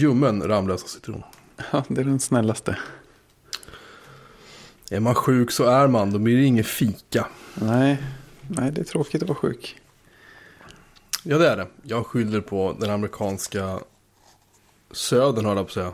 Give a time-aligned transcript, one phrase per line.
[0.00, 1.22] Ljummen Ramlösa citron.
[1.72, 2.78] Ja, det är den snällaste.
[4.90, 7.26] Är man sjuk så är man, då blir det ingen fika.
[7.54, 8.02] Nej,
[8.48, 9.80] nej det är tråkigt att vara sjuk.
[11.22, 11.66] Ja det är det.
[11.82, 13.78] Jag skyller på den amerikanska
[14.90, 15.92] södern höll jag på att säga.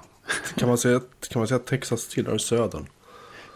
[0.57, 2.87] Kan man säga, kan man säga att Texas tillhör södern?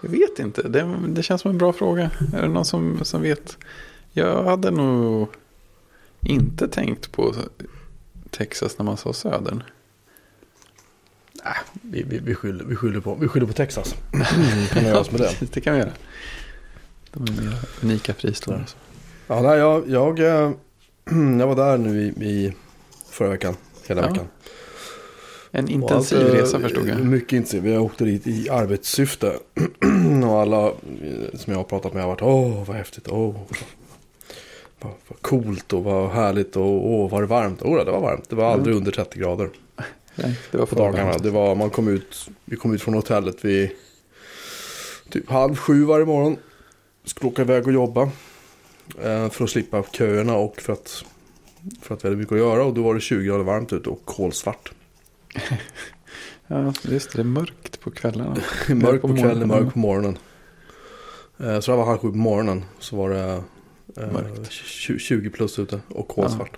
[0.02, 2.10] Jag vet inte, det, det känns som en bra fråga.
[2.34, 3.58] Är det någon som, som vet?
[4.12, 5.28] Jag hade nog
[6.20, 7.34] inte tänkt på
[8.30, 9.62] Texas när man sa södern.
[11.44, 13.94] Nej, vi, vi, vi, skyller, vi, skyller på, vi skyller på Texas.
[14.12, 14.24] Mm,
[14.66, 15.30] kan vi göra oss med det.
[15.52, 15.90] Det kan vi göra.
[17.12, 18.64] De är mer unika fristående.
[19.26, 20.50] Ja, nej, jag, jag, eh,
[21.38, 22.52] jag var där nu i, i
[23.10, 23.56] förra veckan.
[23.88, 24.08] Hela Ja.
[24.08, 24.26] veckan.
[25.52, 27.00] En intensiv allt, eh, resa förstod jag.
[27.00, 27.62] Mycket intensiv.
[27.62, 29.36] Vi åkte dit i arbetssyfte.
[30.24, 30.72] och alla eh,
[31.34, 33.08] som jag har pratat med har varit åh vad häftigt.
[33.08, 33.34] Åh,
[34.80, 37.58] vad, vad coolt och vad härligt och åh var det varmt.
[37.62, 38.30] Åh, det var varmt.
[38.30, 39.50] Det var aldrig under 30 grader
[40.22, 41.18] Nej, det var på dagarna.
[41.18, 43.70] Det var, man kom ut, vi kom ut från hotellet vid
[45.08, 46.36] typ halv sju varje morgon.
[47.04, 48.02] Skulle åka iväg och jobba.
[49.02, 51.04] Eh, för att slippa köerna och för att,
[51.82, 52.64] för att vi hade mycket att göra.
[52.64, 54.72] Och då var det 20 grader varmt ute och kolsvart.
[56.52, 57.18] Ja, just det.
[57.18, 58.36] Det är mörkt på kvällarna.
[58.68, 60.18] Mörkt på på kvällen, mörkt på morgonen.
[61.38, 62.64] Eh, Så det var halv sju på morgonen.
[62.78, 63.42] Så var det
[64.02, 64.50] eh, Mörkt.
[64.52, 66.56] 20 20 plus ute och kolsvart.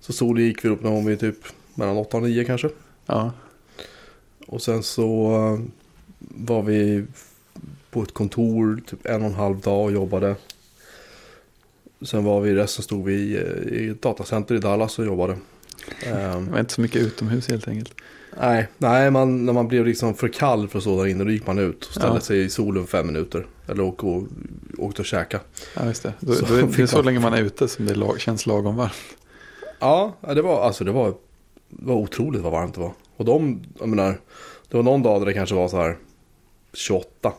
[0.00, 1.36] Så solen gick vi upp gång vid typ
[1.74, 2.68] mellan 8 och 9 kanske.
[3.06, 3.32] Ja,
[4.46, 5.60] Och sen så eh,
[6.18, 7.04] var vi
[7.90, 10.36] på ett kontor typ en och en halv dag och jobbade.
[12.02, 13.36] Sen var vi, resten stod vi i,
[13.84, 15.32] i ett datacenter i Dallas och jobbade.
[16.06, 17.94] Ehm, det var inte så mycket utomhus helt enkelt.
[18.40, 21.30] nej, nej man, när man blev liksom för kall för att stå där inne då
[21.30, 22.20] gick man ut och ställde Ja.
[22.20, 23.46] sig i solen fem minuter.
[23.68, 24.22] Eller åkte och,
[24.78, 25.40] åkte och käka.
[25.76, 26.12] Ja, just det.
[26.20, 28.46] Då, Så då, är- det är så länge man är ute som det lag, känns
[28.46, 28.92] lagom varmt.
[29.80, 31.08] Ja, ja, det var, alltså det var,
[31.68, 32.92] det var otroligt vad varmt det var.
[33.16, 34.20] Och de, jag menar,
[34.68, 35.96] det var någon dag där det kanske var så här
[36.72, 37.32] 28.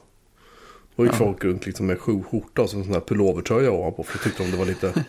[0.96, 1.18] Då gick Ja.
[1.18, 4.03] folk runt liksom med sju skjorta och så en sån där pullovertröja ovanpå.
[4.03, 4.88] För då tyckte de det var lite,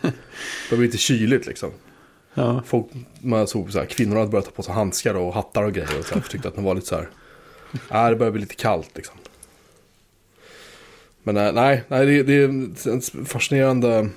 [0.69, 1.69] det var lite kyligt liksom.
[2.33, 2.85] Ja, Folk,
[3.21, 5.99] man såg så här, kvinnorna hade börjat ta på sig handskar och hattar och grejer.
[5.99, 7.09] Och så här, för tyckte att det var lite så här,
[7.91, 9.15] nej det börjar bli lite kallt liksom.
[11.23, 14.09] Men eh, nej, nej det, det är en fascinerande,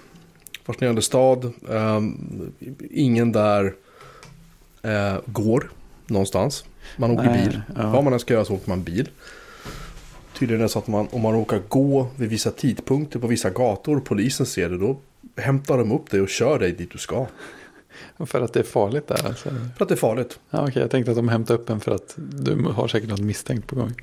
[0.64, 1.52] fascinerande stad.
[1.70, 2.52] Ehm,
[2.90, 3.74] ingen där
[4.82, 5.70] eh, går
[6.10, 6.64] någonstans.
[6.96, 7.60] Man åker Nej, bil.
[7.76, 7.90] ja.
[7.90, 9.08] Vad man än ska göra så åker man bil.
[10.38, 13.50] Tydligen är det så att man, om man råkar gå vid vissa tidpunkter på vissa
[13.50, 14.96] gator och polisen ser det då
[15.36, 17.26] hämtar de upp dig och kör dig dit du ska.
[18.26, 19.48] för att det är farligt där alltså.
[19.76, 20.38] För att det är farligt.
[20.50, 23.20] Ja, okej, jag tänkte att de hämtar upp en för att du har säkert något
[23.20, 23.94] misstänkt på gång.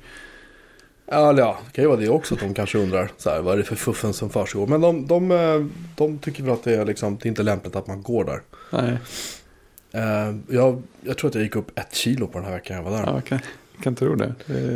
[1.10, 3.54] Ja, ja, det kan ju vara det också att de kanske undrar så här, vad
[3.54, 4.66] är det för fuffen som försiggår.
[4.66, 5.66] Men de, de, eh,
[5.96, 8.40] de tycker väl att det är, liksom, det är inte lämpligt att man går där.
[8.72, 8.98] Nej,
[10.48, 12.90] jag, jag tror att jag gick upp ett kilo på den här veckan jag var
[12.90, 13.06] där.
[13.06, 13.38] ja, kan,
[13.82, 14.34] kan tro det.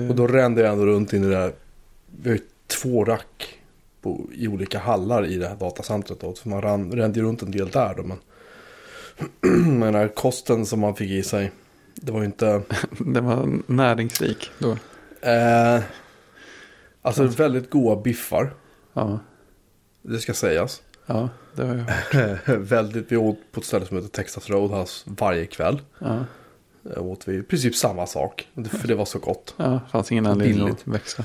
[0.08, 1.52] Och då rände jag ändå runt in i det där.
[2.22, 3.58] Vi har ju två rack
[4.02, 6.20] på, i olika hallar i det här datacentret.
[6.20, 7.94] Då, så man ran, rände ju runt en del där.
[7.94, 8.18] Då, men
[9.78, 11.52] men den här kosten som man fick i sig.
[11.94, 12.62] Det var ju inte...
[12.98, 14.76] det var näringsrik då.
[15.28, 15.80] Eh,
[17.02, 18.54] alltså väldigt goda biffar.
[18.92, 19.18] Ja,
[20.02, 20.82] Det ska sägas.
[21.06, 22.48] Ja det har jag hört.
[22.58, 25.80] väldigt, vi åt på ett ställe som heter Texas Roadhouse varje kväll.
[25.98, 26.24] Ja,
[26.96, 28.48] Eh, åt vi i princip samma sak.
[28.70, 29.54] För det var så gott.
[29.56, 31.24] ja fanns ingen anledning att växla.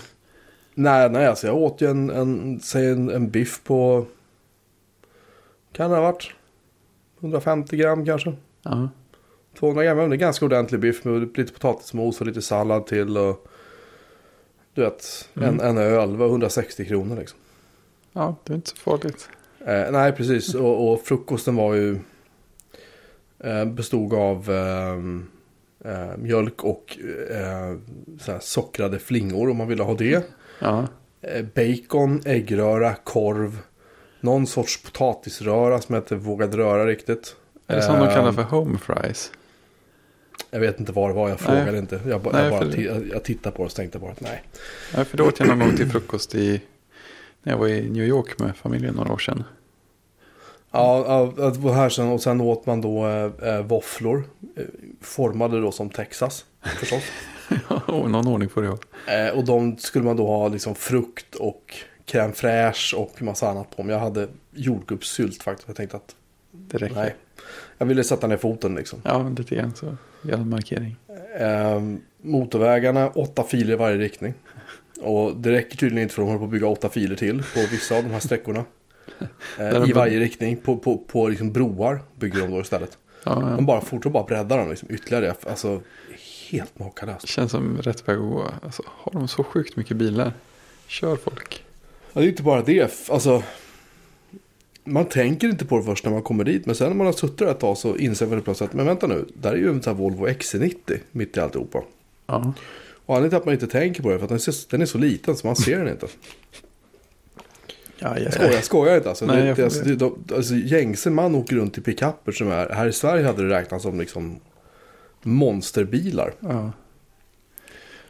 [0.74, 4.06] Nej, nej, alltså jag åt ju en, en, säg en, en biff på...
[5.72, 6.32] Kan det ha varit?
[7.20, 8.34] 150 gram kanske?
[8.62, 8.90] Ja,
[9.60, 13.18] 200 gram, men det är ganska ordentlig biff med lite potatismos och lite sallad till
[13.18, 13.48] och...
[14.74, 15.50] Du vet, Mm.
[15.50, 17.40] en, en öl var 160 kronor liksom.
[18.14, 19.30] ja det är inte så farligt.
[19.68, 20.56] Eh, nej, precis.
[20.56, 22.00] Och, och frukosten var ju...
[23.44, 24.94] Eh, bestod av eh,
[25.94, 26.98] eh, mjölk och
[27.32, 30.26] eh, sockrade flingor om man ville ha det.
[30.60, 30.88] Ja,
[31.22, 33.60] Eh, bacon, äggröra, korv.
[34.22, 37.36] Någon sorts potatisröra som jag inte vågade röra riktigt.
[37.68, 39.32] är det som de Eh, kallar för home fries?
[40.52, 41.56] Jag vet inte vad det var, jag Nej.
[41.58, 42.00] frågade inte.
[42.08, 44.22] Jag, ba, Nej, jag, bara för- jag, jag tittade på det och tänkte bara att
[44.22, 44.44] nej.
[44.96, 46.62] Ja, för då åt jag någon gång till frukost i,
[47.44, 49.44] när jag var i New York med familjen några år sedan.
[50.72, 53.08] Ja, ja, här sen, och sen åt man då
[53.42, 54.24] eh, våfflor.
[54.56, 54.64] Eh,
[55.02, 56.46] formade då som Texas
[56.80, 57.04] förstås.
[57.88, 58.78] oh, någon ordning får det ha.
[59.14, 61.76] Eh, och de skulle man då ha liksom frukt och
[62.06, 63.84] crème fraîche och massa annat på.
[63.84, 65.68] Men jag hade jordgubbssylt faktiskt.
[65.68, 66.16] Jag tänkte att
[66.52, 66.96] Det räcker.
[66.96, 67.16] nej.
[67.78, 69.02] Jag ville sätta ner foten liksom.
[69.04, 69.98] Ja, lite grann så.
[70.22, 70.96] Gör en markering.
[71.40, 71.82] Eh,
[72.22, 74.34] motorvägarna, åtta filer i varje riktning.
[75.02, 77.60] Och det räcker tydligen inte för de håller på att bygga åtta filer till på
[77.72, 78.66] vissa av de här sträckorna.
[79.60, 80.58] Eh, de- I varje riktning.
[80.58, 82.98] På, på, på liksom broar bygger de då istället.
[83.24, 83.62] Ja, De ja.
[83.62, 85.34] bara fortsätter bara bredda dem liksom ytterligare.
[85.50, 85.82] Alltså
[86.50, 87.28] helt makalöst.
[87.28, 88.46] Känns som rätt väg att gå.
[88.64, 90.34] Alltså, har de så sjukt mycket bilar?
[90.88, 91.64] Kör folk.
[92.14, 93.10] Ja, det är inte bara det.
[93.10, 93.44] Alltså,
[94.84, 96.66] man tänker inte på det först när man kommer dit.
[96.66, 98.86] Men sen när man har suttit där ett tag så inser man plötsligt att men
[98.86, 99.26] vänta nu.
[99.34, 101.84] Där är ju en sån här Volvo XC90 mitt i alltihopa.
[102.28, 102.54] Ja.
[103.06, 104.98] Och anledningen till att man inte tänker på det är för att den är så
[104.98, 106.08] liten så man ser den inte.
[108.00, 109.26] Ja, ja, Jag skojar, inte alltså.
[109.26, 112.70] Nej, det, jag alltså, det, de, alltså gängse man åker runt i pickuper som är.
[112.70, 114.40] Här i Sverige hade det räknats som liksom
[115.24, 116.34] monsterbilar.
[116.40, 116.72] Ja.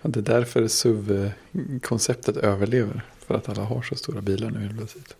[0.01, 0.09] ja.
[0.09, 3.01] Det är därför SUV-konceptet överlever.
[3.27, 5.15] För att alla har så stora bilar nu helt plötsligt.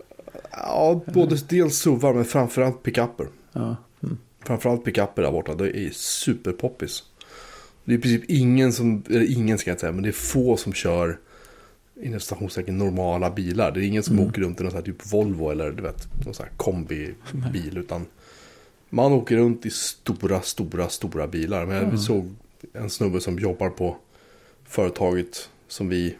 [0.52, 3.28] Ja, både dels SUVar men framförallt pickuper.
[3.52, 3.76] Ja.
[4.04, 4.18] Mm.
[4.46, 5.56] Framförallt pickuper där borta.
[5.56, 7.04] Det är superpoppis.
[7.84, 10.14] Det är i princip ingen som, eller ingen ska jag inte säga, men det är
[10.14, 11.20] få som kör
[12.02, 13.72] inom stationstecken normala bilar.
[13.72, 14.30] Det är ingen som Mm.
[14.30, 17.78] åker runt i någon sån här typ Volvo eller du vet, någon sån här kombibil.
[17.78, 18.06] Utan
[18.90, 21.66] man åker runt i stora, stora, stora bilar.
[21.66, 21.98] Men jag Mm.
[21.98, 22.36] såg
[22.74, 23.96] en snubbe som jobbar på
[24.66, 26.16] företaget som vi,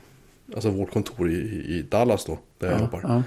[0.56, 1.36] alltså vårt kontor i,
[1.78, 3.02] i Dallas då, där jag ja, jobbar.
[3.04, 3.24] ja.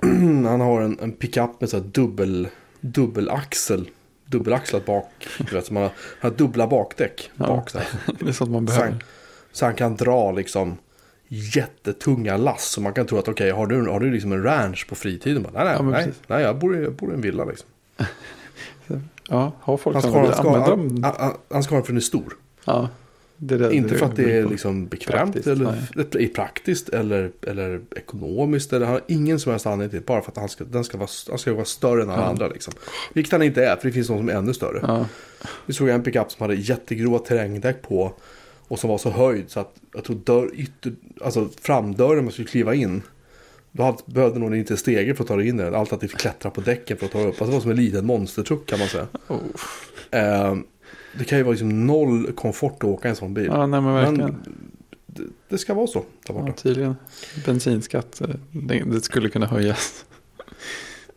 [0.48, 2.48] Han har en, en pickup med så här dubbel,
[2.80, 3.90] dubbelaxel.
[4.26, 5.06] Dubbelaxlat bak.
[5.38, 7.30] Du vet, så man har, har dubbla bakdäck.
[7.36, 7.46] Ja.
[7.46, 7.78] Bak, så.
[8.20, 8.90] Det är sånt man så, behöver.
[8.90, 9.02] han,
[9.52, 10.76] så han kan dra liksom
[11.32, 12.64] jättetunga lass.
[12.64, 15.42] Så man kan tro att okej, har, du, har du liksom en ranch på fritiden?
[15.42, 16.22] Bara, nej, nej, Ja, nej, precis.
[16.26, 17.68] nej jag, bor i, jag bor i en villa liksom.
[19.28, 21.96] Ja, har folk Han ska, han, ska, han, han, han, ska ha den för den
[21.96, 22.36] är stor.
[22.64, 22.88] Ja.
[23.36, 25.74] Det är det, Inte för att det är liksom bekvämt Praktiskt, eller
[26.10, 28.72] det är praktiskt eller, eller ekonomiskt.
[28.72, 30.06] Eller han har ingen som helst anledning till det.
[30.06, 32.28] Bara för att han ska, den ska vara, han ska vara större än alla Ja.
[32.28, 32.48] andra.
[32.48, 32.74] Liksom.
[33.12, 34.80] Vilket han inte är, för det finns någon som är ännu större.
[34.82, 35.06] Ja,
[35.66, 38.12] Vi såg en pickup som hade jättegrova terrängdäck på.
[38.70, 40.92] Och som var så höjd så att jag tror dörr, ytter,
[41.24, 43.02] alltså framdörren man skulle kliva in.
[43.72, 45.74] Då hade, behövde nog inte stege för att ta dig in i den.
[45.74, 47.32] Alternativt klättra på däcken för att ta dig upp.
[47.34, 49.06] Alltså det var som en liten monstertruck kan man säga.
[49.28, 49.38] oh.
[50.10, 50.56] Eh,
[51.18, 53.46] det kan ju vara liksom noll komfort att åka en sån bil.
[53.46, 54.30] ja nej men verkligen.
[54.30, 54.70] Men
[55.06, 56.46] det, det ska vara så där borta.
[56.46, 56.96] Ja, tydligen.
[57.46, 60.04] Bensinskatt, eh, det, det skulle kunna höjas.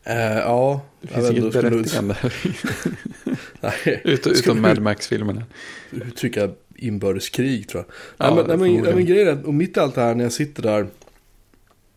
[0.06, 2.16] Eh, ja, Det finns inget berättigande.
[3.60, 5.42] Nej, Utom, Mad Max-filmerna.
[5.90, 7.94] uttrycka inbördeskrig tror jag.
[8.28, 10.24] Ja, nej, men, nej, men, men grejen är, och mitt i allt det här när
[10.24, 10.86] jag sitter där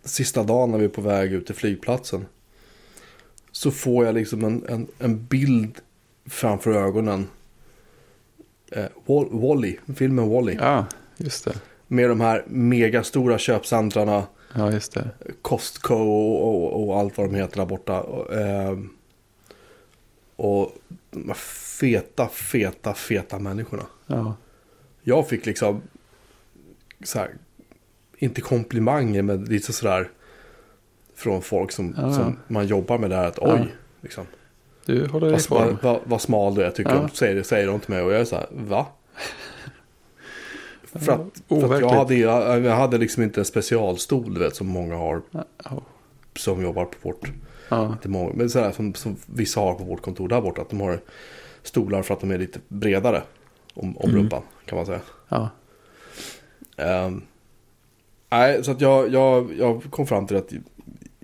[0.03, 2.25] sista dagen när vi är på väg ut till flygplatsen.
[3.51, 5.75] Så får jag liksom en, en, en bild
[6.25, 7.27] framför ögonen.
[8.71, 10.57] Eh, Wall, Wall-E, filmen Wall-E.
[10.59, 10.85] Ja,
[11.17, 11.61] just det.
[11.87, 14.23] Med de här megastora köpcentrarna.
[14.55, 15.09] Ja, just det.
[15.41, 18.01] Costco och, och, och allt vad de heter där borta.
[18.01, 18.89] Och, ehm,
[20.35, 20.71] och
[21.11, 21.33] de
[21.79, 23.85] feta, feta, feta människorna.
[24.07, 24.35] Ja,
[25.09, 25.81] Jag fick liksom
[27.03, 27.29] så här,
[28.17, 30.09] inte komplimanger men lite sådär
[31.15, 32.13] från folk som, Ja.
[32.13, 33.53] som man jobbar med där att Ja.
[33.53, 34.25] oj, liksom.
[34.85, 35.99] du håller i Vad, form.
[36.05, 36.99] vad, smal du är tycker Ja.
[37.01, 38.85] de, säger, säger de till mig och jag är så här, va?
[40.83, 44.55] För att, för att jag, hade, jag, jag hade liksom inte en specialstol du vet
[44.55, 45.81] som många har Ja,
[46.35, 47.31] som jobbar på vårt
[47.69, 50.61] ja, Inte många, men sådär som, som vissa har på vårt kontor där borta.
[50.61, 50.99] Att de har
[51.63, 53.23] stolar för att de är lite bredare
[53.77, 54.21] om, om Mm.
[54.21, 55.01] rumpan kan man säga.
[55.29, 55.49] ja.
[56.77, 57.21] Ehm,
[58.31, 60.51] nej, så att jag, jag, jag kom fram till att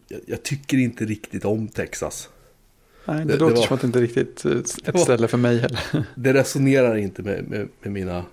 [0.07, 2.29] jag, jag tycker inte riktigt om Texas.
[3.05, 5.27] Nej, det, Det- det låter var- som att det inte riktigt eh, ett var- ställe
[5.27, 5.79] för mig heller.
[6.15, 8.25] Det resonerar inte med, med, med mina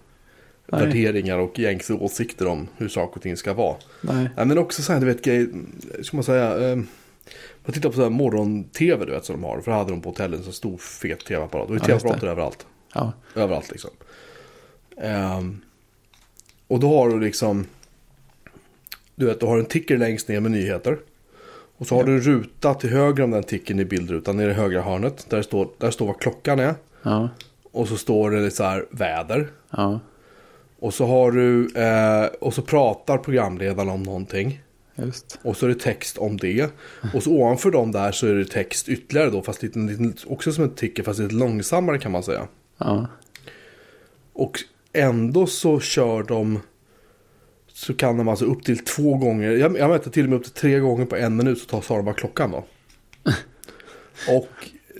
[0.67, 0.81] Nej.
[0.87, 3.77] värderingar och gängse åsikter om hur saker och ting ska vara.
[4.01, 5.49] Nej, Nej, men också så här, du vet, grej,
[6.03, 6.55] ska man säga.
[6.73, 6.89] Um,
[7.65, 9.61] jag tittar på så här morgon-tv du vet som de har.
[9.61, 11.69] För hade de på hotellen så stor fet tv-apparat.
[11.69, 12.33] Och det är Ja, tv-apparater det.
[12.33, 12.67] överallt.
[12.95, 13.91] ja, Överallt liksom.
[15.01, 15.61] Ehm,
[16.69, 17.67] och då har du liksom.
[19.15, 20.99] Du vet, du har en ticker längst ner med nyheter.
[21.77, 22.07] Och så har Ja.
[22.07, 25.27] du en ruta till höger om den ticken i bildrutan, nere i högra hörnet.
[25.29, 26.75] Där står, där står vad klockan är.
[27.03, 27.29] ja,
[27.73, 29.49] Och så står det så här väder.
[29.71, 30.01] ja,
[30.79, 34.61] Och så har du, eh, och så pratar programledaren om någonting.
[34.95, 35.39] just.
[35.43, 36.71] Och så är det text om det.
[37.15, 39.43] Och så ovanför dem där så är det text ytterligare då.
[39.43, 42.49] Fast lite, också som en ticker fast lite långsammare kan man säga.
[42.79, 43.07] Ja,
[44.33, 44.61] Och
[44.93, 46.61] ändå så kör de
[47.73, 49.51] så kan de alltså upp till två gånger.
[49.51, 51.81] Jag, jag mätte till och med upp till tre gånger på en minut så tar
[51.81, 52.65] sa de bara klockan då.
[54.37, 54.49] och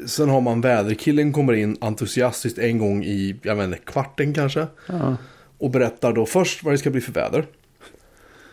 [0.07, 4.67] sen har man väderkillen kommer in entusiastiskt en gång i, jag vet inte, kvarten kanske.
[4.87, 5.17] ja,
[5.59, 7.47] Och berättar då först vad det ska bli för väder.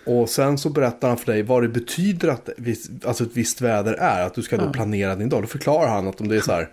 [0.06, 2.50] Och sen så berättar han för dig vad det betyder att
[3.06, 4.26] alltså ett visst väder är.
[4.26, 5.44] Att du ska då planera din dag.
[5.44, 6.70] Då förklarar han att om det är så här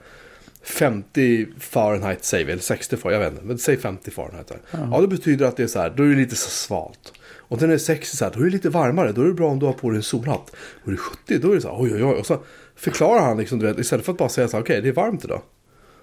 [0.64, 4.50] 50 Fahrenheit säger vi, eller 60 Fahrenheit, jag vet inte, men säg 50 Fahrenheit.
[4.50, 4.88] Här.
[4.92, 5.00] Ja.
[5.00, 7.12] Det betyder att det är så här, då är det lite så svalt.
[7.48, 9.48] Och den är 60 så här, då är det lite varmare, då är det bra
[9.48, 10.50] om du har på dig en solhatt.
[10.82, 12.14] Och är det 70, då är det så här, oj oj oj.
[12.14, 12.42] Och så
[12.76, 14.92] förklarar han liksom, du vet, istället för att bara säga så här, okej det är
[14.92, 15.42] varmt idag.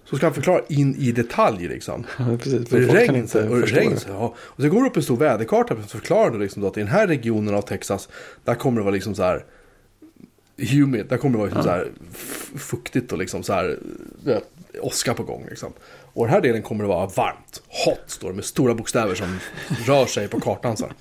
[0.03, 2.03] Så ska han förklara in i detalj liksom.
[2.17, 2.69] Ja, precis.
[2.69, 4.05] För det folk kan regn, inte och det regn, det.
[4.07, 4.35] ja.
[4.37, 6.79] Och så går det upp en stor väderkarta som förklarar det liksom då att i
[6.79, 8.09] den här regionen av Texas,
[8.43, 9.45] där kommer det vara liksom så här
[10.69, 11.87] humid, där kommer det vara liksom så här
[12.59, 13.77] fuktigt och liksom så här
[14.81, 15.73] åska på gång liksom.
[16.13, 19.39] Och den här delen kommer det vara varmt, hot står det med stora bokstäver som
[19.85, 20.93] rör sig på kartan så här.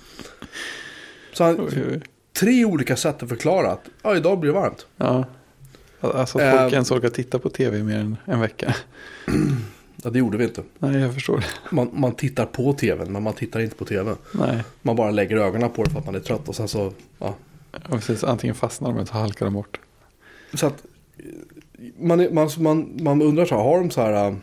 [1.33, 1.69] Så han,
[2.39, 4.85] tre olika sätt att förklara att ja, idag blir det varmt.
[4.97, 5.25] Ja.
[5.99, 6.73] Alltså att folk Eh.
[6.73, 8.75] ens orkar titta på tv mer än en vecka.
[10.03, 10.63] Ja, det gjorde vi inte.
[10.79, 11.45] Nej, jag förstår det.
[11.75, 14.15] Man, man tittar på tvn, men man tittar inte på tvn.
[14.33, 16.93] Nej, Man bara lägger ögonen på det för att man är trött och sen så,
[17.19, 17.35] ja.
[17.71, 19.79] Och precis, antingen fastnar de eller så halkar de bort.
[20.53, 20.83] Så att
[21.97, 24.35] man, man, man, man undrar så här, har de så här, äh,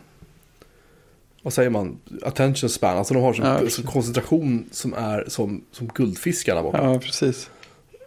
[1.42, 5.64] vad säger man, attention span, alltså de har så, Ja, så koncentration som är som,
[5.72, 6.84] som guldfiskarna borta.
[6.92, 7.50] Ja, precis.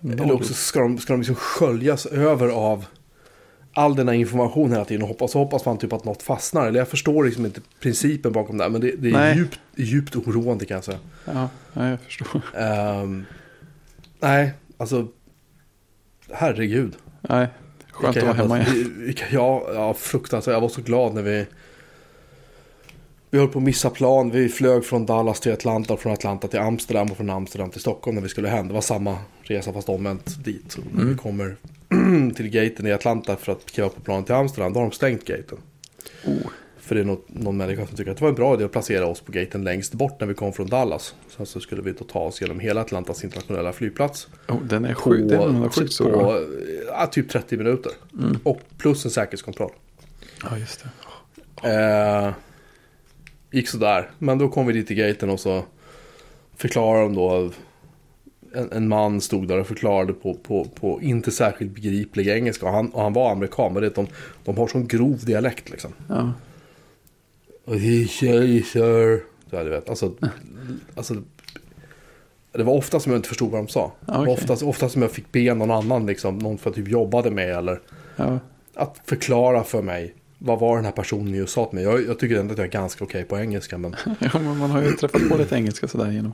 [0.04, 2.86] Eller också ska de, ska de liksom sköljas över av
[3.74, 6.68] all den här informationen hela tiden och hoppas, hoppas man typ att något fastnar.
[6.68, 9.36] Eller jag förstår liksom inte principen bakom det här, men det, det är Nej.
[9.36, 11.00] djupt, djupt oroande kan jag säga.
[11.26, 12.42] Ja, ja, jag förstår.
[12.58, 13.26] Ehm,
[14.20, 15.08] nej, alltså,
[16.32, 16.96] herregud.
[17.22, 17.48] Nej,
[17.92, 18.96] skönt att vara hemma igen.
[18.98, 20.54] Vilka, ja, ja, fruktansvärt.
[20.54, 21.46] Jag var så glad när vi...
[23.30, 24.32] Vi höll på att missa plan.
[24.32, 27.82] Vi flög från Dallas till Atlanta och från Atlanta till Amsterdam och från Amsterdam till
[27.82, 28.68] Stockholm när vi skulle hem.
[28.68, 30.74] Det var samma resa fast omvänt dit.
[30.74, 31.10] Och när Mm.
[31.14, 31.56] vi kommer
[32.36, 35.26] till gaten i Atlanta för att kliva på planet till Amsterdam, då har de stängt
[35.26, 35.58] gaten.
[36.26, 36.48] Oh,
[36.92, 38.72] För det är något, någon människa som tycker att det var en bra idé att
[38.72, 41.16] placera oss på gaten längst bort när vi kom från Dallas.
[41.38, 44.94] Sen så skulle vi då ta oss genom hela Atlantas internationella flygplats oh, den är
[44.94, 45.30] sjuk.
[45.30, 46.12] Den är stor.
[46.12, 46.24] va?
[46.24, 46.46] på
[46.88, 47.92] ja, typ 30 minuter.
[48.20, 48.40] Mm.
[48.44, 49.72] Och plus en säkerhetskontroll.
[50.44, 50.86] Ja, just
[51.62, 51.70] det.
[51.70, 52.34] Eh,
[53.52, 54.10] gick sådär.
[54.18, 55.64] Men då kom vi dit till gaten och så
[56.56, 57.52] förklarade de då.
[58.54, 62.66] En, en man stod där och förklarade på, på, på inte särskilt begriplig engelska.
[62.66, 63.74] Och han, och han var amerikan.
[63.74, 64.08] Men det de,
[64.44, 65.94] de har sån grov dialekt liksom.
[66.08, 66.34] Ja,
[67.68, 68.08] he
[68.64, 69.24] sir.
[69.50, 69.90] Ja, du vet.
[69.90, 70.14] Alltså,
[70.96, 71.16] alltså,
[72.52, 73.92] det var ofta som jag inte förstod vad de sa.
[74.06, 74.34] Ja, Det var okej.
[74.34, 77.80] ofta, ofta som jag fick be någon annan, liksom, någon för typ jobbade med eller
[78.16, 78.40] ja.
[78.74, 81.84] att förklara för mig vad var den här personen just sa till mig.
[81.84, 83.78] Jag, jag tycker ändå att jag är ganska okej på engelska.
[83.78, 83.96] Men...
[84.20, 86.34] ja men man har ju träffat på lite engelska sådär genom.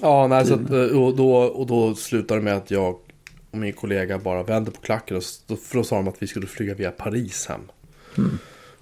[0.00, 2.96] Ja, nej, så att, eh, och, då, och då slutade det med att jag
[3.50, 5.16] och min kollega bara vände på klacken.
[5.16, 7.60] Och då, för då sa de att vi skulle flyga via Paris hem.
[8.18, 8.38] Mm.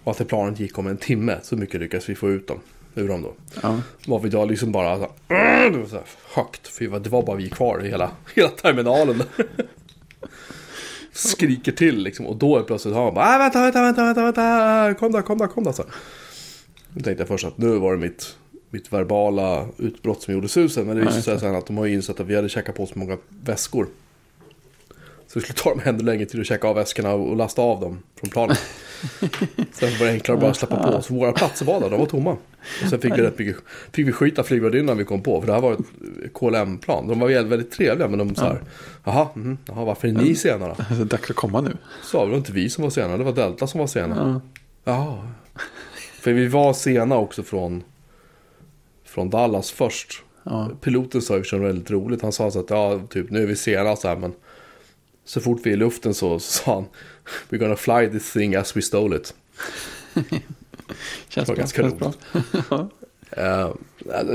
[0.07, 1.39] Och att det planet gick om en timme.
[1.43, 2.59] Så mycket lyckades vi få ut dem,
[2.95, 3.35] ur dem då.
[3.63, 6.69] Ja, Var vi då liksom bara så, här, det var så här, högt.
[6.69, 9.23] För det var bara vi kvar i hela, hela terminalen.
[11.13, 12.27] Skriker till liksom.
[12.27, 15.23] Och då är plötsligt har man bara, "Ah, vänta, vänta, vänta, vänta, vänta, kom där,
[15.23, 15.73] kom där, kom där.
[15.73, 15.83] Så.
[15.83, 15.93] här.
[16.95, 18.37] Då tänkte jag först att nu var det mitt,
[18.71, 20.87] mitt verbala utbrott som gjorde susen.
[20.87, 22.87] Men det visade sig sen att de har ju insett att vi hade checkat på
[22.87, 23.87] så många väskor.
[25.29, 27.81] Så det skulle ta dem ännu längre till att checka av väskorna och lasta av
[27.81, 28.59] dem från planet.
[29.73, 31.03] Sen var det enklare att bara släppa på.
[31.03, 32.37] Så våra platser var där, de var tomma.
[32.83, 33.57] Och sen fick vi rätt mycket,
[33.93, 35.41] fick vi skit av flygvärdinnan när vi kom på.
[35.41, 37.09] För det här var ett KLM-plan.
[37.09, 38.63] De var väldigt, väldigt trevliga men de så här.
[39.05, 40.75] Jaha, mhm, jaha varför är ni sena då?
[40.95, 41.77] det är dags att komma nu.
[42.03, 44.41] Så var det inte vi som var sena, det var Delta som var sena.
[44.85, 45.29] Ja, Ja.
[46.21, 47.83] För vi var sena också från,
[49.05, 50.23] från Dallas först.
[50.43, 50.71] ja.
[50.81, 52.23] Piloten sa ju väldigt roligt.
[52.23, 54.33] Han sa så att ja, typ nu är vi sena så här men
[55.27, 56.85] så fort vi är i luften så, så sa han
[57.51, 59.35] We're gonna fly this thing as we stole it.
[61.29, 61.55] Känns Det var bra.
[61.55, 61.95] ganska Känns
[62.69, 62.89] bra.
[63.31, 63.71] Eh,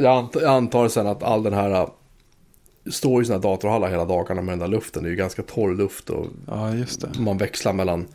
[0.01, 1.89] jag, antar, jag antar sen att all den här uh,
[2.91, 5.03] står i här datorhallar hela dagarna med den där luften.
[5.03, 6.71] Det är ju ganska torr luft och Ja,
[7.19, 8.07] man växlar mellan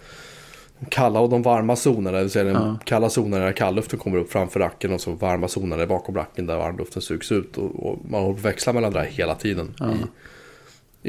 [0.79, 2.17] de kalla och de varma zonerna.
[2.17, 2.79] Det vill säga den Ja.
[2.85, 6.47] kalla zonen där kallluften kommer upp framför racken och så varma zonen är bakom racken
[6.47, 7.59] där varmluften sugs ut.
[7.59, 9.87] Och, och man håller på att växla mellan det här hela tiden Ja.
[9.93, 9.97] i,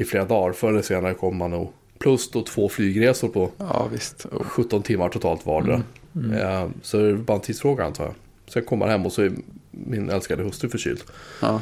[0.01, 0.53] i flera dagar.
[0.53, 3.89] Förr eller senare kommer man nog plus då två flygresor på Ja.
[4.31, 4.43] Oh.
[4.43, 5.81] 17 timmar totalt vardera.
[6.15, 6.31] Mm.
[6.33, 8.13] Eh, så det är bara en tidsfråga antar jag.
[8.47, 9.31] Sen kommer man hem och så är
[9.71, 11.01] min älskade hustru förkyld.
[11.41, 11.61] Ja,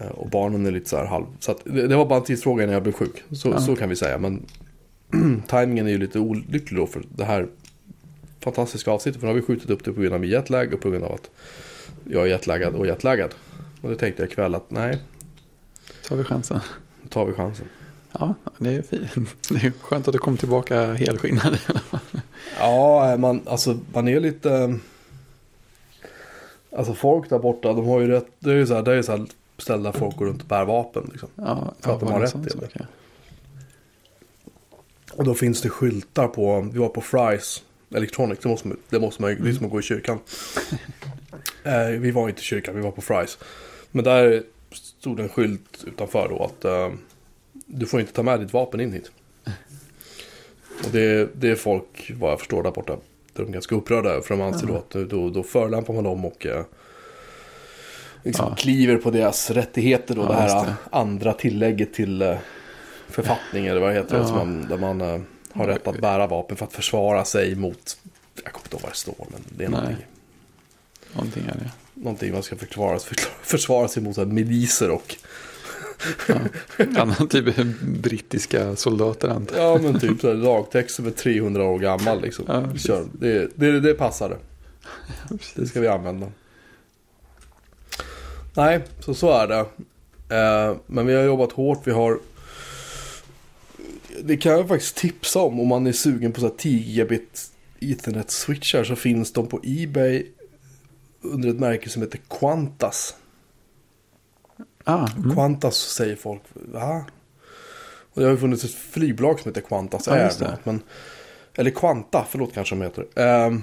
[0.00, 1.24] Eh, Och barnen är lite så här halv...
[1.40, 3.22] Så att det, var bara en tidsfråga innan jag blev sjuk.
[3.32, 3.60] Så, Ja.
[3.60, 4.18] så kan vi säga.
[4.18, 4.42] Men
[5.46, 7.46] tajmingen är ju lite olycklig då för det här
[8.40, 9.20] fantastiska avsnittet.
[9.20, 11.12] För nu har vi skjutit upp det på grund av jetlag och på grund av
[11.12, 11.30] att
[12.10, 13.34] jag är jetlaggad och jetlaggad.
[13.80, 14.98] Och då tänkte jag ikväll att nej,
[16.10, 16.60] har vi chansen.
[17.16, 17.66] Tar vi chansen.
[18.12, 19.28] Ja, det är fint.
[19.48, 21.58] Det är skönt att du kom tillbaka helskinnad.
[22.58, 24.78] Ja, man, alltså man är lite...
[26.76, 28.26] Alltså folk där borta, de har ju rätt...
[28.38, 29.26] Det är ju så här, det är ju så här
[29.58, 31.28] ställda folk går runt och bär vapen liksom.
[31.34, 32.42] Ja, För att de har rätt sak,
[32.74, 32.86] det.
[35.12, 37.62] Och då finns det skyltar på, vi var på Fry's
[37.94, 40.18] Electronic, det måste man, det måste man ju, det är som att gå i kyrkan.
[41.62, 43.38] eh, vi var inte i kyrkan, vi var på Fry's.
[43.90, 44.42] Men där
[44.76, 46.92] stod en skylt utanför då att eh,
[47.66, 49.10] du får inte ta med ditt vapen in hit.
[50.84, 52.96] Och det, det är folk, vad jag förstår där borta,
[53.32, 54.22] Det är de ganska upprörda.
[54.22, 56.64] För de anser då att då, då förolämpar man dem och eh,
[58.22, 58.54] liksom Ja.
[58.54, 60.14] kliver på deras rättigheter.
[60.14, 60.74] Då, Ja, det här det.
[60.90, 62.36] andra tillägget till eh,
[63.08, 64.16] författning eller vad det heter.
[64.18, 64.34] Ja.
[64.34, 65.20] Man, där man eh,
[65.52, 67.98] har rätt att bära vapen för att försvara sig mot,
[68.44, 69.80] jag kommer inte ihåg vad det står, men det är Nej.
[69.80, 70.06] någonting,
[71.12, 71.70] Någonting är det.
[71.96, 72.98] Någonting man ska förklara,
[73.42, 75.16] försvara sig mot miliser och
[76.96, 81.78] Annan typ brittiska soldater antar Ja men typ så här, lagtext som är 300 år
[81.78, 82.44] gammal liksom.
[82.48, 82.78] Ja.
[82.78, 83.04] Kör.
[83.12, 84.36] Det, det, det passade.
[85.28, 85.38] jag.
[85.54, 86.26] Det ska vi använda.
[88.54, 89.58] Nej, så så är det.
[90.36, 91.80] Eh, men vi har jobbat hårt.
[91.84, 92.18] Vi har...
[94.22, 97.50] Det kan jag faktiskt tipsa om om man är sugen på så här 10 gigabit
[97.80, 100.26] Ethernet switchar så finns de på Ebay
[101.32, 103.16] under ett märke som heter Qantas.
[104.84, 105.34] Ah, mm.
[105.34, 107.04] Qantas säger folk, va?
[108.12, 110.44] Och det har ju funnits ett flygbolag som heter Qantas Air.
[110.44, 110.82] annat, Men,
[111.54, 113.06] eller Quanta, förlåt kanske de heter.
[113.46, 113.62] Um,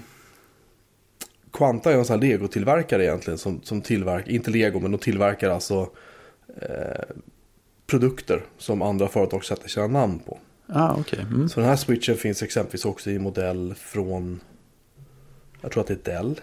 [1.53, 3.38] Quanta är en sån här legotillverkare egentligen.
[3.38, 5.89] Som, som tillverkar, inte lego men de tillverkar alltså
[6.62, 7.15] eh,
[7.88, 10.39] produkter som andra företag sätter sina namn på.
[10.67, 11.20] ah okej.
[11.20, 11.50] Mm.
[11.50, 14.39] Så den här switchen finns exempelvis också i modell från,
[15.62, 16.41] jag tror att det är Dell.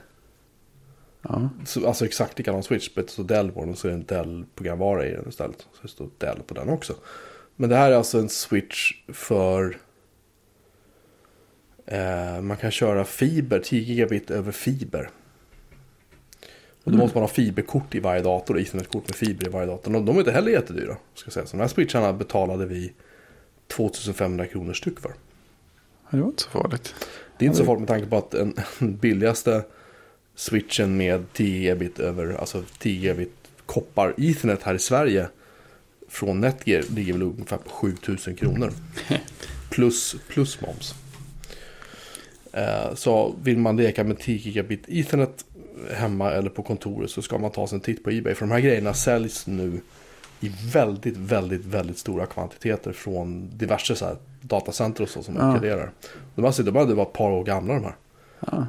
[1.22, 1.48] Ja.
[1.64, 4.04] Så, alltså exakt likadan switch, men så Dell på den och så är det en
[4.04, 5.58] Dell-programvara i den istället.
[5.72, 6.94] Så det står Dell på den också.
[7.56, 9.76] Men det här är alltså en switch för...
[11.86, 15.10] Eh, man kan köra fiber, 10 gigabit över fiber.
[16.84, 19.96] Och då måste man ha fiberkort i varje dator, Ethernet-kort med fiber i varje dator.
[19.96, 20.96] Och de är inte heller jättedyra.
[21.14, 21.46] Ska säga.
[21.46, 22.92] Så de här switcharna betalade vi
[23.66, 25.12] 2500 kronor styck för.
[26.10, 26.94] Det var inte så farligt.
[27.38, 28.54] Det är inte så det- farligt med tanke på att den
[28.96, 29.62] billigaste
[30.40, 33.32] switchen med 10 gigabit över, alltså 10 gigabit
[33.66, 35.28] koppar ethernet här i Sverige
[36.08, 38.72] från Netgear ligger väl ungefär på 7000 kronor.
[39.70, 40.94] Plus, plus moms.
[42.52, 45.44] Eh, Så vill man leka med 10 gigabit ethernet
[45.94, 48.34] hemma eller på kontoret så ska man ta sig en titt på Ebay.
[48.34, 49.80] För de här grejerna säljs nu
[50.40, 55.40] i väldigt, väldigt, väldigt stora kvantiteter från diverse så här datacenter och så som Ja.
[55.54, 55.90] uppgraderar.
[56.34, 57.96] De, alltså, de hade bara ett par år gamla de här.
[58.52, 58.66] Ja.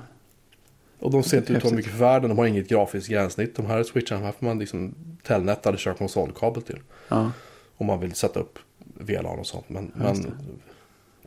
[1.02, 2.30] Och de ser inte ut att mycket för världen.
[2.30, 3.56] De har inget grafiskt gränssnitt.
[3.56, 6.80] De här switcharna här får man liksom Telnet eller köra konsolkabel till.
[7.08, 7.32] Ja.
[7.78, 9.70] Om man vill sätta upp VLAN och sånt.
[9.70, 10.38] Men, Ja, men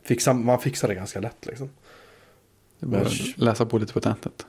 [0.03, 1.69] fixa, man fixar det ganska lätt liksom.
[2.79, 3.11] Det bara Men-
[3.45, 4.45] läsa på lite på nätet.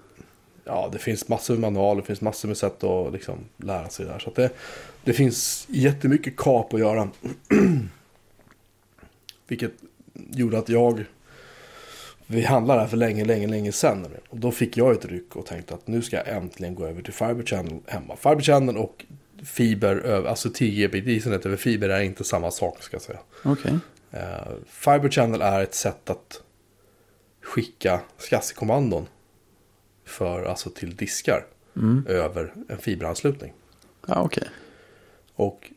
[0.64, 2.00] Ja, det finns massor med manualer.
[2.00, 4.18] Det finns massor med sätt att liksom lära sig där.
[4.18, 4.50] Så det,
[5.04, 7.08] det finns jättemycket kap att göra.
[9.48, 9.72] Vilket
[10.30, 11.04] gjorde att jag...
[12.26, 14.06] Vi handlade här för länge, länge, länge sedan.
[14.28, 17.02] Och då fick jag ett ryck och tänkte att nu ska jag äntligen gå över
[17.02, 18.16] till Fiber Channel hemma.
[18.16, 19.04] Fiber Channel och
[19.44, 23.18] fiber, alltså 10 GB Ethernet över fiber är inte samma sak ska jag säga.
[23.44, 23.78] Okej.
[24.10, 26.42] Eh, Fiber Channel är ett sätt att
[27.42, 29.06] skicka SCSI-kommandon
[30.04, 31.44] för, alltså till diskar
[31.76, 32.06] Mm.
[32.08, 33.52] över en fiberanslutning.
[34.06, 34.48] Ja, okej.
[35.34, 35.70] Och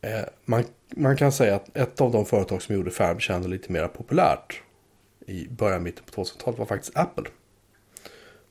[0.00, 0.64] eh, man,
[0.96, 4.62] man kan säga att ett av de företag som gjorde Fiber Channel lite mer populärt
[5.28, 7.24] i början, mitten på 2000-talet var faktiskt Apple.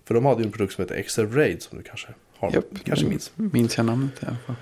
[0.05, 2.65] För de hade ju en produkt som heter XR Raid som du kanske har, Japp.
[2.83, 3.31] kanske minns.
[3.35, 4.55] Minns jag namnet i alla fall.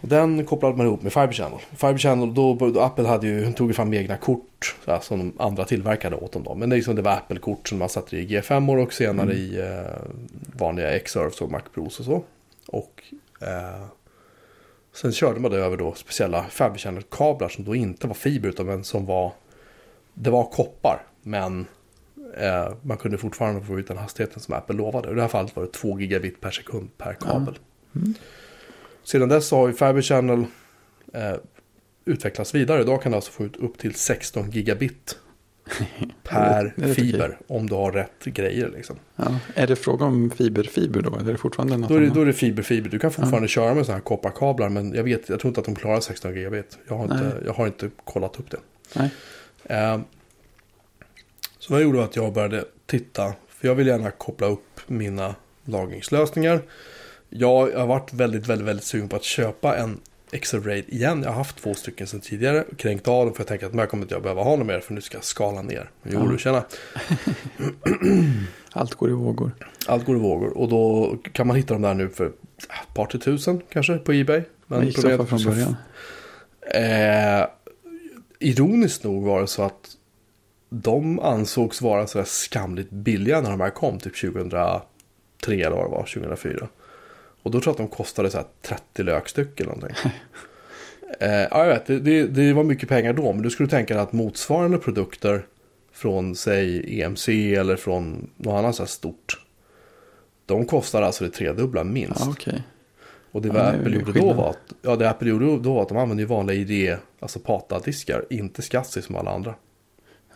[0.00, 1.58] Och den kopplade man ihop med Fiber Channel.
[1.76, 5.18] Fiber Channel, då, då Apple hade ju, tog ju fram egna kort så här, som
[5.18, 6.42] de andra tillverkade åt dem.
[6.42, 6.54] Då.
[6.54, 9.60] Men det, är liksom, det var Apple-kort som man satte i G5 och senare i
[9.60, 10.02] eh,
[10.56, 12.24] vanliga X-Surfs och Mac Pros och så.
[12.66, 13.02] Och
[13.40, 13.86] eh,
[14.92, 18.66] sen körde man det över då speciella Fiber Channel-kablar som då inte var fiber utan
[18.66, 19.32] men som var,
[20.14, 21.02] det var koppar.
[21.24, 21.66] Men
[22.36, 25.10] eh, man kunde fortfarande få ut den hastigheten som Apple lovade.
[25.10, 27.58] I det här fallet var det 2 gigabit per sekund per kabel.
[27.96, 28.14] Mm.
[29.04, 30.44] Sedan dess har ju Fiber Channel
[31.12, 31.34] eh,
[32.04, 32.80] utvecklats vidare.
[32.80, 35.18] Idag kan du alltså få ut upp till 16 gigabit
[36.22, 37.38] per fiber.
[37.46, 38.96] Om du har rätt grejer liksom.
[39.16, 39.38] Ja.
[39.54, 41.16] Är det fråga om fiber-fiber då?
[41.16, 42.90] Eller är det fortfarande något Då är, det, då är det fiber-fiber.
[42.90, 44.68] Du kan fortfarande köra med sådana här kopparkablar.
[44.68, 46.78] Men jag, vet, jag tror inte att de klarar 16 gigabit.
[46.88, 48.58] Jag har inte, jag har inte kollat upp det.
[49.64, 49.98] Eh,
[51.64, 53.32] så vad jag gjorde var att jag började titta.
[53.48, 56.62] För jag vill gärna koppla upp mina lagringslösningar.
[57.28, 60.00] Jag har varit väldigt, väldigt, väldigt sugen på att köpa en
[60.30, 61.22] XR-RAID igen.
[61.22, 62.64] Jag har haft två stycken sedan tidigare.
[62.76, 64.80] Kränkt av dem för jag tänker att här kommer inte jag behöva ha något mer.
[64.80, 65.90] För nu ska jag skala ner.
[66.02, 66.64] Jo, du tjena.
[68.72, 69.52] Allt går i vågor.
[69.86, 70.58] Allt går i vågor.
[70.58, 74.12] Och då kan man hitta dem där nu för ett par till tusen kanske på
[74.12, 74.42] Ebay.
[74.82, 75.76] Gick det för från början?
[76.74, 77.46] Eh,
[78.38, 79.96] ironiskt nog var det så att
[80.82, 84.80] de ansågs vara så skamligt billiga när de här kom, typ 2003
[85.46, 86.68] eller vad det var, 2004.
[87.42, 89.96] Och då tror jag att de kostade så här 30 lökstyck eller någonting.
[91.20, 93.94] eh, ja, jag vet, det, det, det var mycket pengar då, men du skulle tänka
[93.94, 95.46] dig att motsvarande produkter
[95.92, 99.40] från säg EMC eller från något annat så här stort.
[100.46, 102.20] De kostar alltså det tredubbla minst.
[102.20, 102.62] Ja, okej.
[103.32, 105.58] Och det Ja, var det är Apple gjorde då var att, ja det Apple gjorde
[105.58, 109.54] då var att de använde vanliga ID, alltså PATA-diskar, inte SCSI som alla andra.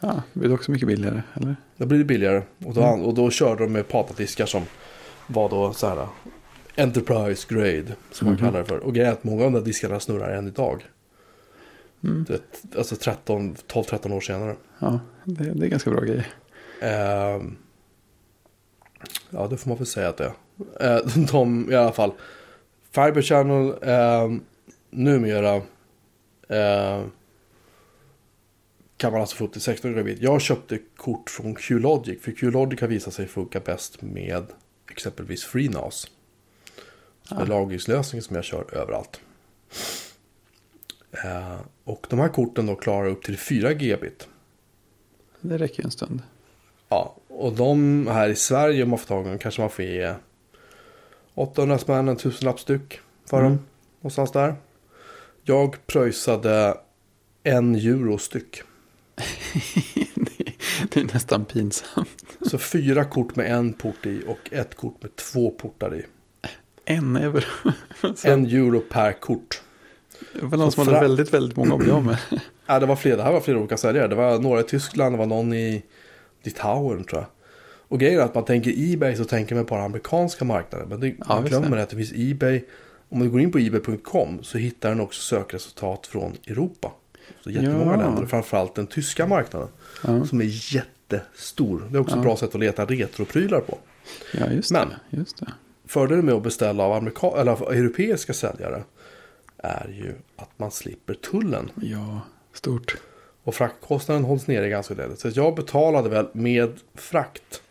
[0.01, 1.57] Ja, det blir också mycket billigare, eller?
[1.77, 2.43] Då blir det billigare.
[2.65, 3.05] Och då, Mm.
[3.05, 4.63] och då körde de med PATA-diskar som
[5.27, 6.07] var då så här
[6.77, 8.45] Enterprise Grade, som man Mhm.
[8.45, 8.79] kallar det för.
[8.79, 10.85] Och grejen är att många av de där diskarna snurrar än idag.
[12.05, 12.25] Mm.
[12.29, 12.43] Det,
[12.79, 14.57] alltså 13, 12-13 år senare.
[14.79, 16.27] Ja, det, det är ganska bra grejer.
[16.81, 17.57] Ehm,
[19.31, 20.33] ja, det får man väl säga att det
[20.81, 20.99] är.
[21.01, 22.13] Uh, de i alla fall.
[22.91, 23.75] Fiber Channel
[24.25, 24.41] um,
[24.91, 25.55] numera
[26.49, 27.03] eh,
[28.99, 30.19] kan man alltså få upp till 16 bit.
[30.23, 32.23] Jag köpte kort från Qlogic.
[32.23, 34.47] För Qlogic har visat sig funka bäst med
[34.91, 36.11] exempelvis FreeNAS.
[37.23, 37.47] Som är Ja.
[37.47, 39.21] lagringslösningen som jag kör överallt.
[41.25, 44.29] Eh, och de här korten då klarar upp till 4 gigabit.
[45.41, 46.23] Det räcker en stund.
[46.89, 49.85] Ja, och de här i Sverige om man får tag i dem kanske man får
[49.85, 50.15] ge
[51.35, 53.51] 800 spänn, en tusenlapp styck för Mm.
[53.53, 53.65] dem.
[54.01, 54.55] Någonstans där.
[55.43, 56.79] Jag pröjsade
[57.43, 58.63] en euro styck.
[60.89, 62.25] Det, är nästan pinsamt.
[62.41, 66.07] Så fyra kort med en port i och ett kort med två portar i.
[66.85, 67.41] En euro.
[68.25, 69.63] En euro per kort.
[70.33, 72.19] Det var någon så som hade väldigt, väldigt många att bli av med.
[72.71, 74.09] Ja, det var flera, det här var flera olika säljare.
[74.09, 75.83] Det var några i Tyskland, det var någon i
[76.43, 77.29] Litauen tror jag.
[77.89, 80.89] Och grejen är att man tänker Ebay så tänker man på den amerikanska marknaden.
[80.89, 81.83] Men det, man just glömmer det.
[81.83, 82.65] att det finns Ebay.
[83.09, 86.93] Om du går in på ebay.com så hittar den också sökresultat från Europa.
[87.55, 87.97] Så jättemånga Ja.
[87.97, 89.69] länder, framförallt den tyska marknaden.
[90.07, 91.89] Ja, Som är jättestor.
[91.91, 92.19] Det är också Ja.
[92.21, 93.79] ett bra sätt att leta retroprylar på.
[94.35, 95.17] ja just Men- det.
[95.17, 95.53] Just det.
[95.87, 98.83] Fördelen med att beställa av amerika- eller av europeiska säljare
[99.57, 101.71] är ju att man slipper tullen.
[101.83, 102.21] Ja,
[102.53, 102.97] stort.
[103.45, 105.21] Och fraktkostnaden hålls nere ganska ordentligt.
[105.21, 107.63] Så jag betalade väl med frakt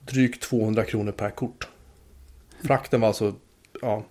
[0.00, 1.68] drygt 200 kronor per kort.
[2.64, 3.34] Frakten var alltså
[3.82, 4.04] ja,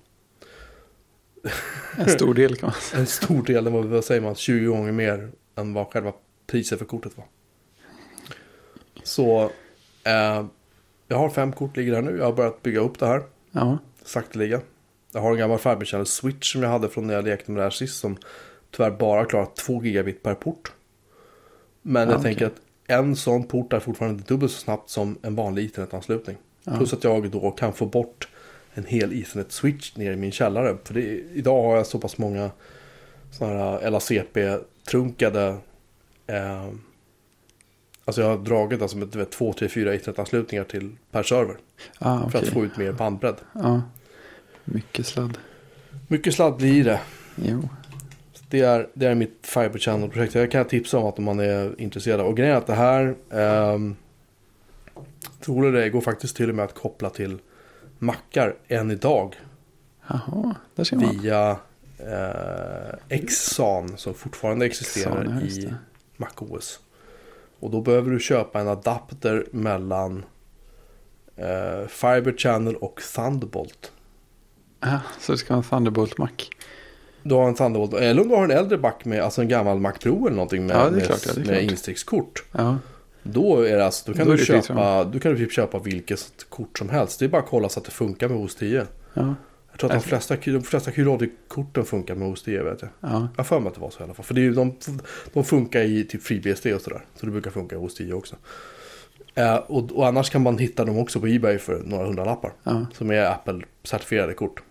[1.97, 2.99] En stor del kan man säga.
[2.99, 6.13] en stor del, det var, vad säger man, 20 gånger mer än vad själva
[6.47, 7.25] priset för kortet var.
[9.03, 9.43] Så
[10.03, 10.45] eh,
[11.07, 12.17] jag har fem kort ligger där nu.
[12.17, 14.61] Jag har börjat bygga upp det här Ja, sakteliga.
[15.11, 17.63] Jag har en gammal Fiber Switch som jag hade från när jag lekte med det
[17.63, 17.99] här sist.
[17.99, 18.17] Som
[18.71, 20.71] tyvärr bara klarar 2 gigabit per port.
[21.81, 22.23] Men Ja, jag okej.
[22.31, 26.37] tänker att en sån port är fortfarande dubbelt så snabbt som en vanlig internetanslutning.
[26.63, 26.77] Ja.
[26.77, 28.27] Plus att jag då kan få bort
[28.79, 30.77] en hel Ethernet-switch ner i min källare.
[30.83, 31.01] För det,
[31.33, 32.51] idag har jag så pass många
[33.31, 35.57] sådana här LACP-trunkade.
[36.27, 36.67] Eh,
[38.05, 41.57] alltså jag har dragit alltså med du vet, två, tre, fyra Ethernet-anslutningar till per server.
[41.99, 42.41] ah, För okej.
[42.41, 43.35] att få ut mer bandbredd.
[43.53, 43.81] Ja,
[44.65, 45.37] mycket sladd.
[46.07, 46.99] Mycket sladd blir det.
[47.35, 47.69] Jo.
[48.49, 50.35] Det är, det är mitt Fiber Channel-projekt.
[50.35, 52.21] Jag kan tipsa om att om man är intresserad.
[52.21, 53.15] Och grejen är att det här,
[53.73, 53.95] um,
[55.41, 57.39] tror det går faktiskt till och med att koppla till
[57.99, 59.35] mackar än idag.
[60.07, 61.17] Jaha, där ser man.
[61.21, 61.57] Via
[63.09, 65.73] eh, Xsan som fortfarande existerar ja, just i.
[66.17, 66.79] MacOS.
[67.59, 70.25] Och då behöver du köpa en adapter mellan
[71.35, 73.91] eh, Fiber Channel och Thunderbolt.
[74.79, 76.29] Ah, så det ska vara en Thunderbolt Mac.
[77.23, 79.79] Du har en Thunderbolt, eller om du har en äldre Mac med, alltså en gammal
[79.79, 81.61] Mac Pro eller någonting med, Ja, med, klart, ja, med klart.
[81.61, 82.43] instickskort.
[82.51, 82.77] Ja,
[83.33, 86.45] Då är det alltså, då kan Då du köpa, du kan du typ köpa vilket
[86.49, 87.19] kort som helst.
[87.19, 88.85] Det är bara att kolla så att det funkar med OS 10.
[89.13, 89.35] ja,
[89.71, 92.89] Jag tror att de Alltså- flesta, de flesta Qlodic-korten funkar med OS 10 vet jag.
[92.99, 93.09] ja.
[93.35, 94.25] Jag har för mig att det var så i alla fall.
[94.25, 94.73] För det är de,
[95.33, 97.05] de funkar i typ FreeBSD och sådär.
[97.15, 98.35] Så det brukar funka i OS 10 också.
[99.35, 102.53] Eh, och, och annars kan man hitta dem också på Ebay för några hundralappar.
[102.63, 102.85] ja.
[102.93, 104.63] Som är Apple-certifierade kort.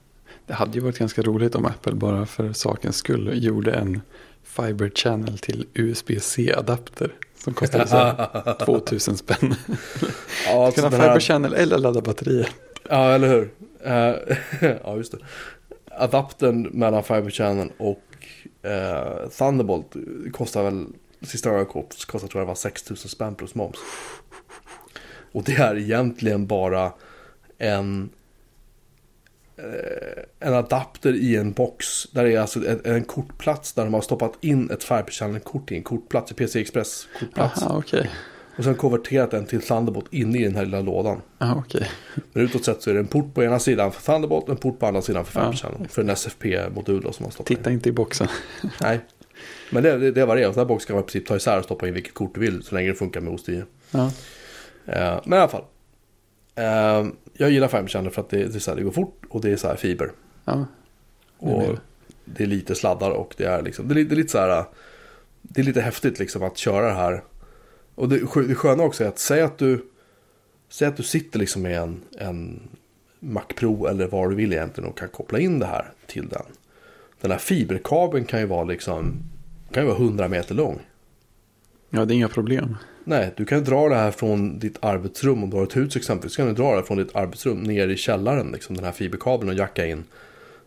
[0.46, 4.00] Det hade ju varit ganska roligt om Apple bara för sakens skull gjorde en
[4.48, 7.14] Fiber Channel till USB-C-adapter.
[7.44, 9.54] Som så här 2000 spänn.
[10.46, 12.48] Ja, alltså Kunna den Fiber här, Channel eller ladda batterier.
[12.88, 13.50] ja eller hur.
[13.84, 14.14] Eh,
[14.84, 15.18] ja, just det.
[15.90, 18.02] Adaptern mellan Fiber Channel och
[18.70, 19.96] eh, Thunderbolt
[20.32, 20.86] kostar väl,
[21.22, 23.76] sista gången jag kost- kostade tror jag det var 6000 spänn plus moms.
[25.32, 26.92] Och det är egentligen bara
[27.58, 28.10] en
[30.40, 32.04] en adapter i en box.
[32.12, 35.76] Där det är alltså en, en kortplats där de har stoppat in ett Channel-kort i
[35.76, 37.60] en kortplats, i PC Express kortplats.
[37.60, 38.10] Jaha, okej.
[38.58, 41.22] Och sen konverterat den till Thunderbolt inne i den här lilla lådan.
[41.38, 41.90] Ja, okej.
[42.32, 44.56] Men utåt sett så är det en port på ena sidan för Thunderbolt och en
[44.56, 45.46] port på andra sidan för Ja.
[45.52, 45.88] Fiber Channel.
[45.88, 47.76] För en SFP-modul som man stoppar Titta in.
[47.76, 48.28] inte i boxen.
[48.80, 49.00] Nej.
[49.70, 50.46] Men det, det, det var det.
[50.46, 52.34] Och den här boxen kan man i princip ta isär och stoppa in vilket kort
[52.34, 52.62] du vill.
[52.62, 53.64] Så länge det funkar med OS 10.
[53.90, 54.10] Ja,
[54.86, 55.64] Eh, men i alla fall.
[56.58, 59.40] Eh, jag gillar Fiber Channel för att det, det, så här, det går fort och
[59.40, 60.10] det är så här fiber.
[60.44, 60.52] ja.
[61.40, 61.78] Det Och mer.
[62.24, 63.88] det är lite sladdar och det är liksom.
[63.88, 64.64] Det är, lite- det är lite så här.
[65.42, 67.22] Det är lite häftigt liksom att köra det här.
[67.94, 68.18] Och det,
[68.48, 69.84] det sköna också är att säg att du,
[70.68, 72.68] säg att du sitter liksom med en, en
[73.20, 76.42] Mac Pro eller vad du vill egentligen och kan koppla in det här till den.
[77.20, 79.14] Den här fiberkabeln kan ju vara liksom,
[79.72, 80.78] kan ju vara 100 meter lång.
[81.90, 82.76] Ja, det är inga problem.
[83.08, 86.32] Nej, du kan dra det här från ditt arbetsrum, om du har ett hus exempelvis,
[86.32, 89.48] så kan du dra det från ditt arbetsrum ner i källaren, liksom den här fiberkabeln
[89.50, 90.04] och jacka in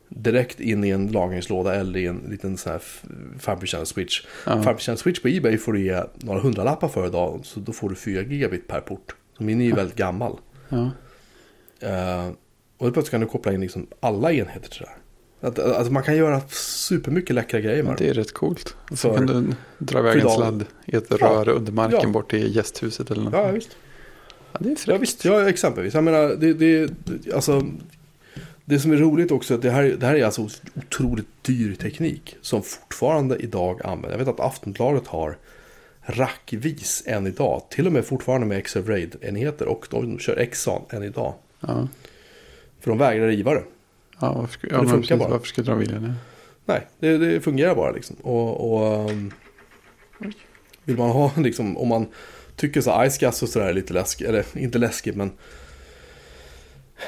[0.10, 3.04] direkt in i en lagringslåda eller i en liten sån här f-
[3.40, 4.22] fabricant switch.
[4.46, 4.64] Ja.
[4.64, 7.96] Fabricant switch på Ebay får du ge några hundralappar för idag, så då får du
[7.96, 9.16] 4 gigabit per port.
[9.38, 10.38] Så min är ju väldigt gammal.
[10.70, 10.92] Ja.
[11.80, 12.28] Eh,
[12.78, 14.98] och då plötsligt kan du koppla in liksom alla enheter till det här.
[15.42, 18.76] Att, alltså man kan göra supermycket läckra grejer med Det är rätt coolt.
[18.96, 21.16] Så kan du dra iväg en sladd i ett Ja.
[21.18, 22.10] rör under marken Ja.
[22.10, 23.34] bort till gästhuset eller något.
[23.34, 23.78] Ja, visst.
[24.54, 25.02] Ja, det är Ja fräckt.
[25.02, 25.94] visst, ja exempelvis.
[25.94, 26.92] Jag menar, det, det,
[27.34, 27.66] alltså,
[28.66, 32.36] det som är roligt också, att det här, det här är alltså otroligt dyr teknik
[32.42, 34.12] som fortfarande idag används.
[34.12, 35.38] Jag vet att Aftonbladet har
[36.04, 41.04] rackvis än idag, till och med fortfarande med XF Raid-enheter och de kör Exxon än
[41.04, 41.34] idag.
[41.60, 41.88] Ja.
[42.80, 43.64] För de vägrar riva det.
[44.22, 45.30] Ja, varför, Det ja, men funkar precis, bara.
[45.30, 46.14] varför skulle de vilja det?
[46.66, 48.16] Nej, det, det fungerar bara liksom.
[48.16, 49.32] Och, och um,
[50.84, 52.08] vill man ha liksom, om man
[52.56, 55.32] tycker så icegas och sådär är lite läskigt, eller inte läskigt men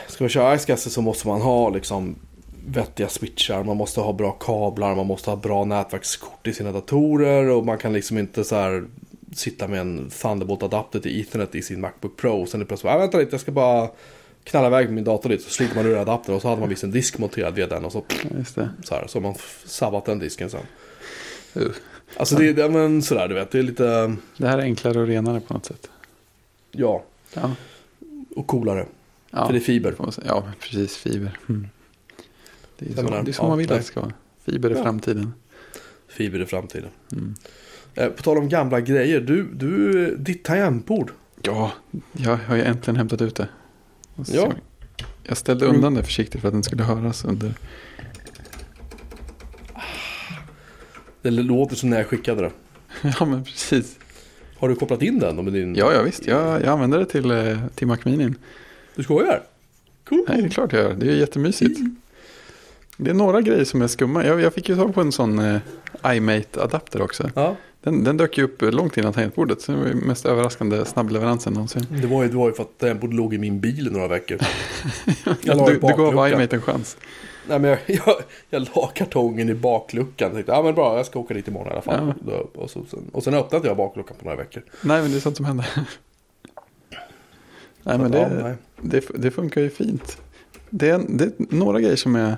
[0.08, 2.16] ska man köra icegas så måste man ha liksom
[2.68, 7.50] vettiga switchar, man måste ha bra kablar, man måste ha bra nätverkskort i sina datorer
[7.50, 8.84] och man kan liksom inte så här
[9.36, 12.94] sitta med en Thunderbolt-adapter till Ethernet i sin Macbook Pro och sen är det plötsligt,
[12.94, 13.90] ah, vänta lite, jag ska bara
[14.44, 16.84] knalla iväg min dator lite, så sliter man ur adaptern och så hade man visst
[16.84, 18.04] en disk monterad via den och så
[18.46, 20.62] så här, så har man sabbat den disken sen.
[21.58, 21.68] Uh,
[22.18, 25.08] Alltså det är men sådär, du vet, det är lite, Det här är enklare och
[25.08, 25.90] renare på något sätt.
[26.72, 27.04] ja,
[27.34, 27.52] Ja,
[28.36, 28.86] och coolare.
[29.32, 29.46] ja.
[29.46, 29.96] För det är fiber.
[30.26, 30.98] ja precis.
[30.98, 31.38] Fiber.
[31.50, 31.68] Mm.
[32.80, 34.14] Det är så, menar, det är så ja, man vill att det ska vara.
[34.46, 34.84] Fiber i Ja.
[34.84, 35.34] framtiden.
[36.08, 36.90] Fiber i framtiden.
[37.12, 37.36] Mm.
[37.96, 41.12] Eh, på tal om gamla grejer, du, du ditt tangentbord.
[41.42, 41.72] Ja,
[42.12, 43.48] jag har ju äntligen hämtat ut det.
[44.16, 44.54] Ja.
[45.24, 47.54] Jag ställde undan det försiktigt för att den skulle höras under.
[51.22, 52.52] Det låter som när jag skickade det.
[53.20, 54.00] Ja, men precis.
[54.58, 55.76] Har du kopplat in den då med din...
[55.76, 56.28] Ja, ja visst.
[56.28, 58.34] Jag, jag använder det till, eh, till Mac Mini.
[58.96, 59.44] Du skojar?
[60.10, 60.26] Cool.
[60.28, 60.94] Nej, det är klart jag gör.
[60.94, 61.80] Det är jättemysigt.
[62.98, 64.26] Det är några grejer som är skumma.
[64.26, 65.60] Jag, jag fick ju tag på en sån eh,
[66.04, 67.30] iMate-adapter också.
[67.36, 69.62] Ja, Den, den dök ju upp långt innan tangentbordet.
[69.62, 71.86] Så det var ju mest överraskande snabbleveransen någonsin.
[72.02, 74.08] det var ju, det var ju för att tangentbordet låg i min bil i några
[74.08, 74.38] veckor.
[75.42, 76.98] Jag du, du gav iMate en chans.
[77.48, 78.16] Nej men jag, jag,
[78.50, 80.32] jag la kartongen i bakluckan.
[80.32, 82.14] Tänkte, ja men bra, jag ska åka dit imorgon i alla fall.
[82.28, 82.34] Ja.
[82.56, 84.64] Och, så, sen, och sen öppnade jag bakluckan på några veckor.
[84.82, 85.68] Nej, men det är sånt som händer.
[87.84, 88.56] Nej, men ja, det, nej.
[88.82, 90.18] det, det funkar ju fint.
[90.70, 92.38] Det är, det är några grejer som är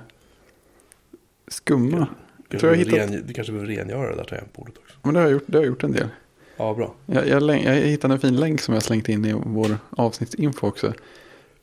[1.48, 2.06] skumma.
[2.48, 4.85] Du tror jag kanske, hittat- du kanske behöver rengöra det där tangentbordet också.
[5.06, 6.08] Men det har jag gjort, det har jag gjort en del.
[6.56, 6.94] Ja, bra.
[7.06, 10.66] Jag, jag, läng- jag hittade en fin länk som jag slängt in i vår avsnittsinfo
[10.66, 10.92] också.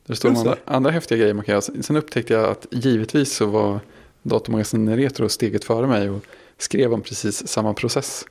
[0.06, 1.82] Där står andra, andra häftiga grejer man kan göra.
[1.82, 3.80] Sen upptäckte jag att givetvis så var
[4.22, 6.24] datormagasinet Retro steget före mig och
[6.58, 8.24] skrev om precis samma process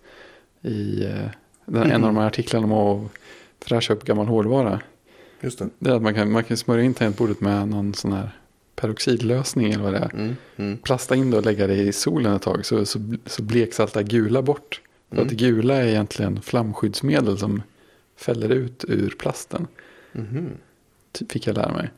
[0.62, 1.12] i eh,
[1.66, 3.12] den, en av de här artiklarna om att
[3.66, 4.80] fräscha upp gammal hårdvara.
[5.42, 5.70] Just det.
[5.80, 8.30] Det är att man kan, man kan smörja in tangentbordet med någon sån här
[8.76, 10.14] peroxidlösning eller vad det är.
[10.14, 10.78] Mm, mm.
[10.78, 13.94] Plasta in det och lägga det i solen ett tag så, så, så bleks allt
[13.94, 14.82] det här gula bort.
[15.14, 15.24] För Mm.
[15.24, 17.62] att det gula är egentligen flamskyddsmedel som
[18.16, 19.68] fäller ut ur plasten.
[21.12, 21.90] Typ fick jag lära mig.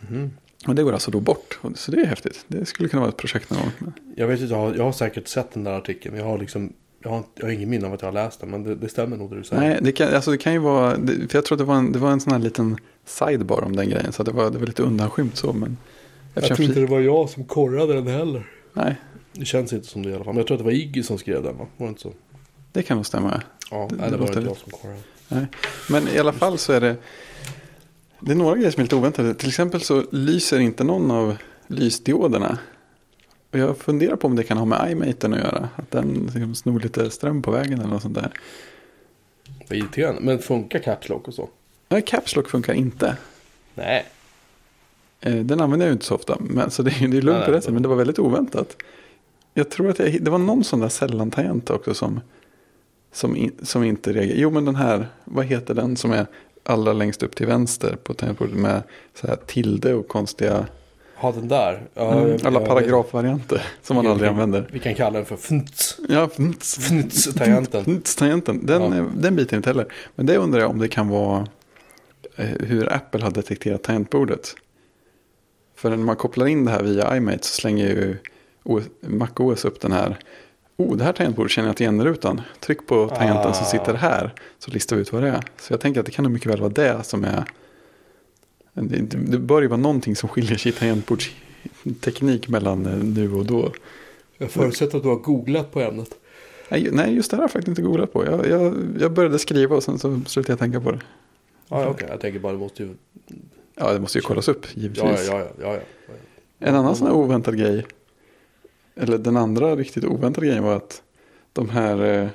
[0.00, 0.30] Mhm.
[0.66, 1.58] Och det går alltså då bort.
[1.74, 2.44] Så det är häftigt.
[2.48, 3.92] Det skulle kunna vara ett projekt någon gång.
[4.16, 6.16] Jag vet inte, jag har, jag har säkert sett den där artikeln.
[6.16, 8.50] Jag har liksom, jag har, jag har ingen minne av att jag har läst den.
[8.50, 9.62] Men det, det stämmer nog det du säger.
[9.62, 10.96] Nej, det kan, alltså det kan ju vara.
[10.96, 13.64] Det, för jag tror att det var en, det var en sån här liten sidebar
[13.64, 14.12] om den grejen.
[14.12, 15.52] Så det var, det var lite undanskymt så.
[15.52, 15.76] Men
[16.34, 18.50] jag tror inte det var jag som korrade den heller.
[18.72, 18.96] Nej,
[19.32, 20.32] Det känns inte som det i alla fall.
[20.34, 21.66] Men jag tror att det var Iggy som skrev den va?
[21.76, 22.12] Var det inte så?
[22.74, 23.42] Det kan nog stämma.
[23.70, 25.46] Ja, Det- det det var inte jag som korrade.
[25.90, 26.96] Men i alla fall så är det.
[28.20, 29.34] Det är några grejer som är lite oväntade.
[29.34, 32.58] Till exempel så lyser inte någon av lysdioderna.
[33.52, 35.68] Och jag funderar på om det kan ha med iMaten att göra.
[35.76, 38.30] Att den liksom snor lite ström på vägen eller något sånt där.
[39.68, 40.20] Vad irriterande.
[40.20, 41.48] Men funkar Caps Lock och så?
[41.88, 43.16] Nej, Caps Lock funkar inte.
[43.74, 44.06] Nej.
[45.20, 46.36] Eh, Den använder jag ju inte så ofta.
[46.40, 47.74] Men, så det, är- det är lugnt på det sättet.
[47.74, 48.76] Men det var väldigt oväntat.
[49.54, 52.20] Jag tror att jag, det var någon sån där sällan-tangent också som,
[53.14, 54.36] som, in, som inte reagerar.
[54.38, 56.26] Jo, men den här, vad heter den som är
[56.62, 58.82] allra längst upp till vänster på tangentbordet med
[59.14, 60.66] så här tilde och konstiga,
[61.16, 61.82] Ha den där.
[61.94, 64.68] Ja, mm, alla paragrafvarianter som man aldrig vi- använder.
[64.72, 65.98] Vi kan kalla den för fnts.
[66.08, 66.78] Ja, fnts.
[66.78, 67.80] Fnts-tangenten.
[67.84, 68.66] Fnts-tangenten.
[68.66, 69.04] Den, Ja.
[69.16, 69.86] den biten inte heller.
[70.14, 71.46] Men det undrar jag om det kan vara
[72.36, 74.54] eh, hur Apple har detekterat tangentbordet.
[75.76, 78.16] För när man kopplar in det här via iMate så slänger ju
[78.62, 80.16] OS, MacOS upp den här
[80.76, 82.40] Oh, det här tangentbordet känner jag inte igen rutan.
[82.60, 83.52] Tryck på tangenten Ah.
[83.52, 84.34] som sitter här.
[84.58, 85.42] Så listar vi ut vad det är.
[85.56, 87.44] Så jag tänker att det kan mycket väl vara det som är.
[88.72, 93.46] Det, det, bör ju vara någonting som skiljer sig i tangentbordsteknik mellan eh, nu och
[93.46, 93.72] då.
[94.38, 96.08] Jag förutsätter att du har googlat på ämnet.
[96.68, 98.24] Nej, just det här har jag faktiskt inte googlat på.
[98.24, 101.00] Jag, jag, jag började skriva och sen så slutade jag tänka på det.
[101.68, 102.08] Ja, okej.
[102.10, 102.94] Jag tänker bara, det måste ju...
[103.74, 105.28] Ja, det måste ju kollas upp givetvis.
[105.28, 105.38] ja, ja.
[105.38, 106.14] ja, ja, ja.
[106.58, 107.86] En annan sån här oväntad grej.
[108.94, 111.02] Eller den andra riktigt oväntade grejen var att
[111.52, 112.28] de här eh,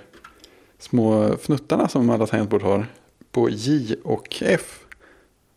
[0.80, 2.86] små fnuttarna som alla tangentbord har
[3.32, 4.86] på J och F.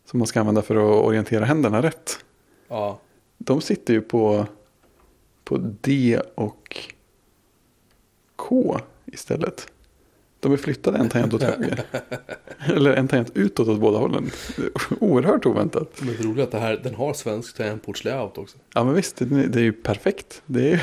[0.05, 2.25] Som man ska använda för att orientera händerna rätt.
[2.69, 2.99] ja.
[3.39, 4.47] De sitter ju på,
[5.45, 6.79] på D och
[8.37, 9.73] K istället.
[10.43, 11.83] De är flyttade en tangent åt höger.
[12.59, 14.31] Eller en tangent utåt åt båda hållen.
[15.01, 15.89] Oerhört oväntat.
[16.03, 18.59] Men det roliga är att det här, den har svensk tangentbordslayout också.
[18.75, 20.43] Ja men visst, det, det är ju perfekt.
[20.47, 20.79] Det är ju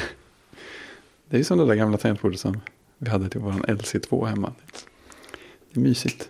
[1.30, 2.58] det är som det där gamla tangentbordet som
[2.98, 4.54] vi hade till vår LC2 hemma.
[5.74, 6.28] Det är mysigt.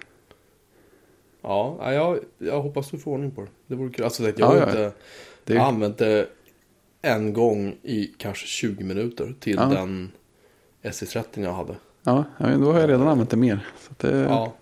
[1.42, 3.48] Ja, ja, jag, jag hoppas du får ordning på det.
[3.68, 4.06] Det vore kul.
[4.06, 4.68] Alltså, jag, Ja, har ja.
[4.68, 4.92] inte,
[5.44, 6.28] Det är använt det
[7.02, 9.66] en gång i kanske 20 minuter till Ja.
[9.66, 10.12] den
[10.84, 11.76] SC30 jag hade.
[12.04, 13.66] Ja, ja, men då har jag redan använt det mer.
[13.80, 14.54] Så det, Ja,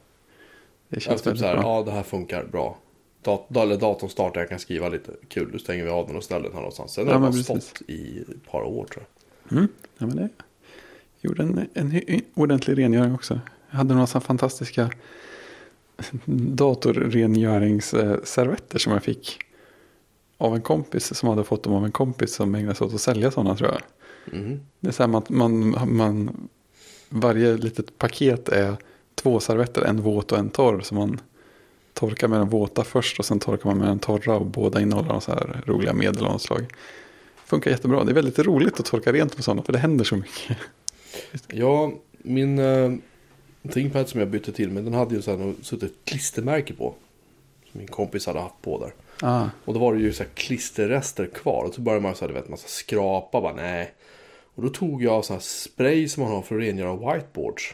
[0.89, 1.63] det känns typ väldigt så här, bra.
[1.77, 2.77] ja det här funkar bra.
[3.21, 5.49] Dat eller datorn startar, jag kan skriva lite kul.
[5.51, 6.91] Då stänger vi av den och ställer den här någonstans.
[6.93, 7.45] Sen har Ja, den men precis.
[7.69, 9.05] stått i ett par år tror
[9.49, 9.57] jag.
[9.57, 9.67] Mm.
[9.97, 10.29] Ja, men det
[11.21, 12.01] gjorde en, en
[12.33, 13.39] ordentlig rengöring också.
[13.69, 14.89] Jag hade några sådana fantastiska
[16.25, 19.39] datorrengöringsservetter som jag fick
[20.37, 23.01] av en kompis som hade fått dem av en kompis som ägnade sig åt att
[23.01, 23.81] sälja sådana tror jag.
[24.39, 24.59] Mhm.
[24.79, 26.47] Det är så här man, man, man,
[27.09, 28.75] varje litet paket är
[29.15, 30.81] två servetter, en våt och en torr.
[30.81, 31.19] Så man
[31.93, 35.19] torkar med den våta först och sen torkar man med den torra och båda innehåller
[35.19, 36.73] så här roliga medel av något slag.
[37.45, 38.03] Funkar jättebra.
[38.03, 40.57] Det är väldigt roligt att torka rent med sådana för det händer så mycket.
[41.47, 42.97] Ja, min uh,
[43.73, 46.93] ThinkPad som jag bytte till med, den hade ju så här suttit ett klistermärke på.
[47.71, 48.93] Som min kompis hade haft på där.
[49.21, 51.63] Ah, Och då var det ju så här klisterrester kvar.
[51.63, 53.41] Och så började man så här, du vet, massa skrapa.
[53.41, 53.93] Bara, nej.
[54.57, 57.73] Och då tog jag sån här spray som man har för att rengöra whiteboards.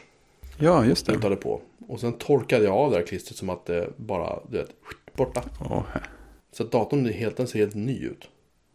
[0.58, 1.12] ja, just det.
[1.12, 1.60] Sprutade på.
[1.88, 4.70] Och sen torkade jag av det här klistret som att det bara, du vet,
[5.16, 5.42] borta.
[5.60, 5.82] Åh,
[6.52, 8.28] Så att datorn är helt, den ser helt ny ut.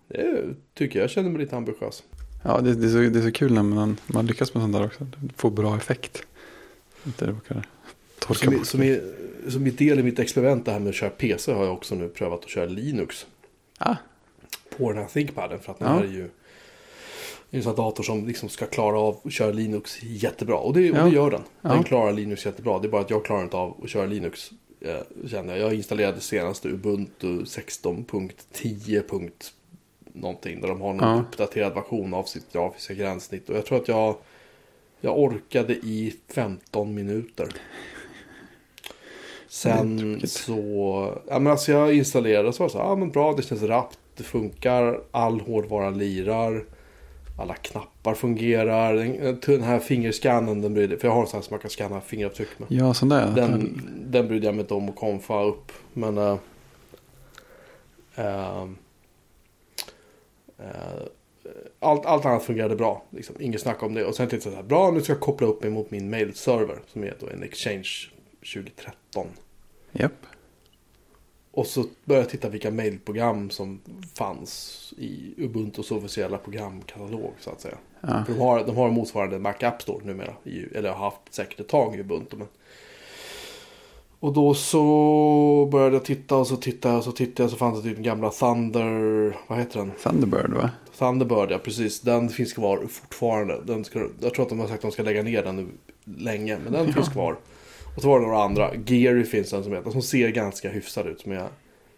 [0.07, 0.43] Det
[0.73, 2.03] tycker jag, jag känner mig lite ambitiös.
[2.43, 4.73] ja, det, det, är så, det är så kul när man, man lyckas med sånt
[4.73, 5.07] där också.
[5.35, 6.23] Får bra effekt.
[7.05, 7.67] Inte råkar
[8.19, 8.65] torka Som, bort.
[8.67, 9.01] som, i,
[9.49, 11.95] som i del i mitt experiment det här med att köra PC har jag också
[11.95, 13.25] nu prövat att köra Linux.
[13.77, 13.95] Ah,
[14.77, 15.59] på den här ThinkPaden.
[15.59, 15.93] För att den Ja.
[15.93, 16.29] här är ju
[17.49, 20.55] det är en sån här dator som liksom ska klara av att köra Linux jättebra.
[20.57, 21.41] Och det, och det gör den.
[21.61, 21.83] Den Ja.
[21.83, 22.79] klarar Linux jättebra.
[22.79, 24.51] Det är bara att jag klarar inte av att köra Linux.
[24.81, 25.65] Eh, kände jag.
[25.67, 29.01] jag installerade senaste Ubuntu 16.10.
[29.09, 29.53] punkt
[30.13, 30.61] någonting.
[30.61, 31.19] Där de har någon Ja.
[31.21, 33.49] uppdaterad version av sitt grafiska gränssnitt.
[33.49, 34.15] Och jag tror att jag,
[35.01, 37.47] jag orkade i 15 minuter.
[37.47, 37.53] Det
[39.69, 40.31] är Sen tråkigt.
[40.31, 43.41] så, ja men alltså jag installerade så var det så här, ja men bra, det
[43.43, 46.65] känns rappt, det funkar, all hårdvara lirar,
[47.39, 51.43] alla knappar fungerar, den, den här fingerscannen, den brydde, för jag har en sån här
[51.43, 52.71] som man kan scanna fingeravtryck med.
[52.71, 53.31] ja, sån där.
[53.35, 56.37] Den, den brydde jag mig inte om att konfa upp, men äh,
[58.15, 58.63] äh,
[60.57, 60.67] äh,
[61.79, 63.35] allt, allt annat fungerade bra, liksom.
[63.39, 64.05] inget snack om det.
[64.05, 66.09] Och sen tänkte jag så här, bra nu ska jag koppla upp mig mot min
[66.09, 67.89] mailserver som är då en Exchange
[68.53, 69.27] 2013.
[69.91, 70.11] Japp.
[71.51, 73.79] Och så började jag titta vilka mailprogram som
[74.15, 77.77] fanns i Ubuntus officiella programkatalog så att säga.
[78.01, 78.23] Ja.
[78.25, 80.33] För de har, de har motsvarande Mac App Store numera.
[80.43, 82.37] I, eller har haft säkert ett tag i Ubuntu.
[82.37, 82.47] Men...
[84.19, 87.57] Och då så började jag titta och så tittade jag och så tittade jag så
[87.57, 89.91] fanns det typ den gamla Thunder, vad heter den?
[90.03, 90.69] Thunderbird va?
[90.97, 91.99] Thunderbird, ja precis.
[92.01, 93.61] Den finns kvar fortfarande.
[93.65, 95.67] Den ska, jag tror att de har sagt att de ska lägga ner den nu
[96.17, 96.57] länge.
[96.63, 96.93] Men den Ja.
[96.93, 97.35] finns kvar.
[97.95, 98.71] Och så var det några andra.
[98.85, 99.91] Geary finns den som heter.
[99.91, 101.21] Som ser ganska hyfsad ut.
[101.21, 101.49] Som är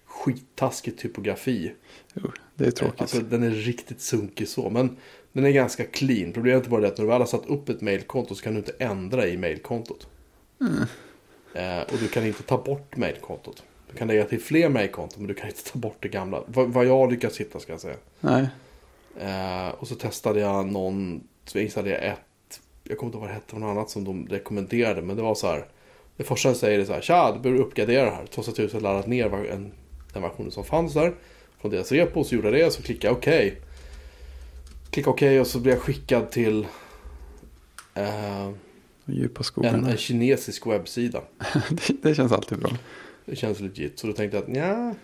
[0.05, 1.73] skittaskig typografi.
[2.13, 3.01] Jo, det är tråkigt.
[3.01, 4.69] Alltså den är riktigt sunkig så.
[4.69, 4.97] Men
[5.31, 6.33] den är ganska clean.
[6.33, 8.53] Problemet är bara det att när du väl har satt upp ett mailkonto så kan
[8.53, 10.07] du inte ändra i mailkontot.
[10.61, 10.83] Mm.
[11.53, 13.63] Eh, och du kan inte ta bort mailkontot.
[13.91, 16.43] Du kan lägga till fler mailkonton men du kan inte ta bort det gamla.
[16.47, 17.97] Vad, vad jag lyckas hitta ska jag säga.
[18.19, 18.47] Nej.
[19.19, 23.29] Eh, och så testade jag någon, så jag installerade ett, jag kommer inte ihåg vad
[23.29, 25.01] det hette, något annat som de rekommenderade.
[25.01, 25.65] Men det var så här,
[26.21, 28.25] det första jag säger är så här, tja, du behöver uppgradera det här.
[28.25, 29.71] Trots att har laddat ner en,
[30.13, 31.13] den versionen som fanns där.
[31.61, 33.61] Från deras repo, så gjorde jag det, så klickade jag okej.
[34.89, 36.67] Klickade okej och så blev jag skickad till
[37.93, 38.49] eh,
[39.63, 41.21] en, en kinesisk webbsida.
[41.69, 42.71] det, det känns alltid bra.
[43.25, 43.99] Det känns legit.
[43.99, 44.95] Så då tänkte jag att nja.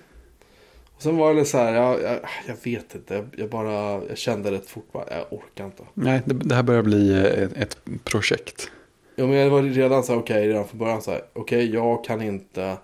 [0.95, 3.13] Och sen var det så här, jag, jag, jag vet inte.
[3.13, 5.83] Jag, jag bara, jag kände rätt fort bara, jag orkar inte.
[5.93, 8.71] Nej, det, det här börjar bli eh, ett, ett projekt.
[9.19, 12.03] Ja, men jag var redan så här, okej, redan från början så här, okej, jag
[12.05, 12.77] kan inte.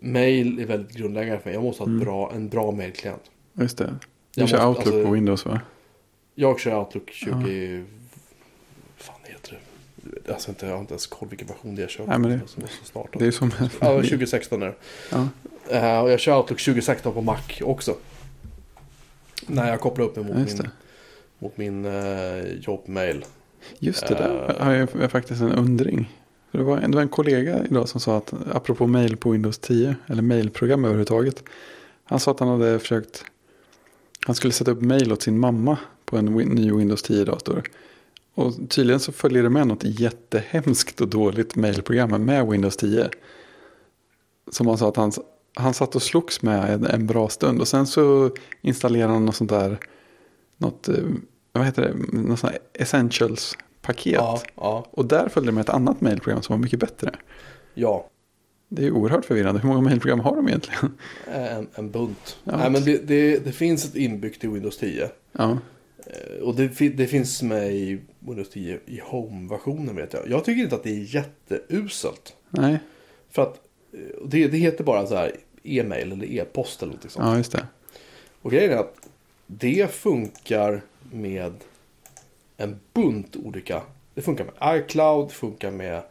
[0.00, 1.54] Mail är väldigt grundläggande för mig.
[1.54, 2.00] Jag måste ha Mm.
[2.04, 3.22] bra, en bra mailklient.
[3.52, 3.84] Just det.
[4.34, 5.60] Du Jag kör måste- Outlook alltså- på Windows va?
[6.34, 7.84] Jag kör Outlook 20...
[8.96, 9.58] fan heter
[10.24, 10.32] det?
[10.32, 12.06] Alltså inte, jag har inte ens koll vilken version det är jag kör.
[12.06, 13.18] Nej, men det- så, så snart.
[13.18, 13.50] Det är som...
[13.80, 14.74] Ja, 2016 är det.
[15.10, 15.28] Ja.
[15.70, 17.96] Eh, och jag kör Outlook 2016 på Mac också.
[19.46, 20.70] När jag kopplar upp mig mot Ja, just min, det.
[21.38, 23.24] mot min eh, jobbmail.
[23.78, 26.18] Just det, där har jag, faktiskt en undring.
[26.52, 29.96] Det var, det var en kollega idag som sa att, apropå mail på Windows 10,
[30.06, 31.44] eller mailprogram överhuvudtaget.
[32.04, 33.24] Han sa att han hade försökt,
[34.26, 37.62] han skulle sätta upp mail åt sin mamma på en ny Windows 10-dator.
[38.34, 43.10] Och tydligen så följer det med något jättehemskt och dåligt mailprogram med Windows 10.
[44.50, 45.12] Som han sa att han,
[45.54, 47.60] han satt och slogs med en, en bra stund.
[47.60, 49.78] Och sen så installerade han något sånt där,
[50.56, 51.04] något, eh,
[51.52, 54.12] vad heter det, något sånt här essentials-paket.
[54.12, 57.10] Ja, ja, Och där följde det med ett annat mailprogram som var mycket bättre.
[57.74, 58.08] ja.
[58.74, 59.60] Det är oerhört förvirrande.
[59.60, 60.92] Hur många mailprogram har de egentligen?
[61.32, 62.36] En, en bunt.
[62.44, 62.56] Ja.
[62.56, 65.08] Nej, men det, det, det finns ett inbyggt i Windows 10.
[65.32, 65.58] Ja,
[66.06, 70.28] Eh, Och det, det finns med i Windows 10 i Home-versionen vet jag.
[70.28, 72.36] Jag tycker inte att det är jätteuselt.
[72.50, 72.78] nej,
[73.30, 73.60] För att
[73.92, 75.32] eh, det, det heter bara så här
[75.62, 77.26] e-mail eller e-post eller något sånt.
[77.26, 77.66] ja just det.
[78.42, 79.08] Och grejen är att
[79.46, 80.82] det funkar
[81.12, 81.52] med
[82.56, 83.82] en bunt olika.
[84.14, 86.02] Det funkar med iCloud, det funkar med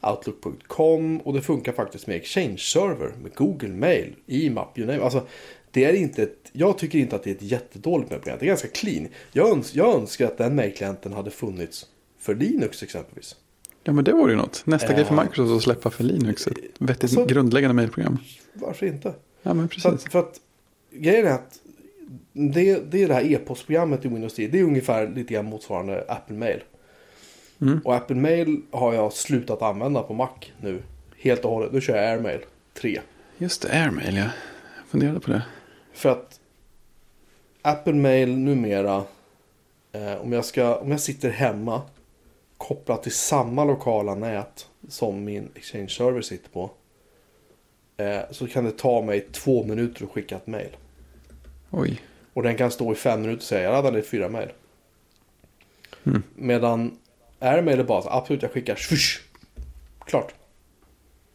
[0.00, 5.02] Outlook.com och det funkar faktiskt med Exchange Server, med Google Mail, IMAP, you name.
[5.02, 5.26] Alltså,
[5.70, 8.38] det är inte ett, jag tycker inte att det är ett jättedåligt mailprogram.
[8.40, 9.08] Det är ganska clean.
[9.32, 11.86] Jag, öns, jag önskar att den mailklienten hade funnits
[12.18, 13.36] för Linux exempelvis.
[13.84, 14.62] Ja men det vore ju något.
[14.66, 15.22] Nästa grej för Ja.
[15.24, 16.46] Microsoft att släppa för Linux.
[16.46, 18.18] Ett vettigt Alltså- grundläggande mailprogram.
[18.52, 19.14] Varför inte?
[19.42, 20.06] Ja men För precis.
[20.06, 20.40] att, för att
[20.90, 21.58] grejen är att
[22.38, 24.48] det, det är det här e-postprogrammet i Windows 10.
[24.48, 26.62] Det är ungefär lite grann motsvarande Apple Mail.
[27.60, 27.80] Mm.
[27.84, 30.28] Och Apple Mail har jag slutat använda på Mac
[30.60, 30.82] nu.
[31.16, 31.72] Helt och hållet.
[31.72, 32.40] Nu kör jag Airmail
[32.74, 33.00] 3.
[33.38, 34.22] Just det, Airmail ja.
[34.22, 35.42] Jag funderade på det.
[35.92, 36.40] För att
[37.62, 39.04] Apple Mail numera.
[39.92, 41.82] Eh, om, jag ska, om jag sitter hemma.
[42.56, 46.70] Kopplat till samma lokala nät som min Exchange server sitter på.
[47.96, 50.76] Eh, så kan det ta mig två minuter att skicka ett mail.
[51.70, 52.00] Oj.
[52.38, 54.48] Och den kan stå i fem minuter och säga jag laddade fyra mail.
[56.04, 56.22] Mm.
[56.34, 56.98] Medan
[57.38, 59.20] Airmail är bara så absolut jag skickar swish.
[60.06, 60.34] Klart.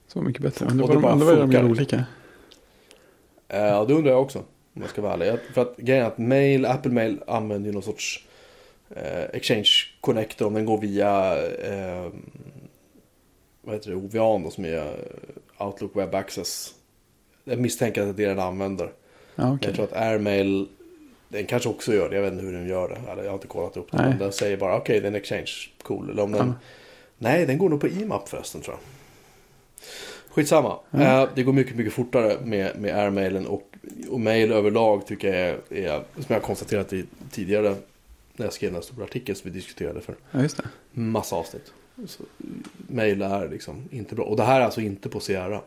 [0.07, 0.65] Så mycket bättre.
[0.65, 1.95] Undrar Och vad det de, bara de olika.
[1.95, 4.39] Eh, Ja, det undrar jag också.
[4.73, 5.39] Om jag ska vara ärlig.
[5.53, 8.25] För att grejen är att mail, Apple Mail använder ju någon sorts
[8.89, 12.11] eh, Exchange Connector om den går via eh,
[13.61, 16.73] vad heter det, OVA då, som är eh, Outlook Web Access.
[17.43, 18.91] Jag misstänker att det är det den använder.
[19.35, 19.67] Men okej.
[19.67, 20.67] Jag tror att Airmail,
[21.33, 22.15] den kanske också gör det.
[22.15, 23.11] Jag vet inte hur den gör det.
[23.11, 23.97] Eller jag har inte kollat upp det.
[23.97, 24.09] Nej.
[24.09, 25.51] Men den säger bara okej, det är en exchange.
[25.83, 26.09] Cool.
[26.09, 26.53] Eller om den...
[27.17, 28.83] Nej, den går nog på IMAP förresten tror jag.
[30.33, 30.79] Skitsamma.
[30.91, 31.23] Ja.
[31.23, 33.47] Eh, det går mycket, mycket fortare med, med Airmailen.
[33.47, 33.69] Och,
[34.09, 37.75] och mail överlag tycker jag är, är, som jag har konstaterat i tidigare.
[38.35, 40.63] När jag skrev den stora artikeln som vi diskuterade för Ja, just det.
[41.01, 41.73] massa avsnitt.
[42.07, 42.23] Så,
[42.87, 44.25] mail är liksom inte bra.
[44.25, 45.61] Och det här är alltså inte på Sierra.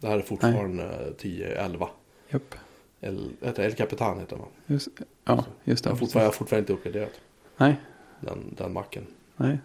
[0.00, 1.88] Det här är fortfarande 10-11.
[2.30, 2.54] Japp.
[3.00, 4.48] El, El Capitan heter man.
[4.66, 4.88] Just,
[5.24, 5.88] ja, just det.
[5.88, 7.20] Jag har fortfarande, jag har fortfarande inte uppgraderat
[7.56, 7.76] Nej,
[8.20, 9.06] den, den macken.
[9.36, 9.58] nej.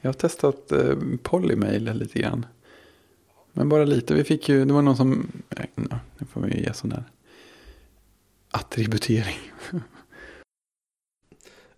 [0.00, 2.46] Jag har testat eh, Polymail lite grann.
[3.52, 4.14] Men bara lite.
[4.14, 7.04] Vi fick ju, det var någon som, eh, ja, nu får vi ge sån där
[8.50, 9.38] attributering.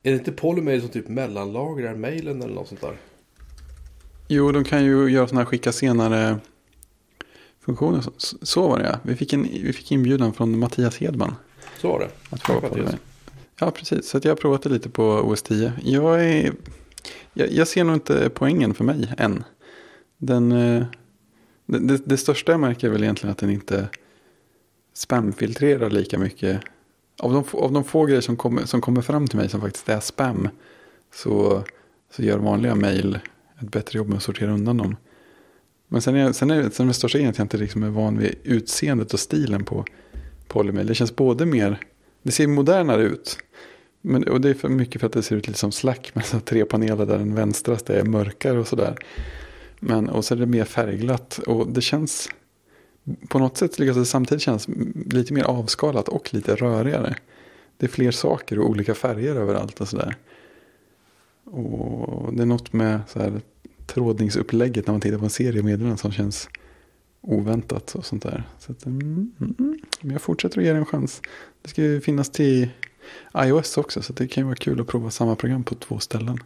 [0.03, 2.97] Är det inte Polymail som typ mellanlagrar mailen eller något sånt där?
[4.29, 6.39] Jo, de kan ju göra sådana här skicka senare
[7.61, 8.01] funktioner.
[8.01, 8.99] Så, så var det ja.
[9.03, 11.35] Vi fick, en, vi fick inbjudan från Mattias Hedman.
[11.81, 12.11] Så var det.
[12.31, 12.99] Att prova på det.
[13.61, 14.09] Ja, precis.
[14.09, 15.73] Så att jag har provat det lite på OS 10.
[15.85, 16.53] Jag, är,
[17.33, 19.45] jag, jag ser nog inte poängen för mig än.
[20.19, 20.85] Den, eh,
[21.67, 23.89] det, det, största jag märker är väl egentligen att den inte
[24.95, 26.61] spamfiltrerar lika mycket.
[27.19, 29.89] Av de, av de få grejer som kommer, som kommer fram till mig som faktiskt
[29.89, 30.49] är spam
[31.15, 31.65] så,
[32.11, 33.19] så gör vanliga mail
[33.61, 34.97] ett bättre jobb med att sortera undan dem.
[35.93, 37.89] Men sen är, sen är, sen är det största grejen att jag inte liksom är
[37.89, 39.85] van vid utseendet och stilen på
[40.49, 40.87] Polymail.
[40.87, 41.79] Det känns både mer,
[42.23, 43.39] det ser modernare ut.
[44.01, 46.25] Men, och det är för mycket för att det ser ut lite som Slack med
[46.25, 48.97] så tre paneler där den vänstraste är mörkare och sådär.
[49.81, 52.29] Men och så är det mer färgglatt och det känns
[53.29, 54.69] på något sätt lyckas det samtidigt kännas
[55.11, 57.15] lite mer avskalat och lite rörigare.
[57.77, 60.17] Det är fler saker och olika färger överallt och sådär.
[61.45, 63.41] Och det är något med så här
[63.95, 66.49] trådningsupplägget när man tittar på en serie meddelanden som känns
[67.21, 68.45] oväntat och sånt där.
[68.59, 69.79] Så att, mm, mm, mm.
[70.01, 71.23] Men jag fortsätter att ge det en chans.
[71.63, 72.69] Det ska ju finnas till
[73.37, 76.39] iOS också så det kan ju vara kul att prova samma program på två ställen.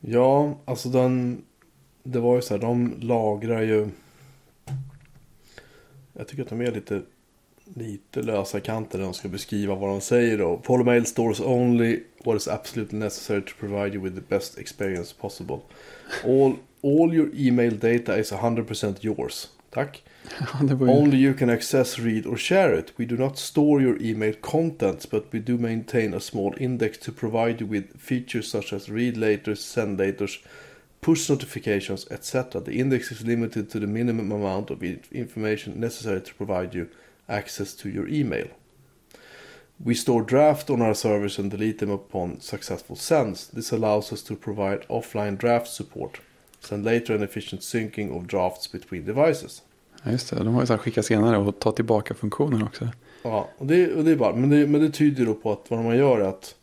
[0.00, 1.42] Ja, alltså den...
[2.02, 3.88] Det var ju så här, de lagrar ju...
[6.12, 7.02] Jag tycker att de är lite,
[7.74, 10.56] lite lösa kanter när de ska beskriva vad de säger då.
[10.56, 15.58] Polymail stores only what is absolutely necessary to provide you with the best experience possible.
[16.24, 19.48] All, all your email data is 100% yours.
[19.70, 20.02] Tack.
[20.40, 20.88] Ja, ju...
[20.88, 22.92] Only you can access, read or share it.
[22.98, 27.12] We do not store your email contents, but we do maintain a small index to
[27.12, 30.38] provide you with features such as read laters, send laters,
[31.00, 32.60] push notifications, etc.
[32.60, 36.88] The index is limited to the minimum amount of in- information necessary to provide you
[37.30, 38.46] access to your email.
[39.84, 43.48] We store draft on our servers and delete them upon successful sends.
[43.48, 46.20] This allows us to provide offline draft support,
[46.60, 49.62] send later and efficient syncing of drafts between devices.
[50.04, 50.44] Ja, just det.
[50.44, 52.88] De har ju så här skicka senare och ta tillbaka funktionen också.
[53.22, 55.64] Ja, och det, och det är bara, men det, men det tyder då på att
[55.68, 56.54] vad man gör är att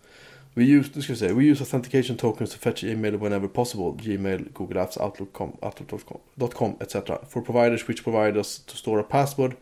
[0.54, 3.94] we use, nu ska vi säga, we use authentication tokens to fetch email whenever possible,
[3.98, 7.20] Gmail, Google Apps, Outlook.com, Outlook.com, etc.
[7.30, 9.56] For providers which provide us to store a password,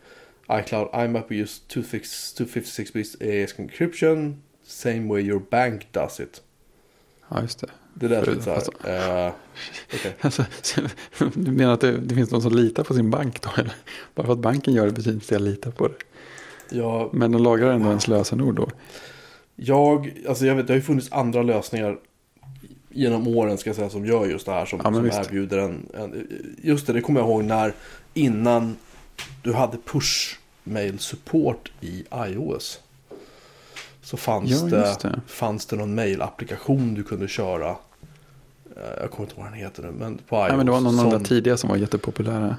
[0.50, 4.36] iCloud, IMAP, use 256 bits AES encryption,
[4.66, 6.42] same way your bank does it.
[7.28, 7.70] Ja, just det.
[7.94, 9.26] Det lät lite så alltså- här.
[9.26, 9.32] eh,
[9.94, 10.16] okej.
[10.20, 10.44] Alltså,
[11.34, 13.50] du menar att det, det finns någon som litar på sin bank då?
[13.56, 13.74] Eller?
[14.14, 15.94] Bara för att banken gör det betyder inte att jag litar på det.
[16.70, 18.70] Jag, Men de lagrar ändå ens lösenord då.
[19.56, 21.98] Jag, alltså jag vet, det har ju funnits andra lösningar
[22.90, 25.88] genom åren ska jag säga som gör just det här som, Ja, som erbjuder en,
[25.94, 26.28] en,
[26.62, 27.72] just det, det kommer jag ihåg när
[28.14, 28.76] innan
[29.42, 32.80] du hade push mail support i iOS.
[34.02, 35.20] Så fanns, Ja, det, det.
[35.26, 37.70] fanns det någon mail-applikation du kunde köra.
[38.76, 40.48] Eh, Jag kommer inte ihåg vad den heter nu, men på iOS.
[40.48, 42.56] Nej, men det var någon av de som- tidiga som var jättepopulära.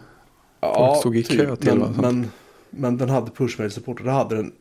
[0.60, 2.01] Ja, stod i kö till men, och sånt.
[2.01, 2.32] men,
[2.70, 4.51] men den hade pushmail support och det hade den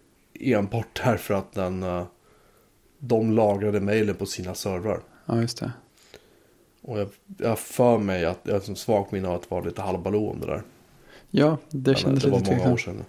[0.40, 2.04] enbart därför att den, eh,
[2.98, 5.00] de lagrade mejlen på sina servrar.
[5.26, 5.72] Ja, just det.
[6.82, 10.30] Och jag, jag för mig att jag som svagt minne att det var lite halvballå
[10.30, 10.62] om det där.
[11.38, 12.80] Ja, det Men kändes det var lite tveksamt.
[12.80, 13.04] sedan.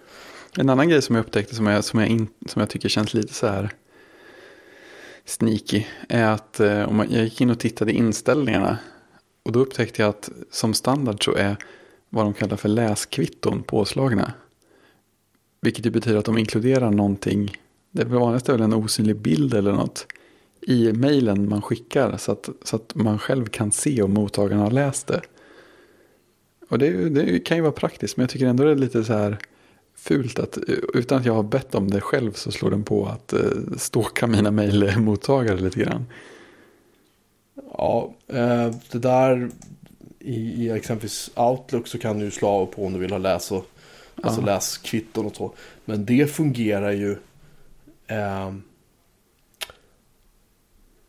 [0.58, 3.14] En annan grej som jag upptäckte som jag, som jag, in, som jag tycker känns
[3.14, 3.70] lite så här
[5.24, 8.78] sneaky är att eh, om man, jag gick in och tittade i inställningarna
[9.42, 11.56] och då upptäckte jag att som standard så är
[12.08, 14.32] vad de kallar för läskvitton påslagna.
[15.60, 17.56] Vilket ju betyder att de inkluderar någonting,
[17.90, 20.06] det vanligaste är väl en osynlig bild eller något
[20.60, 24.70] i mejlen man skickar så att, så att man själv kan se om mottagaren har
[24.70, 25.20] läst det.
[26.68, 29.12] Och det, det kan ju vara praktiskt men jag tycker ändå det är lite så
[29.12, 29.38] här
[29.94, 33.06] fult att eh, utan att jag har bett om det själv så slår den på
[33.06, 33.40] att eh,
[33.76, 36.06] stalka mina mejlmottagare lite grann.
[37.72, 39.50] Ja, eh, det där
[40.18, 43.52] i, i exempelvis Outlook så kan du slå av på om du vill ha läs
[43.52, 43.66] och
[44.22, 44.46] alltså Ja.
[44.46, 45.52] läskvitton och så.
[45.84, 47.16] Men det fungerar ju.
[48.06, 48.62] ehm,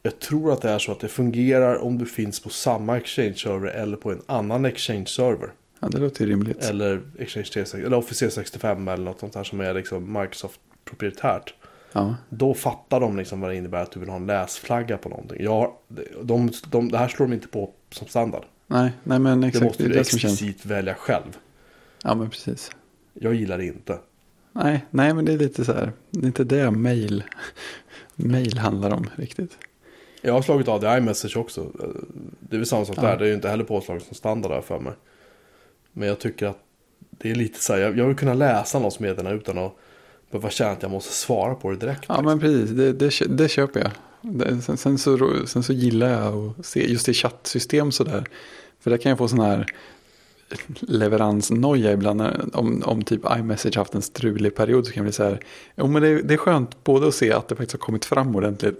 [0.09, 3.67] jag tror att det är så att det fungerar om du finns på samma Exchange-server
[3.67, 5.49] eller på en annan Exchange-server.
[5.79, 6.63] Ja, det låter rimligt.
[6.63, 11.53] Eller Exchange 365 eller Office 365 eller något sånt här som är liksom Microsoft proprietärt.
[11.91, 15.09] Ja, Då fattar de liksom vad det innebär att du vill ha en läsflagga på
[15.09, 15.43] någonting.
[15.43, 15.73] Jag,
[16.21, 18.43] de, de, det här slår de inte på som standard.
[18.67, 19.65] nej, nej men exakt.
[19.65, 21.37] måste Det är du det explicit välja själv.
[22.03, 22.71] Ja, men precis.
[23.13, 23.99] Jag gillar det inte.
[24.53, 25.91] Nej, nej, men det är lite så här.
[26.09, 27.23] Det är inte det mail,
[28.15, 29.57] mail handlar om riktigt.
[30.21, 31.65] Jag har slagit av det i iMessage också.
[32.39, 33.01] Det är väl samma sak Ja.
[33.01, 33.17] där.
[33.17, 34.93] Det är ju inte heller påslaget som standard där för mig.
[35.91, 36.57] Men jag tycker att
[37.11, 37.79] det är lite så här.
[37.79, 39.75] Jag, jag vill kunna läsa någons meddelande utan att
[40.31, 42.05] behöva känna att jag måste svara på det direkt.
[42.07, 42.69] Ja, men precis.
[42.69, 43.91] Det, det, det köper jag.
[44.21, 48.23] Det, sen, sen, så, sen så gillar jag att se just i chattsystem sådär.
[48.79, 49.65] För där kan jag få sån här
[50.79, 52.21] leveransnoja ibland.
[52.53, 55.39] Om, om typ iMessage haft en strulig period så kan det bli så här.
[55.75, 58.35] Jo, men det, det är skönt både att se att det faktiskt har kommit fram
[58.35, 58.79] ordentligt.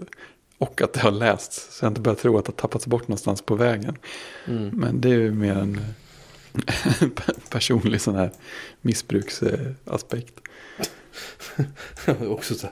[0.60, 1.76] Och att det har lästs.
[1.76, 3.96] Så jag inte börjar tro att det har tappats bort någonstans på vägen.
[4.46, 4.68] Mm.
[4.68, 5.80] Men det är ju mer en
[7.50, 8.30] personlig sån här
[8.80, 10.34] missbruksaspekt.
[12.28, 12.68] också så.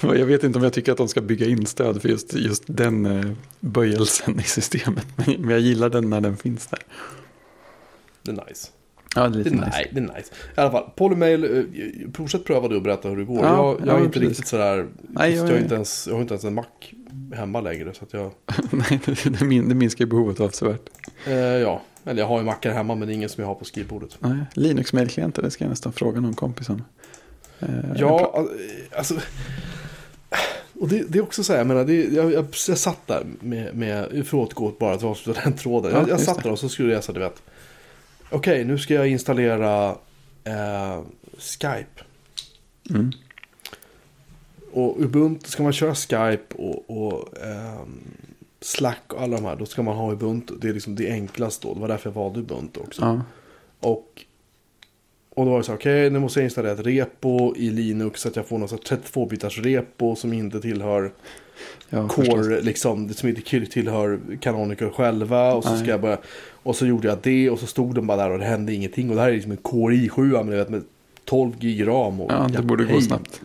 [0.00, 2.62] Jag vet inte om jag tycker att de ska bygga in stöd för just, just
[2.66, 5.06] den eh, böjelsen i systemet.
[5.16, 6.80] Men men jag gillar den när den finns där.
[8.22, 8.68] Det är nice.
[9.16, 9.70] Ja, det är Det lite är, nice.
[9.72, 10.32] nej, det är nice.
[10.56, 11.44] I alla fall, Polymail.
[11.44, 11.64] eh,
[12.14, 13.44] Fortsätt pröva du och berätta hur det går.
[13.44, 14.28] Ja, jag, jag ja, är inte precis.
[14.28, 14.86] riktigt sådär.
[15.08, 16.64] Nej, jag, jag inte ens, jag har inte ens en Mac
[17.34, 17.94] hemma längre.
[17.94, 18.30] Så att jag,
[18.70, 20.80] Nej, det, det, min, det minskar ju behovet avsevärt.
[21.26, 23.54] eh, ja, eller jag har ju Macar hemma men det är ingen som jag har
[23.54, 24.16] på skrivbordet.
[24.18, 26.82] Nej, Linux-mailklienter, det ska jag nästan fråga någon kompis om.
[27.60, 28.48] Eh, Ja, al-
[28.96, 29.14] alltså.
[30.80, 33.26] Och det, det är också så här, jag menar, det, jag, jag, jag satt där
[33.40, 35.92] med, med för att återgå bara till den tråden.
[35.94, 36.42] Ja, Jag, satt det.
[36.42, 37.42] där och så skulle jag så du vet.
[38.32, 39.96] Okej nu ska jag installera
[40.44, 41.00] eh,
[41.38, 42.02] Skype.
[42.90, 43.12] Mm.
[44.72, 48.00] Och Ubuntu, ska man köra Skype och, och ehm,
[48.60, 50.54] Slack och alla de här, då ska man ha Ubuntu.
[50.60, 51.74] Det är liksom det enklaste då.
[51.74, 53.02] Det var därför jag valde Ubuntu också.
[53.02, 53.22] Ja.
[53.80, 54.24] Och,
[55.30, 58.20] och då var det så här, okej nu måste jag installera ett repo i Linux
[58.20, 61.12] så att jag får något så här 32-bitars repo som inte tillhör
[61.88, 62.28] ja förstås.
[62.34, 65.54] Core, liksom, det som inte tillhör Canonical själva.
[65.54, 65.78] Och så, Nej.
[65.80, 66.18] ska jag börja,
[66.62, 69.10] och så gjorde jag det och så stod den bara där och det hände ingenting.
[69.10, 70.82] Och det här är liksom en Core i7 men vet, med
[71.24, 72.20] 12 gig ram.
[72.20, 73.02] Och, Ja, det borde gå hej.
[73.02, 73.40] snabbt.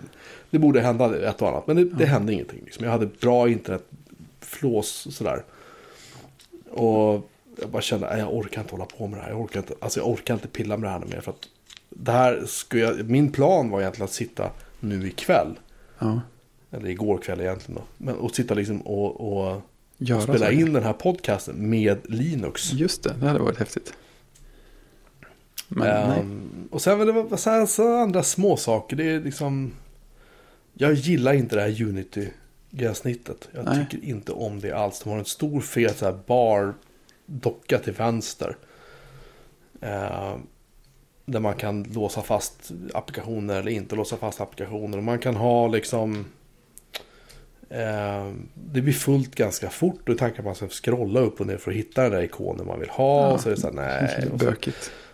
[0.50, 1.68] Det borde hända ett och annat.
[1.68, 2.60] Men det, det hände ingenting.
[2.66, 2.86] Liksom.
[2.86, 5.44] Jag hade bra internetflås sådär.
[6.72, 7.30] Och
[7.62, 9.30] jag bara kände, "Nej, jag orkar inte hålla på med det här.
[9.30, 11.22] Jag orkar inte, alltså jag orkar inte pilla med det här mer.
[11.22, 11.48] För att
[11.90, 14.50] det här skulle jag, min plan var egentligen att sitta
[14.80, 15.60] nu ikväll.
[16.00, 16.22] Ja.
[16.78, 18.06] Eller igår kväll egentligen då.
[18.06, 19.62] Men och sitta liksom och, och
[19.98, 20.52] Göra spela saker.
[20.52, 22.74] in den här podcasten med Linux.
[22.74, 23.94] Just det, det hade varit häftigt.
[25.68, 26.12] Men.
[26.12, 28.96] Ehm, och sen var det var så här, så andra små saker.
[28.96, 29.74] Det är liksom...
[30.74, 33.50] Jag gillar inte det här Unity-gränssnittet.
[33.52, 33.86] Jag Nej.
[33.90, 35.00] tycker inte om det alls.
[35.00, 36.74] De har en stor fet så här bar
[37.26, 38.58] docka till vänster.
[39.82, 40.42] Ehm,
[41.26, 44.98] där man kan låsa fast applikationer eller inte låsa fast applikationer.
[44.98, 46.26] Och man kan ha liksom...
[47.70, 51.58] ehm, det blir fullt ganska fort och tanken att man ska scrolla upp och ner
[51.58, 53.28] för att hitta den där ikonen man vill ha.
[53.28, 54.30] Ja, och så är det så här, nej.
[54.34, 54.54] Och så,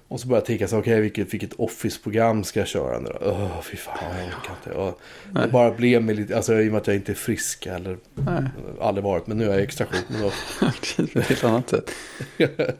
[0.08, 3.26] och så börjar jag tänka så okej vilket, vilket Office-program ska jag köra nu då?
[3.26, 4.72] Öh, fy fan, jag orkar inte.
[4.80, 4.99] Och
[5.43, 7.97] det bara blev mig lite, alltså i och med att jag inte är frisk eller
[8.16, 8.43] Nej,
[8.82, 10.06] aldrig varit, men nu är jag extra sjuk.
[10.08, 10.28] Men då,
[11.20, 11.91] ett helt annat sätt.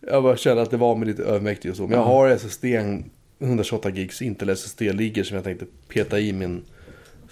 [0.00, 1.82] jag bara kände att det var mig lite övermäktigt och så.
[1.82, 2.04] Men jag Ja.
[2.06, 6.62] har SSD, en 128 gigs Intel SSD ligger som jag tänkte peta i min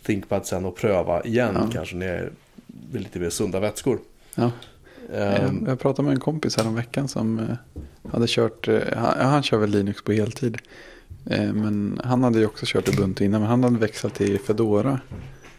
[0.07, 1.69] ThinkPad sen och pröva igen Ja.
[1.73, 2.31] kanske när jag är
[2.99, 3.99] lite mer sunda vätskor.
[4.35, 4.51] Ja.
[5.15, 9.31] Ehm, Jag pratade med en kompis här om veckan som eh, hade kört, eh, han,
[9.31, 10.59] han kör väl Linux på heltid.
[11.31, 15.01] Eh, Men han hade ju också kört Ubuntu innan, men han hade växlat till Fedora.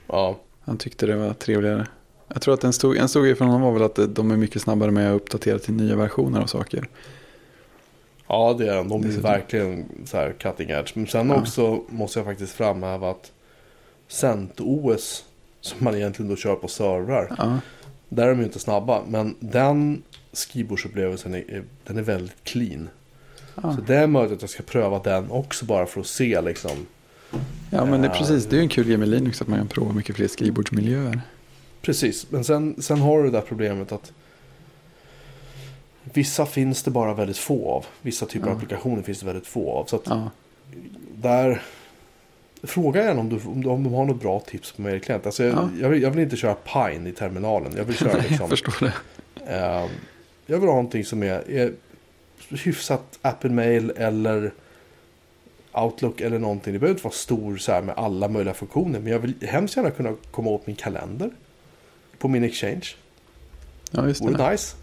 [0.08, 1.88] ja, Han tyckte det var trevligare.
[2.34, 4.38] Jag tror att en stor, en stor grej för honom var väl att de är
[4.38, 6.88] mycket snabbare med att uppdatera till nya versioner av saker.
[8.28, 8.88] Ja, det är de.
[8.90, 9.32] De är Dessutom.
[9.32, 10.92] verkligen så här cutting edge.
[10.96, 11.36] Men sen Ja.
[11.42, 13.32] också måste jag faktiskt framhäva att
[14.10, 15.26] CentOS,
[15.62, 17.60] som man egentligen då kör på servrar, Ja,
[18.10, 19.02] där är de ju inte snabba.
[19.08, 22.90] Men den skrivbordsupplevelsen är, den är väldigt clean.
[23.64, 23.76] ja.
[23.76, 26.72] Så det är möjligt att jag ska pröva den också bara för att se liksom.
[27.72, 28.18] ja men det är Ja.
[28.20, 28.46] precis.
[28.46, 31.22] Det är ju en kul grej med Linux att man kan prova mycket fler skrivbordsmiljöer.
[31.82, 34.12] Precis, men sen, sen har du det där problemet att
[36.14, 37.86] Vissa finns det bara väldigt få av.
[38.02, 38.56] Vissa typer av Ja.
[38.56, 39.86] applikationer finns det väldigt få av.
[39.86, 40.30] Så att Ja,
[41.16, 41.62] där
[42.64, 45.26] Fråga gärna om du, om du har något bra tips på mig klient.
[45.26, 45.70] Alltså jag, Ja.
[45.82, 47.74] jag, vill, jag vill inte köra Pine i terminalen.
[47.78, 48.94] Jag vill köra Nej, jag liksom, förstår det.
[49.54, 49.90] ehm,
[50.46, 51.74] Jag vill ha någonting som är, är
[52.50, 54.52] hyfsat Apple Mail eller
[55.72, 56.74] Outlook eller någonting.
[56.74, 59.00] Det behöver inte vara stor så här med alla möjliga funktioner.
[59.00, 61.30] Men jag vill hemskt gärna kunna komma åt min kalender.
[62.18, 62.86] På min Exchange.
[63.92, 64.52] Ja, just Vore det.
[64.52, 64.76] nice.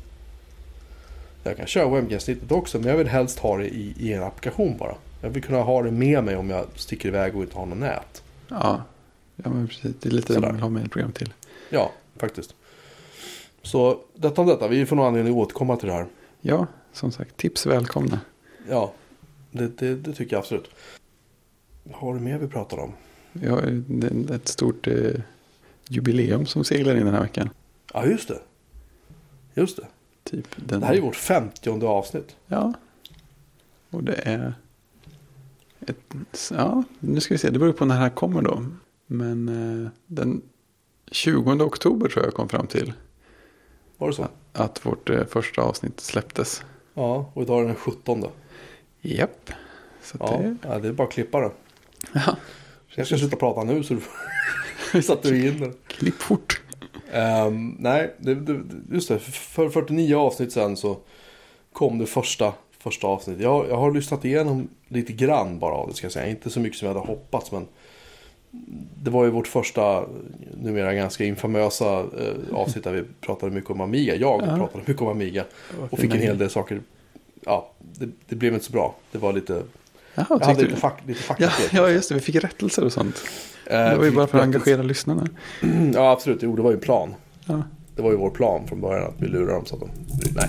[1.45, 2.79] Jag kan köra WebGuest-snittet också.
[2.79, 4.95] Men jag vill helst ha det i, i en applikation bara.
[5.21, 7.79] Jag vill kunna ha det med mig om jag sticker iväg och inte har något
[7.79, 8.23] nät.
[8.49, 8.83] Ja,
[9.37, 9.95] ja men precis.
[10.01, 10.47] Det är lite det Sådär.
[10.49, 11.33] man vill ha med ett program till.
[11.71, 12.55] Ja, faktiskt.
[13.62, 14.69] Så detta om detta.
[14.69, 16.07] Vi får nog anledning att återkomma till det här.
[16.41, 18.21] Ja, som sagt, tips välkomna.
[18.69, 18.93] Ja,
[19.51, 20.71] det, det, det tycker jag absolut.
[21.85, 22.93] Vad har du mer vi pratar om?
[23.33, 25.11] Vi har det- ett stort eh,
[25.89, 27.51] jubileum som seglar in den här veckan.
[27.95, 28.39] Ja, just det.
[29.55, 29.87] Just det.
[30.25, 32.37] Typ den, Det här är vårt femtionde avsnitt.
[32.47, 32.73] Ja.
[33.91, 34.55] Och det är...
[35.87, 37.51] Ett, ja, nu ska vi se.
[37.51, 38.66] Det beror på när det här kommer då.
[39.07, 39.49] Men
[39.84, 40.43] eh, den
[41.11, 42.93] 20 oktober tror jag kom fram till
[43.99, 44.28] Var det så?
[44.53, 46.62] att vårt eh, första avsnitt släpptes.
[46.95, 48.24] Ja, och idag är det den 17.
[49.01, 49.51] Japp.
[50.03, 51.51] Så att Ja, det, ja, det är bara att klippa det.
[52.12, 52.37] ja,
[52.95, 53.97] Jag ska sluta prata nu så
[54.93, 55.72] du satte vi in det.
[55.87, 56.62] klipp fort.
[57.12, 58.61] Ehm, nej, det, det,
[58.93, 59.18] just det.
[59.18, 60.99] För 49 avsnitt sen så
[61.72, 62.53] kom det första,
[62.87, 63.43] första avsnittet.
[63.43, 66.26] Jag, jag har lyssnat igenom lite grann bara av det ska jag säga.
[66.30, 67.66] Inte så mycket som jag hade hoppats men
[69.03, 70.05] det var ju vårt första,
[70.62, 74.14] numera ganska infamösa eh, avsnitt där vi pratade mycket om Amiga.
[74.16, 74.57] Jag Ja.
[74.57, 75.45] pratade mycket om Amiga
[75.91, 76.80] och fick en hel del saker.
[77.45, 78.95] Ja, det, det blev inte så bra.
[79.12, 79.62] Det var lite,
[80.14, 80.80] Jaha, jag hade tyckte lite, du?
[80.80, 82.14] fack, lite Ja, ja, just det.
[82.14, 83.16] Vi fick rättelser och sånt.
[83.66, 85.28] Eh, Det var ju bara för att engagera lyssnarna.
[85.95, 86.43] Ja, absolut.
[86.43, 87.14] Jo, det var ju en plan.
[87.47, 87.62] Ja.
[87.97, 89.67] Det var ju vår plan från början att vi lurar dem.
[89.67, 89.91] Så att de...
[90.35, 90.49] Nej,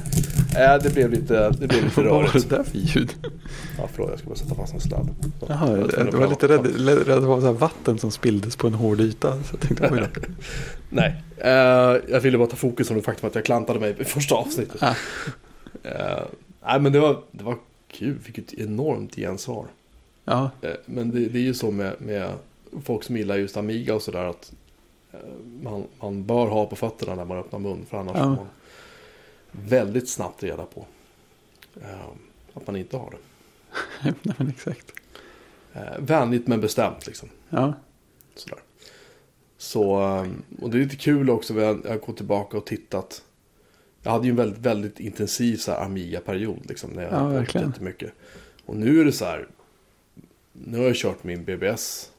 [0.66, 2.50] äh, det blev lite, det blev lite Vad var rörigt.
[2.50, 3.14] det där för ljud?
[3.78, 5.10] Ja, förlåt, jag ska bara sätta fast en sladd.
[5.40, 5.46] Så.
[5.50, 8.12] Jaha, Jag jag, det var lite rädd, rädd att det var så här vatten som
[8.12, 9.32] spilldes på en hård yta.
[9.44, 10.22] Så jag tänkte, oj då.
[10.90, 11.50] Nej, eh,
[12.12, 14.84] jag ville bara ta fokus på det faktum att jag klantade mig i första avsnittet.
[14.84, 14.96] Ah.
[15.84, 16.24] Eh,
[16.66, 17.56] nej, men det var, det var
[18.00, 19.66] gud vilket enormt gensvar.
[20.26, 22.30] Ja, Eh, Men det, det är ju så med, med
[22.84, 24.67] folk som gillar just Amiga och sådär att eh,
[25.62, 27.86] man, man bör ha på fötterna när man öppnar mun.
[27.90, 28.24] För annars Ja.
[28.24, 28.48] får man
[29.52, 30.86] väldigt snabbt reda på
[31.82, 32.08] eh,
[32.54, 33.18] att man inte har det.
[34.24, 34.92] nej, men exakt.
[35.74, 37.30] Eh, vänligt men bestämt liksom.
[37.50, 37.74] Ja,
[38.36, 38.60] Sådär.
[39.58, 40.28] Så, eh,
[40.62, 43.24] och det är lite kul också, jag har gått tillbaka och tittat.
[44.02, 46.90] Jag hade ju en väldigt, väldigt intensiv så här Amiga-period liksom.
[46.92, 47.74] När jag Ja, verkligen.
[48.66, 49.48] Och nu är det så här.
[50.54, 52.12] Nu har jag kört min BBS.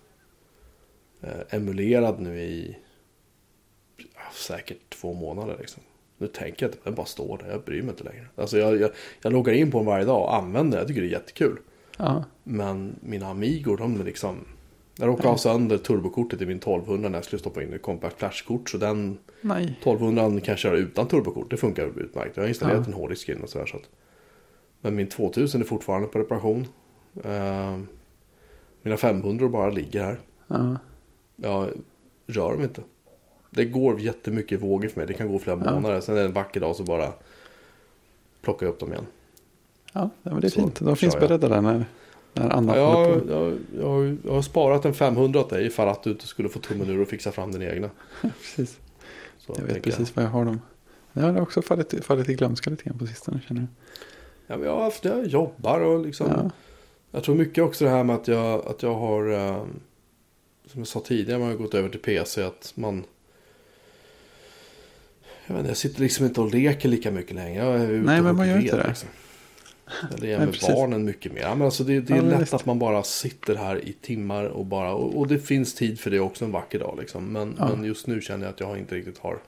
[1.21, 2.77] Eh, emulerad nu i
[4.35, 5.83] säkert två månader liksom.
[6.19, 8.27] Nu tänker jag att den bara står där, jag bryr mig inte längre.
[8.37, 8.91] Alltså jag, jag,
[9.23, 11.59] jag loggar in på den varje dag och använder den, jag tycker det är jättekul.
[11.99, 14.37] ja, Men mina Amigor, de är liksom...
[15.01, 18.19] Jag råkade ha sönder turbokortet i min 1200 när jag skulle stoppa in ett compact
[18.19, 18.71] flashkort.
[18.71, 19.65] Så den nej.
[19.81, 21.51] 1200 kan jag köra utan turbokort.
[21.51, 22.37] Det funkar utmärkt.
[22.37, 22.93] Jag har installerat Ja.
[22.93, 23.67] en hårddisk in och sådär.
[23.67, 23.83] Så att...
[24.81, 26.67] Men min 2000 är fortfarande på reparation.
[27.25, 27.79] Eh,
[28.83, 30.21] mina 500 bara ligger här.
[30.47, 30.77] Ja,
[31.43, 31.69] Jag
[32.27, 32.83] rör dem inte.
[33.51, 35.07] Det går jättemycket vågor för mig.
[35.07, 35.75] Det kan gå flera Ja.
[35.75, 36.01] månader.
[36.01, 37.13] Sen är det en vacker dag så bara
[38.43, 39.07] plockar jag upp dem igen.
[39.93, 40.81] ja men det är Så fint.
[40.81, 41.21] De finns jag.
[41.23, 41.85] beredda där när,
[42.35, 46.03] när Anna Ja, jag, jag, jag, jag har sparat en 500 åt dig ifall att
[46.03, 47.91] du inte skulle få tummen ur och fixa fram din egna.
[48.21, 48.79] Precis.
[49.39, 50.61] Så Jag vet precis var jag har dem.
[51.13, 53.69] Jag har också fallit, fallit i glömska lite grann på sistone känner jag.
[54.47, 56.27] Ja, men jag, har haft- jag jobbar och liksom.
[56.31, 56.51] Ja,
[57.11, 59.33] Jag tror mycket också det här med att jag, att jag har.
[59.33, 59.63] eh,
[60.69, 62.43] som jag sa tidigare, man har gått över till PC.
[62.43, 63.05] Att man.
[65.47, 67.65] Jag, vet inte, jag sitter liksom inte och leker lika mycket längre.
[67.65, 68.89] Jag är ute Nej, men man gör inte det.
[68.89, 69.09] Liksom.
[70.11, 71.49] Jag lever med barnen mycket mer.
[71.49, 72.55] Men alltså det, det är Ja, lätt visst.
[72.55, 74.93] att man bara sitter här i timmar och bara.
[74.95, 76.97] Och, och det finns tid för det också en vacker dag.
[77.01, 77.25] Liksom.
[77.33, 77.69] Men, Ja.
[77.75, 79.39] men just nu känner jag att jag inte riktigt har.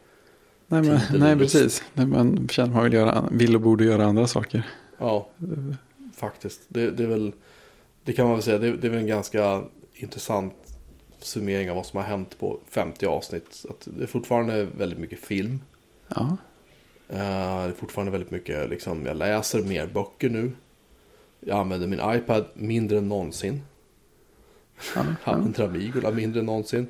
[0.66, 1.54] nej, men, nej lust.
[1.54, 1.82] precis.
[1.94, 4.62] Nej, Man känner att man vill, göra, vill och borde göra andra saker.
[4.98, 5.28] Ja,
[6.16, 6.60] faktiskt.
[6.68, 7.32] Det, det är väl.
[8.04, 8.58] Det kan man väl säga.
[8.58, 9.62] Det, det är väl en ganska
[9.94, 10.54] intressant
[11.24, 13.64] summering av vad som har hänt på 50 avsnitt.
[13.70, 15.60] Att det är fortfarande väldigt mycket film.
[16.08, 16.36] Ja,
[17.12, 17.16] Eh,
[17.64, 20.52] det är fortfarande väldigt mycket, liksom, jag läser mer böcker nu.
[21.40, 23.62] Jag använder min iPad mindre än någonsin.
[24.94, 25.32] ja, ja.
[25.32, 26.86] använder Amigola mindre än någonsin.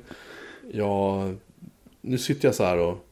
[0.71, 1.35] Jag,
[2.01, 3.05] nu sitter jag så här och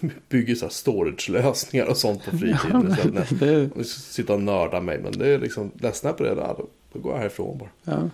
[0.28, 2.86] bygger så här storage-lösningar och sånt på fritiden.
[2.88, 4.98] Ja, Så att det jag sitter och nördar mig.
[4.98, 7.70] Men det är liksom, ledsnar jag på det där, då, då går jag härifrån bara.
[7.84, 8.10] ja,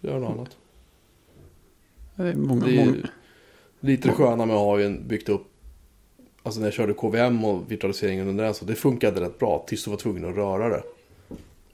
[0.00, 0.56] Gör något annat.
[2.16, 2.96] Det är många, Det är många,
[3.80, 5.46] lite det sköna med att ha ju byggt upp
[6.44, 9.84] Alltså när jag körde KVM och virtualiseringen under den så det funkade rätt bra tills
[9.84, 10.82] du var tvungen att röra det.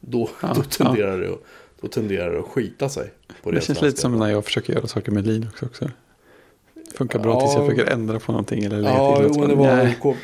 [0.00, 1.42] Då, Ja, då, tenderar, det att,
[1.80, 3.10] då tenderar det att skita sig.
[3.42, 5.90] Det ren känns lite som när jag försöker göra saker med Linux också.
[6.94, 7.60] Funkar bra tills Ja.
[7.60, 9.38] jag försöker ändra på någonting eller lägga Ja, till jo, något.
[9.38, 10.16] men det som- var,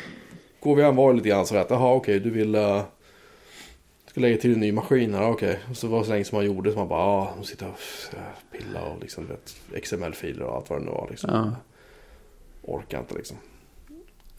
[0.63, 2.55] KVM var lite grann så att, jaha okej, du vill...
[4.15, 5.59] Uh, ska lägga till en ny maskin här, okej.
[5.69, 7.65] Och så var det så länge som man gjorde så man bara, ja, ah, sitta
[7.67, 7.79] och
[8.13, 8.19] uh,
[8.51, 11.29] pilla och liksom, vet, XML-filer och allt vad det nu var liksom.
[11.33, 11.55] Ja.
[12.61, 13.37] Orkar inte liksom.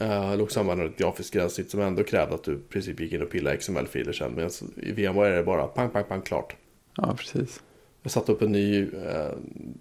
[0.01, 3.13] Uh, eller också använde ett grafiskt gränssnitt som ändå krävde att du i princip gick
[3.13, 4.33] in och pillade XML-filer sen.
[4.33, 6.57] Men i VMware är det bara pang, pang, pang, klart.
[6.97, 7.63] ja, precis.
[8.03, 9.33] Jag satte upp en ny eh,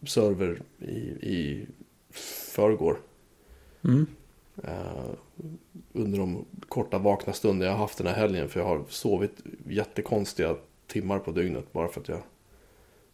[0.05, 1.67] server i, i
[2.51, 2.97] förrgår.
[3.83, 4.05] Mm.
[4.63, 5.09] Eh,
[5.93, 8.49] under de korta vakna stunder jag har haft den här helgen.
[8.49, 9.31] För jag har sovit
[9.67, 10.55] jättekonstiga
[10.87, 11.73] timmar på dygnet.
[11.73, 12.21] Bara för att jag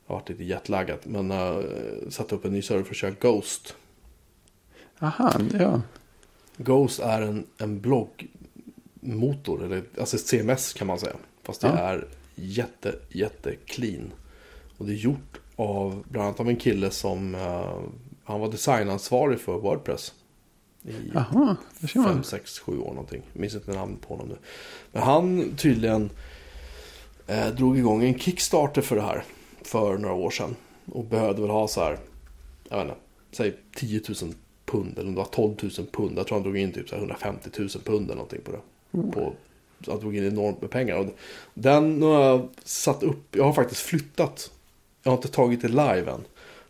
[0.05, 1.05] har varit lite jetlaggat.
[1.05, 1.63] Men uh,
[2.09, 3.75] satte upp en ny server för att köra Ghost.
[4.99, 5.81] Aha, ja.
[6.57, 9.63] Ghost är en, en bloggmotor.
[9.63, 11.15] Eller alltså ett CMS kan man säga.
[11.43, 11.73] Fast det Ja.
[11.77, 14.11] är jätte, jätte clean.
[14.77, 17.79] Och det är gjort av bland annat av en kille som eh,
[18.23, 20.13] han var designansvarig för Wordpress.
[20.83, 22.13] I Jaha, det ser man.
[22.13, 23.21] 5, 6, 7 år någonting.
[23.33, 24.37] Jag minns inte namnet på honom nu.
[24.91, 26.09] Men han tydligen
[27.27, 29.23] eh, drog igång en Kickstarter för det här.
[29.61, 30.55] För några år sedan.
[30.85, 31.97] Och behövde väl ha så här,
[32.69, 32.99] jag vet inte,
[33.31, 34.33] säg 10 000
[34.65, 34.99] pund.
[34.99, 36.17] Eller om det var 12 000 pund.
[36.17, 38.61] Jag tror han drog in typ så här 150 000 pund eller någonting på det.
[38.91, 39.11] Oh.
[39.11, 39.33] På,
[39.87, 40.95] han drog in enormt med pengar.
[40.95, 41.05] Och
[41.53, 44.51] den nu har jag satt upp, jag har faktiskt flyttat.
[45.03, 46.23] Jag har inte tagit det live än.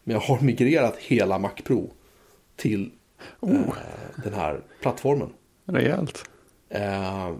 [0.03, 1.91] Men jag har migrerat hela Mac Pro
[2.55, 2.91] till
[3.39, 5.29] Oh, eh, den här plattformen.
[5.65, 6.29] rejält.
[6.69, 7.31] Eh,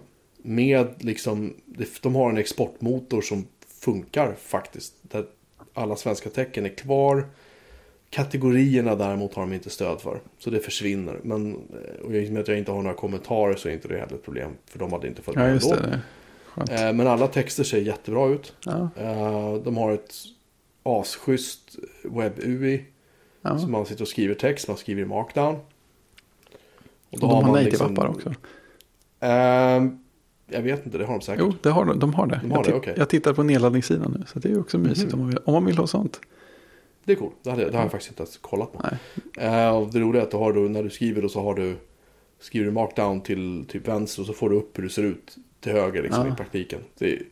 [0.42, 1.54] med liksom,
[2.02, 3.46] de har en exportmotor som
[3.80, 4.94] funkar faktiskt.
[5.02, 5.24] Där
[5.74, 7.26] alla svenska tecken är kvar.
[8.10, 10.20] Kategorierna däremot har de inte stöd för.
[10.38, 11.20] Så det försvinner.
[11.22, 13.88] Men eh, och i och med att jag inte har några kommentarer så är inte
[13.88, 14.50] det heller ett problem.
[14.66, 15.76] För de hade inte fått Ja, med just då.
[15.76, 16.00] det.
[16.46, 16.70] Skönt.
[16.96, 18.54] Men alla texter ser jättebra ut.
[18.64, 18.88] Ja,
[19.64, 20.14] de har ett
[20.82, 22.84] asschysst webb-UI.
[23.42, 23.58] ja.
[23.58, 25.56] Så man sitter och skriver text, man skriver i markdown.
[27.12, 28.34] Och Och de har native-appar också.
[29.20, 29.98] Ehm,
[30.46, 31.44] Jag vet inte, det har de säkert.
[31.46, 32.40] Jo, det har de, de har det.
[32.42, 32.94] De har jag, det, okej.
[32.96, 34.24] jag tittar på nedladdningssidan nu.
[34.26, 35.14] Så det är också mysigt Mhm.
[35.14, 36.20] om, man vill, om man vill ha sånt.
[37.04, 37.34] Det är coolt.
[37.42, 38.82] Det, hade, det har jag faktiskt inte ens kollat på.
[39.36, 39.48] Nej.
[39.66, 41.54] Eh, och det roliga är att du har då, när du skriver då så har
[41.54, 41.76] du
[42.40, 45.36] skriver du markdown till typ vänster och så får du upp hur du ser ut
[45.60, 46.32] till höger liksom, Ja.
[46.32, 46.80] i praktiken.
[46.98, 47.22] Det är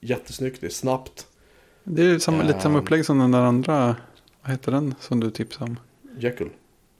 [0.00, 1.26] jättesnyggt, det är snabbt.
[1.84, 2.84] Det är samma, lite samma Ehm.
[2.84, 3.96] upplägg som den där andra.
[4.42, 5.76] Vad heter den som du tipsade om?
[6.18, 6.48] Jekyll.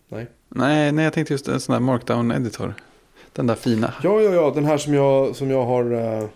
[0.09, 0.27] Nej.
[0.49, 2.75] Nej, nej, jag tänkte just en sån där markdown editor.
[3.33, 3.95] Den där fina.
[4.03, 6.29] Ja, ja, ja, den här som jag, som jag har eh,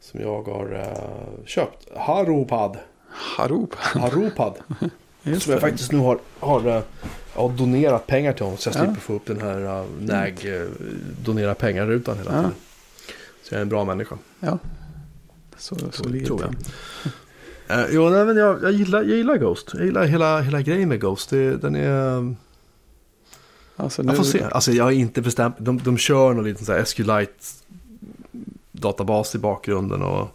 [0.00, 1.88] som jag har eh, köpt.
[1.96, 2.76] Haropad.
[3.10, 3.74] Haroop.
[3.74, 4.54] Haropad.
[5.22, 5.66] Just som jag det.
[5.66, 6.82] faktiskt nu har, har, eh,
[7.34, 8.80] har donerat pengar till honom så jag Ja.
[8.84, 10.68] slipper få upp den här uh, NAG uh,
[11.24, 12.36] donera pengar-rutan hela Ja.
[12.38, 12.54] tiden.
[13.42, 14.18] Så jag är en bra människa.
[14.40, 14.58] Ja.
[15.56, 16.18] Så, så tror det
[17.68, 17.78] jag.
[17.78, 19.70] Uh, jo, nej, men jag, jag, gillar, jag gillar Ghost.
[19.74, 21.30] Jag gillar hela, hela grejen med Ghost.
[21.30, 22.34] Det, den är...
[23.80, 24.42] Alltså, nu, Jag får se.
[24.42, 25.56] Alltså jag har inte bestämt.
[25.58, 27.44] De, de kör någon liten så här SQLite
[28.72, 30.02] databas i bakgrunden.
[30.02, 30.28] Och,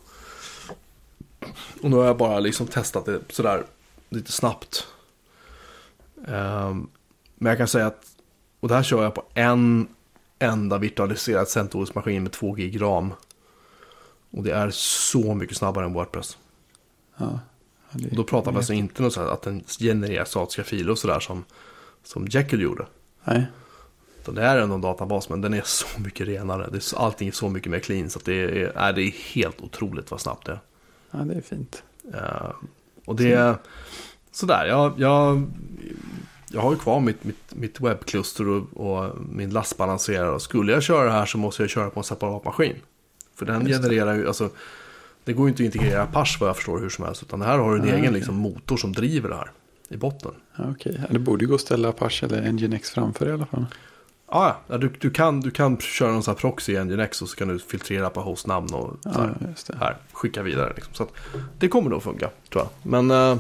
[1.82, 3.64] och nu har jag bara liksom testat det sådär
[4.10, 4.88] lite snabbt.
[6.28, 6.88] Ehm,
[7.36, 8.06] men jag kan säga att,
[8.60, 9.88] och det här kör jag på en
[10.40, 13.14] enda virtualiserad CentOS-maskin med 2 gig ram.
[14.32, 16.38] Och det är så mycket snabbare än Wordpress.
[17.18, 17.40] Ja.
[17.94, 21.44] Och då pratar vi alltså inte här att den genererar statiska filer och sådär som,
[22.04, 22.86] som Jekyll gjorde.
[23.24, 23.46] Nej.
[24.26, 26.68] Det är ändå en databas men den är så mycket renare.
[26.72, 28.48] Det är, så- allting är så mycket mer clean så det är,
[28.78, 30.60] är, det är helt otroligt vad snabbt det är.
[31.12, 31.84] Ja, det är fint.
[32.14, 32.50] Eh,
[33.06, 33.56] och det är
[34.32, 35.44] sådär, jag, jag,
[36.52, 40.30] jag har ju kvar mitt, mitt, mitt webbkluster och, och min lastbalanserare.
[40.30, 42.76] Och skulle jag köra det här så måste jag köra på en separat maskin.
[43.36, 44.50] För den Just genererar ju, alltså,
[45.24, 47.24] det går ju inte att integrera Apache vad jag förstår hur som helst.
[47.24, 48.12] Utan det här har du en Ah, egen okej.
[48.14, 49.52] liksom, motor som driver det här
[49.90, 50.32] i botten.
[50.58, 50.98] Ja, okej.
[51.02, 53.66] Ja, det borde ju gå att ställa Apache eller Nginx framför i alla fall.
[54.26, 57.30] Ah, ja, du, du, kan, du kan köra någon sån här proxy i Nginx och
[57.30, 59.78] så kan du filtrera på hostnamn och så Ja, här, just det.
[59.80, 60.74] här, skicka vidare.
[60.76, 60.94] Liksom.
[60.94, 61.10] Så att
[61.60, 62.70] det kommer nog funka, tror jag.
[62.92, 63.38] Men eh,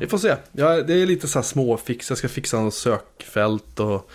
[0.00, 0.36] vi får se.
[0.52, 2.08] Ja, det är lite så här småfix.
[2.08, 4.10] Jag ska fixa något sökfält och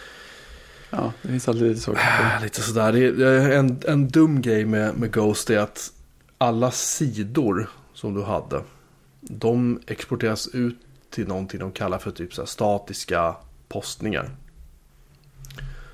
[0.90, 2.00] Ja, det finns alltid lite saker.
[2.38, 2.92] äh, lite sådär.
[2.94, 5.92] Det är, det är en, en dum grej med, med Ghost är att
[6.38, 8.62] alla sidor som du hade,
[9.22, 10.78] de exporteras ut
[11.12, 13.36] till någonting de kallar för typ så statiska
[13.68, 14.30] postningar.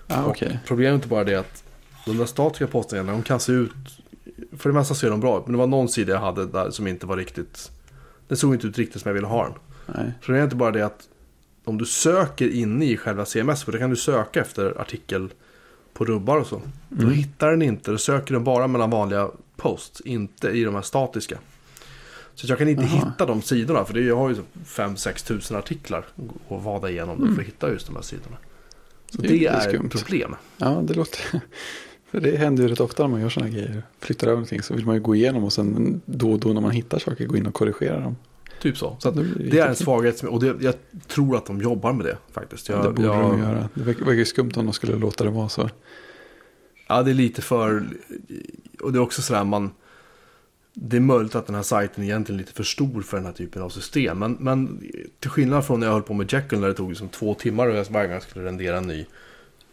[0.07, 0.59] Och okej.
[0.65, 1.63] Problemet är inte bara det att
[2.05, 3.73] de där statiska postningarna, de kan se ut,
[4.57, 5.45] för det mesta ser de bra ut.
[5.45, 7.71] Men det var någon sida jag hade där som inte var riktigt,
[8.27, 9.53] den såg inte ut riktigt som jag ville ha den.
[9.85, 10.11] Nej.
[10.21, 11.07] Problemet är inte bara det att
[11.63, 15.29] om du söker inne i själva CMS, för då kan du söka efter artikel
[15.93, 16.61] på rubbar och så.
[16.89, 17.13] Då Mm.
[17.15, 21.37] hittar den inte, då söker den bara mellan vanliga posts, inte i de här statiska.
[22.37, 22.91] Så jag kan inte Jaha.
[23.11, 24.35] hitta de sidorna, för det, jag har ju
[24.65, 26.05] 5-6 tusen artiklar
[26.49, 27.35] att vada igenom Mm.
[27.35, 28.37] för att hitta just de här sidorna.
[29.11, 30.35] Så Det det, är ett problem.
[30.57, 31.19] Ja, det låter...
[32.11, 33.83] För det händer ju rätt ofta när man gör sådana grejer.
[33.99, 36.61] Flyttar över någonting så vill man ju gå igenom och sen då och då när
[36.61, 38.15] man hittar saker gå in och korrigera dem.
[38.61, 38.97] Typ så.
[38.99, 40.73] så blir det är en svaghet, och det, jag
[41.07, 42.69] tror att de jobbar med det faktiskt.
[42.69, 43.69] Jag, det borde jag, de göra.
[43.73, 45.69] Det verkar ju skumt om de skulle låta det vara så.
[46.87, 47.87] Ja, det är lite för...
[48.81, 49.71] Och det är också sådär man...
[50.79, 53.33] Det är möjligt att den här sajten är egentligen lite för stor för den här
[53.33, 54.19] typen av system.
[54.19, 54.83] Men, men
[55.19, 57.67] till skillnad från när jag höll på med Jekyll när det tog liksom två timmar
[57.67, 59.05] och jag varje gång jag skulle rendera en ny,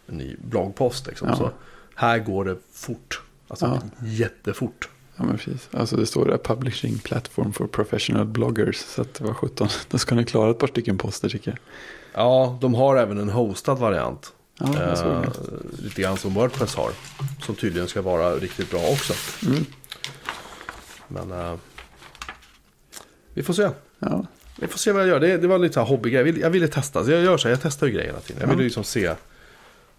[0.07, 1.07] en ny bloggpost.
[1.07, 1.27] Liksom.
[1.27, 1.35] Ja.
[1.35, 1.51] Så
[1.95, 3.21] här går det fort.
[3.47, 4.05] Alltså Ja.
[4.05, 4.89] jättefort.
[5.15, 5.69] Ja, men precis.
[5.71, 8.75] Alltså det står där Publishing Platform for Professional Bloggers.
[8.77, 9.67] Så att det var 17.
[9.89, 11.59] Då ska ni klara ett par stycken poster tycker jag.
[12.23, 14.33] Ja, de har även en hostad variant.
[14.59, 15.23] Ja, Eh,
[15.83, 16.91] lite grann som Wordpress har.
[17.45, 19.13] Som tydligen ska vara riktigt bra också.
[19.45, 19.65] Mm.
[21.07, 21.53] Men eh,
[23.33, 23.69] vi får se.
[23.99, 24.25] Ja,
[24.59, 25.19] Vi får se vad jag gör.
[25.19, 26.17] Det, det var lite så här hobbygrej.
[26.17, 27.03] Jag, vill, jag ville testa.
[27.05, 27.53] Så jag gör så här.
[27.53, 28.41] Jag testar ju grejer hela tiden.
[28.41, 28.63] Jag vill Ja.
[28.63, 29.13] liksom se.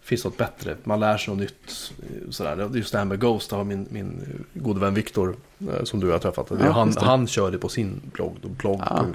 [0.03, 0.77] Finns något bättre?
[0.85, 1.93] Man lär sig något nytt.
[2.03, 2.71] eh, Sådär.
[2.75, 3.51] Just det här med Ghost.
[3.51, 4.23] Har min, min
[4.55, 5.37] gode vän Viktor.
[5.61, 6.47] eh, Som du har träffat.
[6.61, 8.37] Ja, han, han kör det på sin blogg.
[8.43, 8.81] Blogg.
[8.85, 9.07] Ja.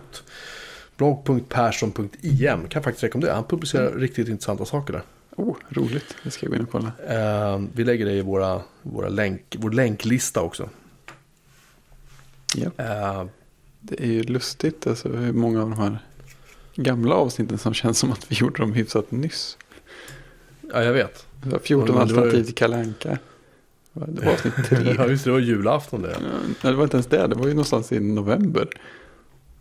[0.98, 2.48] Blogg.persson.im.
[2.48, 3.36] Kan jag faktiskt rekommendera.
[3.36, 4.00] Han publicerar Mm.
[4.00, 5.02] riktigt intressanta saker där.
[5.36, 6.16] oh, roligt.
[6.24, 6.92] Det ska jag gå in och kolla.
[7.54, 10.70] Eh, vi lägger det i våra, våra länk, vår länklista också.
[12.56, 12.72] Ja.
[12.78, 13.26] Eh,
[13.80, 16.00] Det är ju lustigt alltså, hur många av de här
[16.76, 19.58] gamla avsnitten som känns som att vi gjorde dem hyfsat nyss.
[20.74, 21.26] ja, jag vet.
[21.44, 23.18] Det var 14 Ja, ju- alternativ till Kalle Anka.
[23.94, 24.94] Det var avsnitt tre.
[24.98, 25.32] ja, just det.
[25.32, 26.18] Var julafton det.
[26.62, 27.28] Ja, det var inte ens det.
[27.28, 28.68] Det var ju någonstans i november.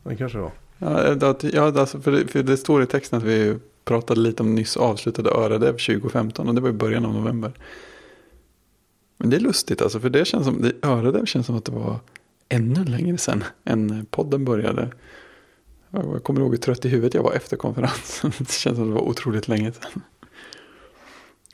[0.02, 0.50] Det kanske var.
[0.78, 4.42] Ja, det, ja alltså för, det, för det står i texten att vi pratade lite
[4.42, 7.52] om nyss avslutade Öradev 2015 och det var i början av november.
[9.16, 11.72] Men det är lustigt alltså, för det känns som, det, Öradev känns som att det
[11.72, 11.96] var
[12.50, 14.92] ännu längre sedan än podden började.
[15.90, 18.32] Jag kommer ihåg hur trött i huvudet jag var efter konferensen.
[18.38, 20.02] Det känns som att det var otroligt länge sedan.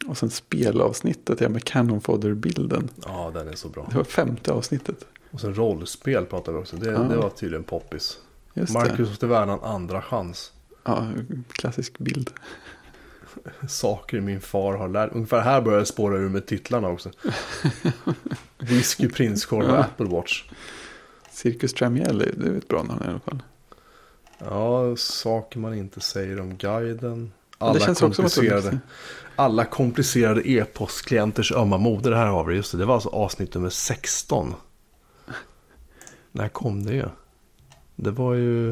[0.06, 2.88] Och sen spelavsnittet ja, med Cannon Fodder-bilden.
[3.04, 3.86] Ja, den är så bra.
[3.90, 5.06] Det var femte avsnittet.
[5.30, 6.76] Och sen rollspel pratar vi också.
[6.76, 6.98] Det, Ja.
[6.98, 8.18] det var tydligen poppis.
[8.54, 9.02] Just Marcus det.
[9.02, 10.52] måste värna en andra chans.
[10.84, 11.06] Ja,
[11.48, 12.30] klassisk bild.
[13.68, 17.10] Saker min far har lärt Ungefär här börjar jag spåra ur med titlarna också.
[18.58, 19.78] Whisky, prinskorv och Ja.
[19.84, 20.44] Apple Watch.
[21.36, 23.42] Cirkus Tramiel, det är ett bra namn i alla fall.
[24.38, 27.32] Ja, saker man inte säger om guiden.
[27.58, 28.78] Alla det känns också som att det- komplicerade,
[29.36, 32.10] alla komplicerade e-postklienters ömma moder.
[32.10, 32.78] Det här har vi just det.
[32.78, 34.54] Det var alltså avsnitt nummer 16.
[36.32, 37.08] När kom det?
[37.96, 38.66] Det var ju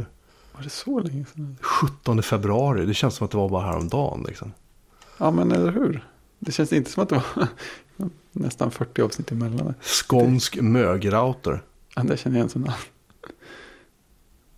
[0.52, 1.56] Var det så länge sedan?
[1.60, 2.86] 17 februari.
[2.86, 4.24] Det känns som att det var bara häromdagen.
[4.28, 4.52] Liksom.
[5.18, 6.08] Ja, men eller hur?
[6.38, 7.48] Det känns inte som att det var
[8.32, 9.74] nästan 40 avsnitt emellan.
[9.80, 11.62] Skånsk mögrouter.
[11.96, 12.76] Ja, det känner jag igen som namn.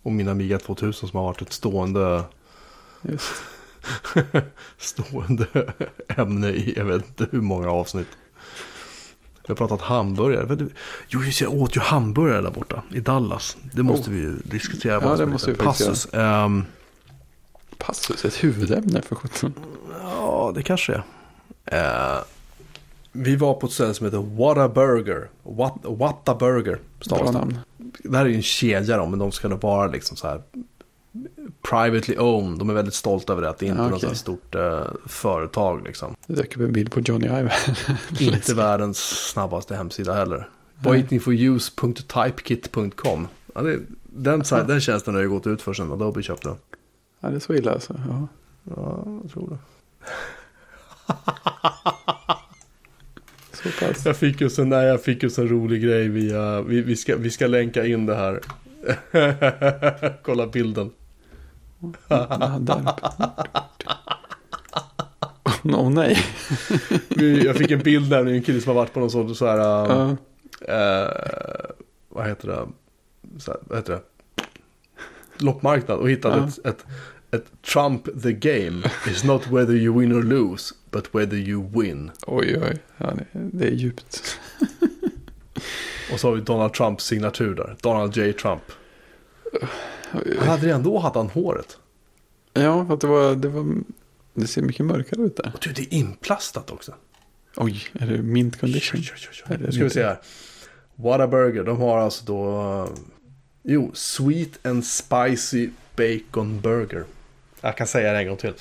[0.03, 2.23] Och min Amiga 2000 som har varit ett stående,
[3.01, 3.33] Just.
[4.77, 5.73] stående
[6.07, 8.07] ämne i jag vet inte hur många avsnitt.
[9.47, 10.67] Vi har pratat hamburgare.
[11.07, 13.57] Jo, just jag åt ju hamburgare där borta i Dallas.
[13.73, 14.13] Det måste Oh.
[14.13, 14.99] vi ju diskutera.
[15.03, 16.13] Ja, det måste vi Passus.
[16.13, 16.65] Ehm,
[17.77, 19.53] Passus, ett huvudämne för sjutton.
[20.01, 21.03] ja, det kanske
[21.65, 22.15] är.
[22.15, 22.21] Eh,
[23.17, 25.29] vi var på ett ställe som heter Whataburger.
[25.43, 26.79] What, Whataburger.
[27.01, 27.55] Stavas det.
[28.03, 30.41] Det här är ju en kedja då, men de ska nog vara liksom så här
[31.61, 32.59] privately owned.
[32.59, 34.81] De är väldigt stolta över det, att det inte är Ja, något så stort eh,
[35.05, 36.15] företag liksom.
[36.27, 37.51] Det dök upp en bild på Johnny Ive.
[38.19, 38.97] Inte världens
[39.31, 40.49] snabbaste hemsida heller.
[40.83, 44.63] Waitingforuse.typekit.com ja, det, den, Aha.
[44.63, 46.57] den tjänsten har ju gått ut för sen Adobe köpte den.
[47.19, 47.95] Ja, det är så illa alltså.
[48.09, 48.27] Ja.
[48.75, 49.57] Ja, jag tror det.
[53.71, 54.05] Så pass.
[54.05, 57.15] Jag fick ju en, nej, jag fick ju en rolig grej via, vi, vi, ska,
[57.15, 58.39] vi ska länka in det här.
[60.23, 60.91] Kolla bilden.
[65.63, 66.17] Åh nej.
[67.43, 69.47] Jag fick en bild där med en kille som har varit på någon sån så
[69.47, 70.09] här, Ja.
[70.73, 71.69] eh,
[72.09, 72.67] vad heter det,
[73.39, 74.01] så här, vad heter det,
[75.45, 76.47] loppmarknad och hittade Ja.
[76.47, 76.85] ett, ett,
[77.31, 82.11] ett Trump the game is not whether you win or lose, but whether you win.
[82.27, 82.77] Oj, oj.
[82.97, 84.39] Ja, det, är djupt.
[86.13, 88.33] Och så har vi Donald Trumps signatur där, Donald J.
[88.33, 88.61] Trump.
[90.39, 91.77] Han hade redan då hade han håret.
[92.53, 93.75] Ja, för att det var, det var...
[94.33, 95.51] Det ser mycket mörkare ut där.
[95.53, 96.95] Och du, det är inplastat också.
[97.55, 98.99] Oj, är det mint condition?
[98.99, 99.03] Är
[99.49, 99.57] oj.
[99.57, 100.19] det Nu ska vi se här.
[100.95, 102.61] Whataburger, de har alltså då...
[102.83, 102.99] eh,
[103.69, 107.05] Jo, Sweet and Spicy Bacon Burger.
[107.61, 108.53] Jag kan säga det en gång till.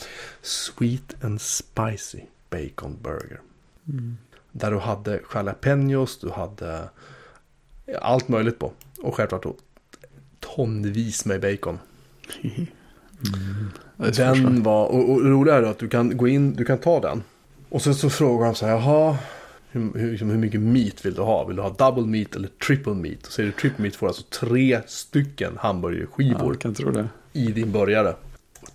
[0.43, 2.21] Sweet and Spicy
[2.51, 3.41] Bacon Burger.
[3.89, 4.17] Mm.
[4.53, 6.89] Där du hade jalapenos, du hade
[8.01, 8.73] allt möjligt på.
[9.03, 9.57] Och självklart då
[10.41, 11.79] tonvis med bacon.
[12.43, 13.73] Mm.
[14.17, 17.01] Den var, och, och det roliga är att du kan gå in, du kan ta
[17.01, 17.23] den.
[17.69, 19.19] Och sen så frågar de så här, jaha,
[19.71, 21.45] hur, hur, liksom, hur mycket meat vill du ha?
[21.45, 23.27] Vill du ha double meat eller triple meat?
[23.27, 27.09] Och säger du triple meat får alltså tre stycken Ja, hamburgerskivor jag kan tro det.
[27.33, 28.15] i din burgare.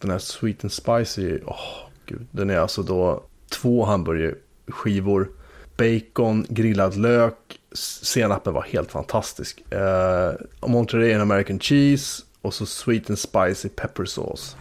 [0.02, 5.30] Den här sweet and spicy, åh gud, den är alltså då två hamburgerskivor,
[5.78, 7.60] bacon, grillad lök,
[8.02, 9.72] senapen var helt fantastisk.
[9.72, 10.32] Eh,
[10.68, 14.56] Monterey American cheese och så sweet and spicy pepper sauce.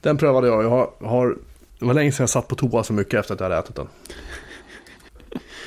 [0.00, 1.36] Den prövade jag, jag har, har
[1.78, 3.76] det var länge sedan jag satt på toa så mycket efter att jag hade ätit
[3.76, 3.88] den.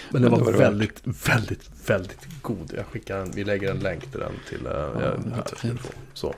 [0.10, 2.74] Men den var var det väldigt, väldigt, väldigt god.
[2.78, 5.58] Jag skickar en, vi lägger en länk till den till eh, Ja, ja, det låter
[5.68, 5.78] här.
[6.14, 6.36] Så.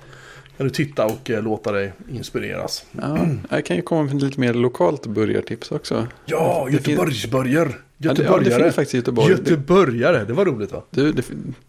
[0.57, 2.85] Du titta och eh, låta dig inspireras.
[2.91, 6.07] Ja, jag kan ju komma med lite mer lokalt burgartips också.
[6.25, 7.67] Ja, Det Göteborgsburgare.
[7.67, 7.73] Det,
[8.07, 8.63] ja, det Göteborgare.
[8.63, 9.35] finns faktiskt Göteborg.
[9.35, 10.83] Det, Göteborgare, det var roligt va?
[10.89, 11.23] du, det,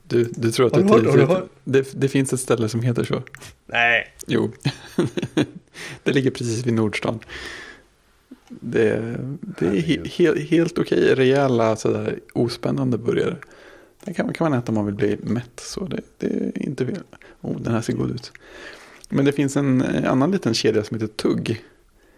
[0.09, 1.49] du, du tror att Har du hört- har du hört?
[1.64, 3.22] det, det finns ett ställe som heter så.
[3.66, 4.07] Nej.
[4.26, 4.53] Jo,
[6.03, 7.18] det ligger precis vid Nordstan.
[8.49, 9.16] Det,
[9.59, 13.36] det är he, he, helt okej, rejäla sådär ospännande burgare.
[14.05, 15.61] Den kan, kan man äta om man vill bli mätt.
[15.61, 17.03] Så det, det är inte fel.
[17.41, 18.32] Oh, den här ser god ut.
[19.09, 21.64] Men det finns en eh, annan liten kedja som heter Tugg.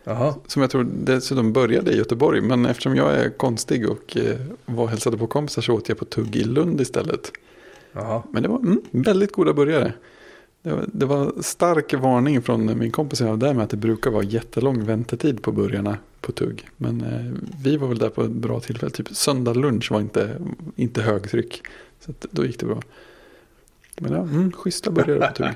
[0.05, 0.35] Jaha.
[0.47, 2.41] Som jag tror dessutom började i Göteborg.
[2.41, 4.37] Men eftersom jag är konstig och eh,
[4.67, 7.33] var och hälsade på kompisar så åt jag på Tugg i Lund istället.
[7.93, 8.23] Jaha.
[8.31, 9.93] Men det var mm, väldigt goda burgare.
[10.63, 13.77] Det var, det var stark varning från min kompis jag var där med att det
[13.77, 16.69] brukar vara jättelång väntetid på burgarna på Tugg.
[16.77, 17.33] Men eh,
[17.65, 18.93] vi var väl där på ett bra tillfälle.
[18.93, 20.37] Typ söndag lunch var inte,
[20.77, 21.63] inte högtryck.
[22.01, 22.83] Så att, då gick det bra.
[23.99, 25.55] Men ja, mm, schyssta burgare på Tugg.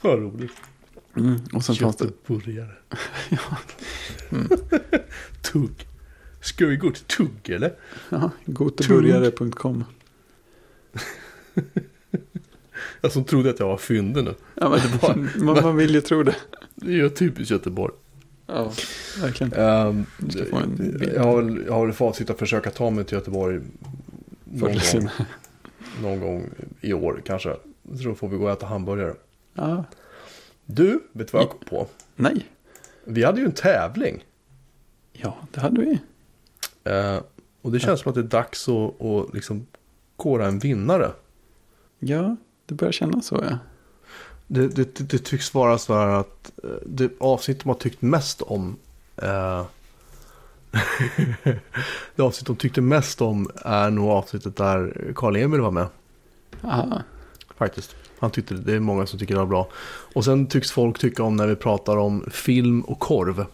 [0.00, 0.52] Vad roligt.
[1.16, 2.04] Mm, och sen fanns det...
[2.04, 2.72] Göteborgare.
[3.28, 3.58] Ja,
[4.30, 4.48] mm,
[5.52, 5.86] Tugg.
[6.40, 7.74] Ska vi gå till Tugg eller?
[8.08, 9.84] ja, goteburgare.com.
[13.00, 14.34] Jag som trodde att jag var fyndig nu.
[14.54, 16.36] Ja, men, man, man vill ju tro det.
[16.74, 17.94] Det är ju typiskt Göteborg.
[18.46, 18.72] Ja,
[19.20, 19.50] verkligen.
[20.76, 21.12] Bild.
[21.14, 23.60] jag, har väl, jag har väl avsikt att försöka ta mig till Göteborg
[24.44, 25.08] någon gång,
[26.02, 27.56] någon gång i år kanske.
[27.82, 29.14] Jag tror får vi gå och äta hamburgare.
[29.58, 29.84] Ja.
[30.66, 31.86] Du, vet du vad jag kom på?
[32.16, 32.46] Nej.
[33.04, 34.24] Vi hade ju en tävling.
[35.12, 36.00] Ja, det hade vi.
[36.84, 37.20] Eh,
[37.62, 39.66] och det känns som att det är dags att, att liksom
[40.16, 41.12] kora en vinnare.
[41.98, 42.36] Ja,
[42.66, 43.58] det börjar kännas så ja.
[44.46, 48.42] Det, det, det, tycks vara så här att eh, det avsnitt de har tyckt mest
[48.42, 48.76] om.
[49.16, 49.66] Eh,
[52.16, 55.86] det avsnitt de tyckte mest om är nog avsnittet där Karl-Emil var med.
[56.62, 57.02] Aha.
[57.56, 57.96] Faktiskt.
[58.18, 59.68] Han tyckte det är många som tycker det var bra.
[60.14, 63.46] Och sen tycks folk tycka om när vi pratar om film och korv.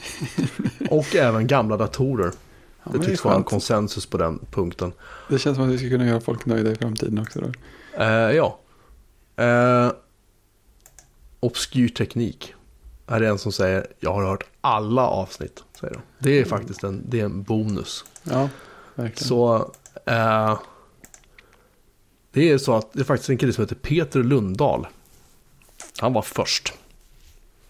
[0.90, 2.32] och även gamla datorer.
[2.84, 4.92] Ja, det tycks är vara en konsensus på den punkten.
[5.28, 7.52] Det känns som att vi ska kunna göra folk nöjda i framtiden också då.
[8.02, 8.58] Eh, ja.
[9.36, 9.92] Eh,
[11.40, 12.54] obskyr teknik.
[13.06, 15.64] Är det en som säger jag har hört alla avsnitt.
[15.80, 16.02] Säger de.
[16.18, 18.04] Det är faktiskt en, det är en bonus.
[18.22, 18.48] Ja,
[18.94, 19.28] verkligen.
[19.28, 19.72] Så
[20.06, 20.58] eh,
[22.34, 24.86] det är så att det är faktiskt en kille som heter Peter Lundahl.
[25.98, 26.72] Han var först.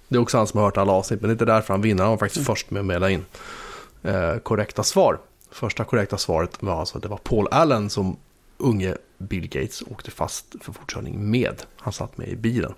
[0.09, 1.83] Det är också han som har hört alla avsnitt, men det är inte därför han
[1.83, 2.03] vinner.
[2.03, 3.25] Han var faktiskt först med att mejla in
[4.03, 5.19] eh, korrekta svar.
[5.51, 8.17] Första korrekta svaret var alltså att det var Paul Allen som
[8.59, 11.63] unge Bill Gates åkte fast för fortkörning med.
[11.77, 12.75] Han satt med i bilen.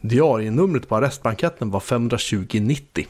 [0.00, 3.06] Diarienumret på arrestblanketten var 52090.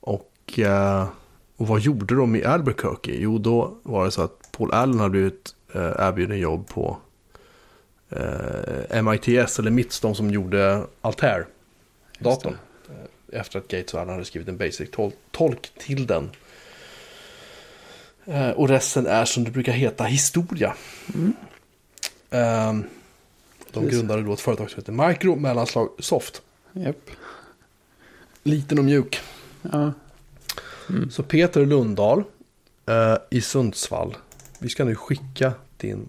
[0.00, 1.08] Och, eh,
[1.56, 3.16] och vad gjorde de i Albuquerque?
[3.18, 6.98] Jo, då var det så att Paul Allen hade blivit eh, erbjuden jobb på
[8.10, 12.56] eh, MITS, eller MITS, de som gjorde Altair-datorn.
[12.88, 16.30] Eh, Efter att Gates och Allen hade skrivit en basic tol- tolk till den.
[18.56, 20.74] Och resten är som det brukar heta historia.
[22.30, 22.84] Ehm,
[23.72, 23.90] de Precis.
[23.98, 26.42] grundade då ett företag som heter Micro mellanslag Soft.
[26.72, 27.10] Japp.
[28.42, 29.20] Liten och mjuk.
[29.72, 29.92] Ja.
[30.88, 31.10] Mm.
[31.10, 32.22] Så Peter Lundahl
[32.86, 34.16] eh, i Sundsvall.
[34.62, 36.08] Vi ska nu skicka din,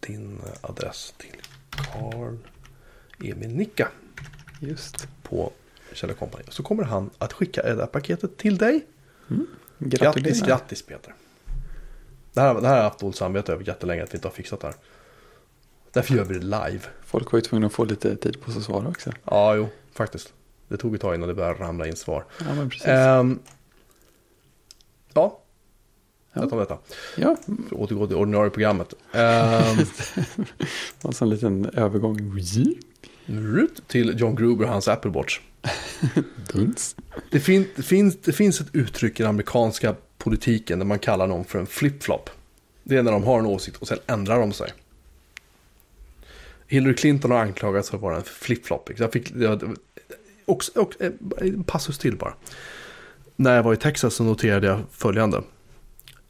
[0.00, 1.36] din adress till
[1.70, 2.36] Carl
[3.24, 3.88] Emil Nicka
[4.60, 5.08] Just.
[5.22, 5.52] på
[5.92, 6.44] Kjell Company.
[6.48, 8.86] Så kommer han att skicka det här paketet till dig.
[9.78, 10.46] Grattis, Gratulerar.
[10.46, 11.14] grattis Peter.
[12.32, 14.32] Det här, det här har jag haft dåligt samvete över jättelänge att vi inte har
[14.32, 14.76] fixat det här.
[15.92, 16.80] Därför gör vi det live.
[17.04, 19.12] Folk var ju tvungna att få lite tid på sig att svara också.
[19.24, 20.32] Ja, jo, faktiskt.
[20.68, 22.24] Det tog ett tag innan det började ramla in svar.
[22.40, 22.86] Ja, men precis.
[22.86, 23.38] Ehm,
[25.12, 25.40] ja,
[26.36, 26.48] Ja.
[26.50, 26.78] om detta.
[27.16, 28.94] Ja, För att återgå till ordinarie programmet.
[29.12, 29.78] Ehm,
[31.02, 32.40] en sån liten övergång.
[33.26, 35.40] Rut till John Gruber och hans Apple Watch.
[36.52, 36.96] Duns.
[37.30, 41.26] Det, fin, det, finns, det finns ett uttryck i den amerikanska politiken där man kallar
[41.26, 42.30] någon för en flip-flop.
[42.82, 44.72] Det är när de har en åsikt och sen ändrar de sig.
[46.66, 48.90] Hillary Clinton har anklagats för att vara en flip-flop.
[48.96, 49.76] Jag fick, jag,
[50.44, 52.34] också, och, eh, en passus till bara.
[53.36, 55.42] När jag var i Texas så noterade jag följande.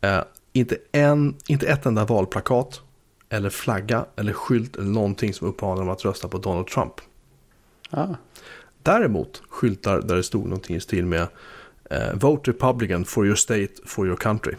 [0.01, 0.21] Eh,
[0.53, 2.81] inte, en, inte ett enda valplakat
[3.29, 6.93] eller flagga eller skylt eller någonting som uppmanar dem att rösta på Donald Trump.
[7.91, 8.07] Ah,
[8.83, 11.27] Däremot skyltar där det stod någonting i stil med
[11.91, 14.55] eh, Vote Republican for your state, for your country.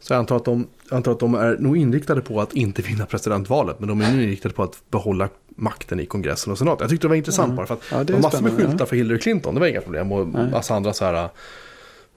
[0.00, 3.06] Så jag antar, att de, antar att de är nog inriktade på att inte vinna
[3.06, 3.80] presidentvalet.
[3.80, 6.84] Men de är nu inriktade på att behålla makten i kongressen och senaten.
[6.84, 7.56] Jag tyckte det var intressant Ja.
[7.56, 8.86] bara för att Ja, det var massor med skyltar ja.
[8.86, 9.54] för Hillary Clinton.
[9.54, 10.12] Det var inga problem.
[10.12, 10.50] Och Nej.
[10.50, 11.28] massa andra så här.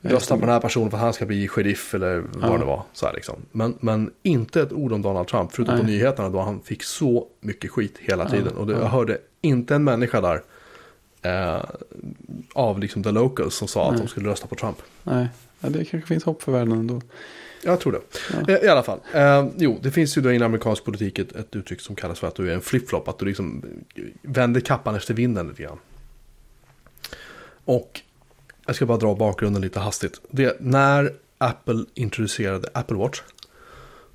[0.01, 2.57] Rösta på den här personen för att han ska bli sheriff eller vad Ja.
[2.57, 2.83] det var.
[2.93, 3.35] Så liksom.
[3.51, 5.51] men, men inte ett ord om Donald Trump.
[5.53, 5.91] Förutom på Nej.
[5.91, 8.55] nyheterna då han fick så mycket skit hela tiden.
[8.57, 8.79] Och det, ja.
[8.79, 10.41] jag hörde inte en människa där.
[11.21, 11.63] Eh,
[12.53, 14.01] av liksom the locals som sa att Nej.
[14.01, 14.77] de skulle rösta på Trump.
[15.03, 15.27] nej,
[15.59, 17.01] ja, det kanske finns hopp för världen ändå.
[17.63, 18.01] Jag tror det.
[18.47, 18.53] Ja.
[18.53, 18.99] Eh, I alla fall.
[19.13, 22.27] Eh, jo, det finns ju då i amerikansk politik ett, ett uttryck som kallas för
[22.27, 23.07] att du är en flip-flop.
[23.07, 23.63] Att du liksom
[24.21, 25.77] vänder kappan efter vinden lite grann.
[27.65, 28.01] Och
[28.65, 30.21] jag ska bara dra bakgrunden lite hastigt.
[30.29, 33.21] Det, när Apple introducerade Apple Watch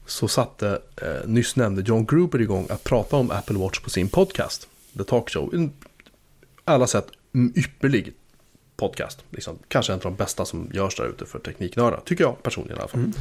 [0.07, 4.09] så satte eh, nyss nämnde John Gruber igång att prata om Apple Watch på sin
[4.09, 4.69] podcast.
[4.99, 5.55] The Talk Show.
[5.55, 5.73] En,
[6.65, 7.07] alla sätt
[7.55, 8.13] ypperlig
[8.77, 9.25] podcast.
[9.31, 12.01] Liksom, kanske en av de bästa som görs där ute för tekniknördar.
[12.05, 13.01] Tycker jag personligen i alla fall.
[13.01, 13.13] Mm.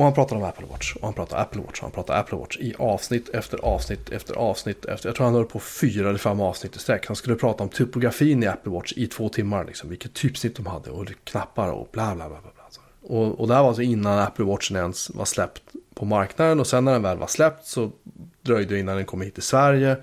[0.00, 0.94] Och han pratar om Apple Watch.
[0.96, 1.78] Och han pratar Apple Watch.
[1.78, 4.84] Och han pratar Apple Watch i avsnitt efter avsnitt efter avsnitt.
[4.84, 7.06] Efter, jag tror han höll på fyra eller fem avsnitt i sträck.
[7.06, 9.64] Han skulle prata om typografin i Apple Watch i två timmar.
[9.64, 12.40] Liksom, vilket typsnitt de hade och knappar och bla bla bla.
[12.40, 13.16] bla, bla.
[13.16, 15.62] Och, och det här var alltså innan Apple Watchen ens var släppt
[15.94, 16.60] på marknaden.
[16.60, 17.90] Och sen när den väl var släppt så
[18.42, 19.96] dröjde det innan den kom hit till Sverige.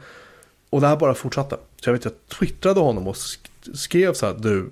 [0.69, 1.57] Och det här bara fortsatte.
[1.81, 3.17] Så jag vet, jag twittrade honom och
[3.73, 4.69] skrev så här, du,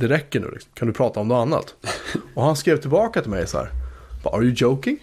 [0.00, 0.70] det räcker nu, liksom.
[0.74, 1.74] kan du prata om något annat?
[2.34, 3.70] Och han skrev tillbaka till mig så här,
[4.24, 4.98] are you joking?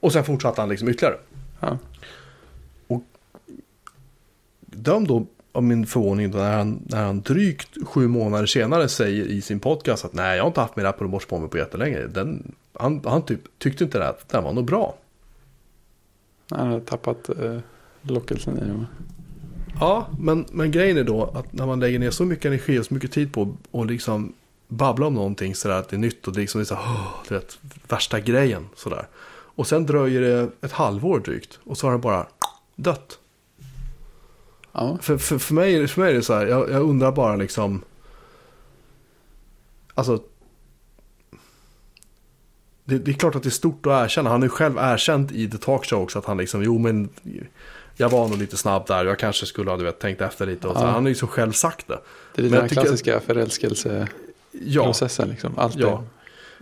[0.00, 1.18] Och sen fortsatte han liksom ytterligare.
[1.60, 1.78] Ja.
[4.60, 9.40] döm då av min förvåning när han, när han drygt sju månader senare säger i
[9.40, 12.06] sin podcast att nej, jag har inte haft min Apple Watch på mig på jättelänge.
[12.06, 14.94] Den, han han typ, tyckte inte det att den var nog bra.
[16.50, 17.58] Han har tappat eh,
[18.02, 18.86] lockelsen i dem.
[19.80, 22.86] Ja, men, men grejen är då att när man lägger ner så mycket energi och
[22.86, 24.32] så mycket tid på och liksom
[24.68, 26.74] babbla om någonting sådär att det är nytt och det är liksom det är så,
[26.74, 29.06] oh, du vet, värsta grejen sådär.
[29.30, 32.26] Och sen dröjer det ett halvår drygt och så har det bara
[32.76, 33.18] dött.
[34.72, 34.98] Ja.
[35.02, 37.82] För, för, för, mig, för mig är det så här, jag, jag undrar bara liksom,
[39.94, 40.22] alltså
[42.84, 44.30] det, det, är klart att det är stort att erkänna.
[44.30, 47.08] Han har ju själv erkänt i The Talk Show också att han liksom, jo men
[48.00, 49.04] jag var nog lite snabb där.
[49.04, 50.68] Jag kanske skulle ha du vet, tänkt efter lite.
[50.68, 50.80] Och så.
[50.80, 51.98] Han har ju liksom själv sagt det.
[52.34, 55.26] Det är lite den klassiska att, förälskelseprocessen.
[55.26, 55.58] Ja, liksom.
[55.58, 55.88] Allt, ja.
[55.88, 56.02] är,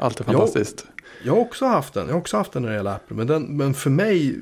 [0.04, 0.86] allt är fantastiskt.
[0.86, 2.06] Jag, jag, har också haft den.
[2.06, 3.16] Jag har också haft den när det gäller Apple.
[3.16, 4.38] Men, den, men för mig,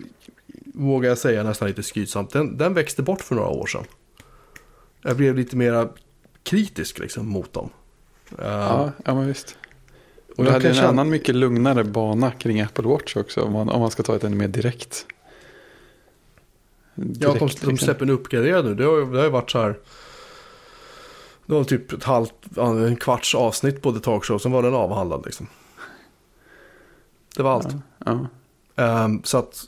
[0.74, 3.84] vågar jag säga nästan lite skrytsamt, den, den växte bort för några år sedan.
[5.02, 5.88] Jag blev lite mer
[6.42, 7.70] kritisk liksom, mot dem.
[8.38, 9.56] Ja, ja men visst.
[10.36, 10.88] Och du hade en känna...
[10.88, 13.42] annan mycket lugnare bana kring Apple Watch också.
[13.42, 15.06] Om man, om man ska ta ett ännu mer direkt.
[16.94, 17.78] Direkt ja, de, de liksom.
[17.78, 18.74] släpper en uppgraderad nu.
[18.74, 19.78] Det har, det har ju varit så här.
[21.46, 24.38] Det var typ ett halvt, en kvarts avsnitt på The Talk Show.
[24.38, 25.46] Sen var den avhandlad liksom.
[27.36, 27.68] Det var allt.
[28.04, 28.26] Ja,
[28.74, 29.04] ja.
[29.04, 29.64] Um, så att.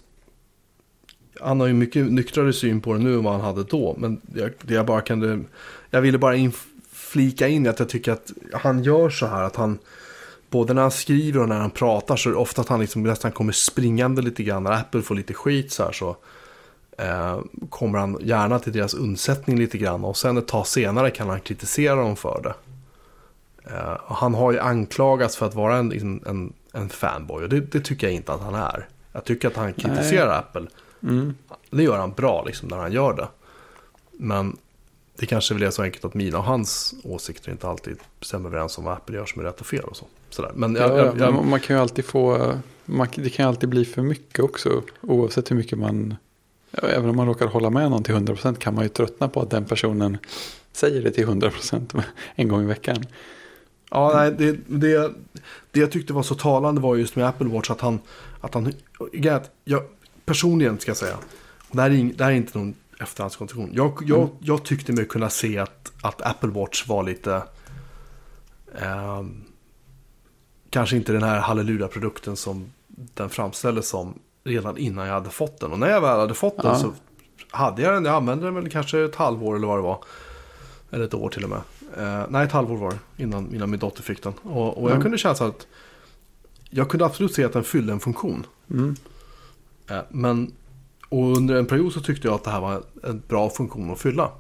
[1.41, 3.95] Han har ju mycket nyktrare syn på det nu än vad han hade då.
[3.99, 5.41] Men det jag bara kunde.
[5.91, 6.53] Jag ville bara in,
[6.93, 9.43] flika in att jag tycker att han gör så här.
[9.43, 9.79] Att han
[10.51, 13.03] både när han skriver och när han pratar så är det ofta att han liksom
[13.03, 14.63] nästan kommer springande lite grann.
[14.63, 16.17] När Apple får lite skit så här så
[16.97, 17.41] eh,
[17.71, 20.05] kommer han gärna till deras undsättning lite grann.
[20.05, 22.55] Och sen ett tag senare kan han kritisera dem för det.
[23.75, 27.81] Eh, han har ju anklagats för att vara en, en, en fanboy och det, det,
[27.81, 28.89] tycker jag inte att han är.
[29.13, 30.39] Jag tycker att han kritiserar Nej.
[30.39, 30.67] Apple.
[31.03, 31.35] Mm.
[31.71, 33.29] Det gör han bra liksom när han gör det.
[34.13, 34.57] Men
[35.19, 38.79] det kanske väl är så enkelt att mina och hans åsikter inte alltid stämmer överens
[38.79, 40.07] om vad Apple gör som är rätt och fel och så.
[40.31, 40.53] Sådär.
[40.55, 42.53] Men jag, ja, jag, jag, man kan ju alltid få,
[42.85, 44.83] man, det kan ju alltid bli för mycket också.
[45.01, 46.17] Oavsett hur mycket man,
[46.83, 49.51] även om man råkar hålla med någon till 100% kan man ju tröttna på att
[49.51, 50.19] den personen
[50.73, 52.03] säger det till 100%
[52.35, 53.05] en gång i veckan.
[53.91, 55.13] Ja, nej, det, det,
[55.71, 58.01] det jag tyckte var så talande var just med Apple Watch att han,
[58.41, 58.73] att han,
[59.65, 59.83] jag,
[60.25, 61.17] personligen ska jag säga,
[61.71, 63.71] det här är, det här är inte någon efterhandskonstruktion.
[63.75, 64.31] Jag, jag, mm.
[64.41, 67.43] jag tyckte mig kunna se att, att Apple Watch var lite...
[68.81, 69.25] Eh,
[70.71, 75.73] kanske inte den här halleluja-produkten som den framställdes som redan innan jag hade fått den.
[75.73, 76.93] Och när jag väl hade fått den så
[77.51, 78.05] hade jag den.
[78.05, 80.05] Jag använde den väl kanske ett halvår eller vad det var.
[80.91, 81.61] Eller ett år till och med.
[81.97, 84.33] Eh, nej, ett halvår var det innan, innan min dotter fick den.
[84.43, 85.03] Och, och jag mm.
[85.03, 85.67] kunde känna så att
[86.71, 88.47] jag kunde absolut se att den fyllde en funktion.
[88.71, 88.97] Mm.
[89.91, 90.53] Eh, men
[91.09, 94.01] och under en period så tyckte jag att det här var en bra funktion att
[94.01, 94.31] fylla.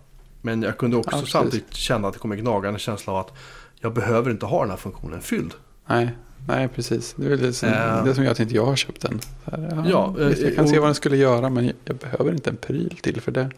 [0.43, 3.33] Men jag kunde också ja, samtidigt känna att det kom en gnagande känsla av att
[3.81, 5.55] jag behöver inte ha den här funktionen fylld.
[5.87, 6.11] Nej,
[6.47, 7.15] nej precis.
[7.17, 9.21] Det är det som, äh, det som gör att inte jag har köpt den.
[9.45, 12.33] Här, ja, ja, visst, jag kan och, se vad den skulle göra men jag behöver
[12.33, 13.51] inte en pryl till för det.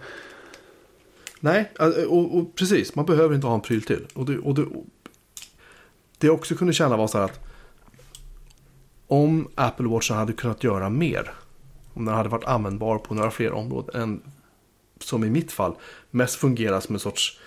[1.41, 1.73] Nej,
[2.09, 2.95] och, och precis.
[2.95, 4.07] Man behöver inte ha en pryl till.
[4.15, 4.67] Och det, och det,
[6.19, 7.41] det jag också kunde känna var så här att
[9.07, 11.33] om Apple Watch hade kunnat göra mer
[11.95, 14.23] om den hade varit användbar på några fler områden än
[15.01, 15.75] som i mitt fall
[16.11, 17.41] mest fungerar som en sorts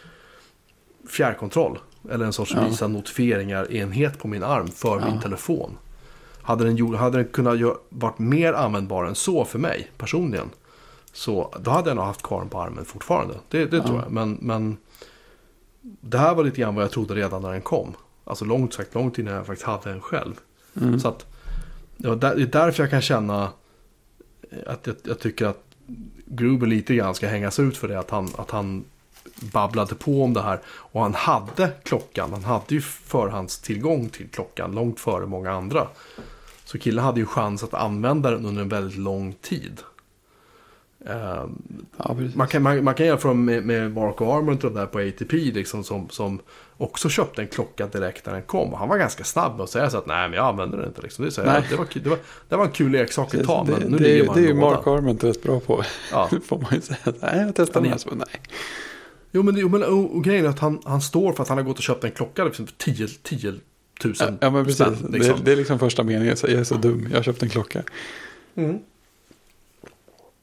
[1.09, 1.79] fjärrkontroll.
[2.09, 2.65] Eller en sorts ja.
[2.65, 5.05] visa notifieringar-enhet på min arm för ja.
[5.05, 5.77] min telefon.
[6.41, 10.49] Hade den, hade den kunnat gör, varit mer användbar än så för mig personligen.
[11.13, 13.33] Så då hade jag nog haft kvar den på armen fortfarande.
[13.49, 13.83] Det, det ja.
[13.83, 14.11] tror jag.
[14.11, 14.77] Men, men
[15.81, 17.93] det här var lite grann vad jag trodde redan när den kom.
[18.23, 20.33] Alltså långt sagt, långt innan jag faktiskt hade den själv.
[20.81, 20.99] Mm.
[20.99, 21.25] Så att,
[21.97, 23.49] det är därför jag kan känna
[24.65, 25.63] att jag, jag, tycker att
[26.25, 27.99] Gruber lite grann ska hängas ut för det.
[27.99, 28.83] Att han, att han
[29.41, 30.59] babblade på om det här.
[30.65, 32.33] Och han hade klockan.
[32.33, 35.87] Han hade ju förhandstillgång till klockan långt före många andra.
[36.65, 39.79] Så killen hade ju chans att använda den under en väldigt lång tid.
[41.09, 41.45] Uh,
[41.97, 45.83] ja, man, kan, man, man, kan jämföra med, med Marco Arment där på ATP liksom,
[45.83, 46.39] som, som
[46.77, 48.73] också köpte en klocka direkt när den kom.
[48.73, 50.87] Och han var ganska snabb med att säga så att nej men jag använder den
[50.87, 51.01] inte.
[51.01, 51.25] Liksom.
[51.25, 52.17] Det, så jag, det, var, det, var,
[52.49, 53.67] det var en kul leksak ett tag.
[53.69, 55.83] Men nu det, ligger man det är ju Mark Arment rätt bra på.
[56.11, 56.29] Ja.
[56.45, 57.13] får man ju säga.
[57.19, 57.97] Nej jag testar den här.
[57.97, 58.41] Så, nej.
[59.31, 61.57] Jo men, jo, men och, och grejen är att han, han står för att han
[61.57, 64.81] har gått och köpt en klocka liksom, för 10, 10 000 ja, ja men precis.
[64.81, 65.35] Spänn, liksom.
[65.37, 66.35] det, det, är liksom första meningen.
[66.41, 67.07] Jag är så dum.
[67.09, 67.83] Jag har köpt en klocka.
[68.55, 68.79] Mm.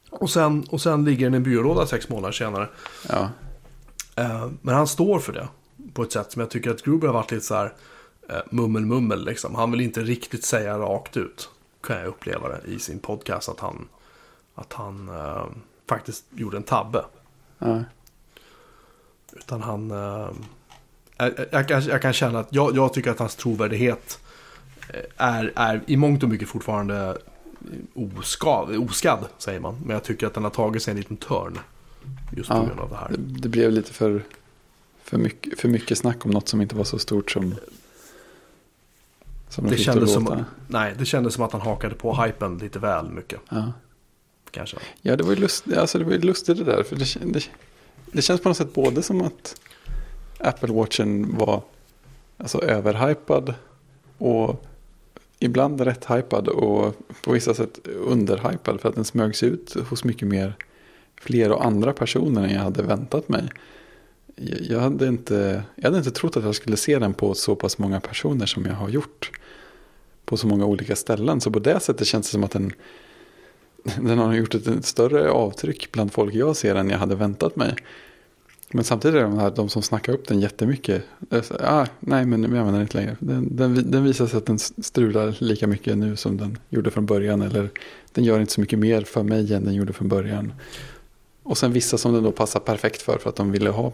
[0.09, 2.69] Och sen, och sen ligger den i en byrålåda sex månader senare.
[3.09, 3.29] Ja.
[4.15, 5.47] Eh, men han står för det.
[5.93, 7.73] På ett sätt som jag tycker att Gruber har varit lite så här
[8.29, 9.55] eh, mummel mummel liksom.
[9.55, 11.49] Han vill inte riktigt säga rakt ut.
[11.81, 13.87] Kan jag uppleva det i sin podcast att han,
[14.55, 15.45] att han eh,
[15.89, 17.05] faktiskt gjorde en tabbe.
[17.59, 17.83] Ja.
[19.33, 19.91] Utan han...
[19.91, 20.29] Eh,
[21.51, 24.19] jag, jag, jag kan känna att jag, jag tycker att hans trovärdighet
[24.89, 27.17] eh, är, är i mångt och mycket fortfarande
[27.93, 29.77] oskadd, oskadd, säger man.
[29.85, 31.59] Men jag tycker att den har tagit sig en liten törn.
[32.31, 32.65] Just på Ja.
[32.65, 33.09] grund av det här.
[33.09, 34.23] Det, det blev lite för,
[35.03, 37.55] för, mycket, för mycket snack om något som inte var så stort som,
[39.49, 42.57] som de Det det kändes, som, nej, det kändes som att han hakade på hypen
[42.57, 43.39] lite väl mycket.
[43.49, 43.73] Ja.
[44.51, 44.77] Kanske.
[45.01, 46.83] Ja, det var ju lust, alltså det var lustigt det där.
[46.83, 47.49] För det, det,
[48.11, 49.61] det känns på något sätt både som att
[50.37, 51.61] Apple Watchen var
[52.37, 53.53] alltså överhypad
[54.17, 54.65] och
[55.39, 60.27] ibland rätt hypad och på vissa sätt underhypad för att den smögs ut hos mycket
[60.27, 60.55] mer
[61.21, 63.49] fler och andra personer än jag hade väntat mig.
[64.61, 67.77] Jag hade inte, jag hade inte trott att jag skulle se den på så pass
[67.77, 69.31] många personer som jag har gjort.
[70.25, 71.41] På så många olika ställen.
[71.41, 72.71] Så på det sättet känns det som att den
[74.01, 77.55] den har gjort ett, ett större avtryck bland folk jag ser än jag hade väntat
[77.55, 77.75] mig.
[78.71, 81.03] Men samtidigt är de här de som snackar upp den jättemycket.
[81.43, 83.17] Så, ah, nej, men jag använder den inte längre.
[83.19, 87.05] Den, den, den visar sig att den strular lika mycket nu som den gjorde från
[87.05, 87.41] början.
[87.41, 87.69] Eller
[88.13, 90.53] den gör inte så mycket mer för mig än den gjorde från början.
[91.43, 93.93] Och sen vissa som den då passar perfekt för för att de ville ha.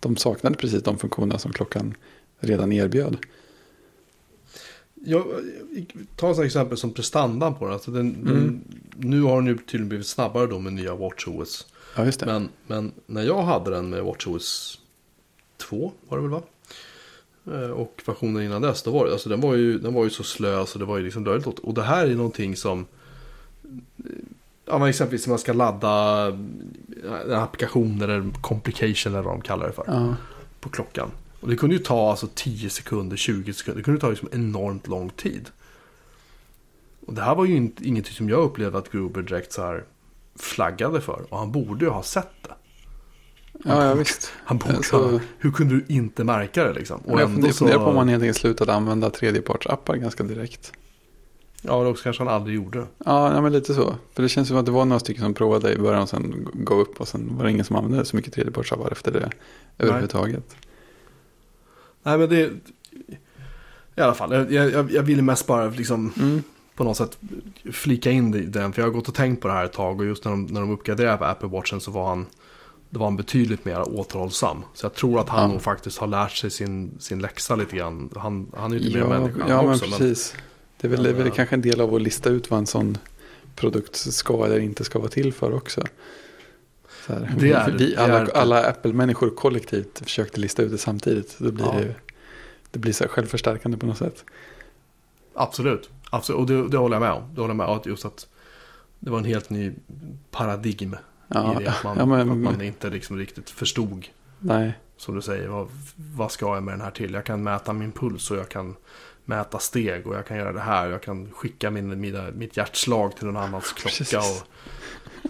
[0.00, 1.94] De saknade precis de funktioner som klockan
[2.40, 3.16] redan erbjöd.
[5.06, 5.24] Jag,
[6.16, 7.74] ta ett exempel som prestandan på den.
[7.74, 8.60] Alltså den, den
[8.96, 11.66] nu har den ju tydligen blivit snabbare då med nya WatchOS.
[11.96, 12.26] Ja, just det.
[12.26, 14.78] Men, men när jag hade den med WatchOS
[15.56, 16.42] 2 var det väl va?
[17.52, 20.10] Eh, Och versionen innan dess, då var det, alltså den var ju, den var ju
[20.10, 21.58] så slö så det var ju liksom löjligt åt.
[21.58, 22.86] Och det här är någonting som
[23.98, 24.04] eh,
[24.68, 29.40] Ja men exempelvis när man ska ladda eh, en applikation eller complication eller vad de
[29.40, 29.84] kallar det för.
[29.86, 30.14] Ja,
[30.60, 31.10] På klockan.
[31.40, 33.78] Och det kunde ju ta alltså 10 sekunder, 20 sekunder.
[33.80, 35.50] Det kunde ta liksom enormt lång tid.
[37.06, 39.84] Och det här var ju inte, ingenting som jag upplevde att Gruber direkt så här
[40.38, 41.26] flaggade för.
[41.30, 42.54] Och han borde ju ha sett det.
[43.64, 44.32] ja, ja visst.
[44.44, 47.00] Han borde Så- ha, hur kunde du inte märka det liksom?
[47.00, 50.72] Och jag funderar, funderar på om man helt enkelt slutade använda tredjepartsappar ganska direkt.
[51.62, 52.78] Ja, det också kanske han aldrig gjorde.
[52.78, 53.94] Ja, ja, men lite så.
[54.14, 56.48] För det känns som att det var några stycken som provade i början och sen
[56.54, 57.00] gav upp.
[57.00, 59.30] Och sen var det ingen som använde så mycket tredjepartsappar efter det
[59.78, 60.44] överhuvudtaget.
[60.48, 60.65] Nej
[62.16, 62.50] men det...
[63.96, 66.42] I alla fall, jag, jag, jag ville mest bara liksom Mm.
[66.74, 67.18] på något sätt
[67.72, 68.72] flika in i den.
[68.72, 70.00] För jag har gått och tänkt på det här ett tag.
[70.00, 72.26] Och just när de, när de uppgraderade Apple Watchen så var han...
[72.90, 74.62] Det var han betydligt mer återhållsam.
[74.74, 75.48] Så jag tror att han Ja.
[75.48, 78.10] nog faktiskt har lärt sig sin, sin läxa lite grann.
[78.16, 79.84] Han, han är ju mer Ja, människa ja han men också.
[79.86, 80.34] precis.
[80.80, 81.32] Det är väl, Men, det är väl ja.
[81.34, 82.98] kanske en del av att lista ut vad en sån
[83.56, 85.82] produkt ska eller inte ska vara till för också.
[87.08, 91.36] Här, Det är- vi, det alla, är- alla Apple-människor kollektivt försökte lista ut det samtidigt.
[91.38, 91.72] Då blir Ja.
[91.80, 91.94] det,
[92.70, 94.24] det blir så här självförstärkande på något sätt.
[95.34, 95.90] Absolut.
[96.10, 96.38] Absolut.
[96.40, 97.22] Och det, det håller jag med om.
[97.34, 97.80] Det håller jag med om.
[97.84, 98.26] Just att
[99.00, 99.72] det var en helt ny
[100.30, 100.96] paradigm
[101.28, 101.70] Ja, i det.
[101.70, 104.06] Att man, ja, men- att man inte liksom riktigt förstod.
[104.38, 105.68] Nej, Som du säger, vad,
[106.14, 107.12] vad ska jag med den här till?
[107.12, 108.76] Jag kan mäta min puls och jag kan
[109.24, 110.88] mäta steg och jag kan göra det här.
[110.88, 114.18] Jag kan skicka min, mina, mitt hjärtslag till någon annans klocka.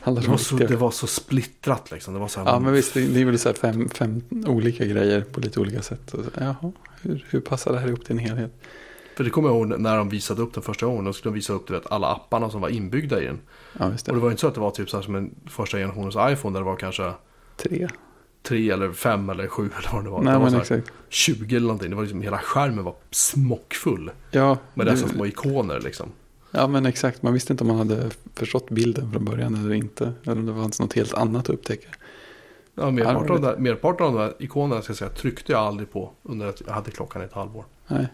[0.05, 2.15] Och det, de var så, det var så splittrat liksom.
[2.15, 4.23] Det var så här, Ja, men visst, det, det är väl så här fem, fem
[4.47, 6.01] olika grejer på lite olika sätt.
[6.07, 6.73] Så, Jaha,
[7.03, 8.53] hur, hur passar det här ihop till en helhet?
[9.17, 11.05] För det kommer jag ihåg när de visade upp den första gången.
[11.05, 13.41] Då skulle de visa upp du vet, alla apparna som var inbyggda i den.
[13.79, 14.21] Ja, visst Och det.
[14.21, 16.55] det var inte så att det var typ så här som en första generationens iPhone
[16.55, 17.13] där det var kanske
[17.57, 17.89] Tre.
[18.47, 20.21] Tre eller fem eller sju eller vad det var.
[20.23, 20.93] Nej, det var men så här exakt.
[21.09, 21.91] 20 eller någonting.
[21.91, 24.11] Det var liksom, hela skärmen var smockfull.
[24.31, 26.09] Ja, Med det- dessa små ikoner liksom.
[26.51, 30.13] Ja men exakt, man visste inte om man hade förstått bilden från början eller inte.
[30.25, 31.89] Eller om det fanns något helt annat att upptäcka.
[32.75, 35.93] Ja, merparten, av där, merparten av de där ikonerna ska jag säga, tryckte jag aldrig
[35.93, 37.65] på under att jag hade klockan i ett halvår.
[37.89, 38.07] Nej,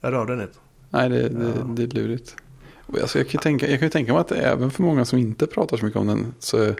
[0.00, 0.58] Jag rörde den inte.
[0.90, 1.64] Nej det, det, Ja.
[1.64, 2.36] det är lurigt.
[3.02, 5.18] Alltså, jag, kan ju tänka, jag kan ju tänka mig att även för många som
[5.18, 6.74] inte pratar så mycket om den så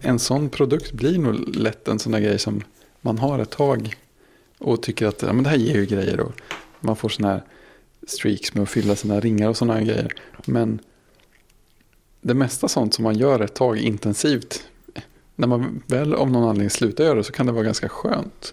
[0.00, 2.62] en sån produkt blir nog lätt en sån där grej som
[3.00, 3.96] man har ett tag
[4.58, 6.32] och tycker att ja, men det här ger ju grejer och
[6.80, 7.42] man får såna här
[8.06, 10.12] streaks med att fylla sina ringar och såna här grejer.
[10.46, 10.78] Men
[12.20, 14.64] det mesta sånt som man gör ett tag intensivt
[15.36, 18.52] när man väl av någon anledning slutar göra det så kan det vara ganska skönt.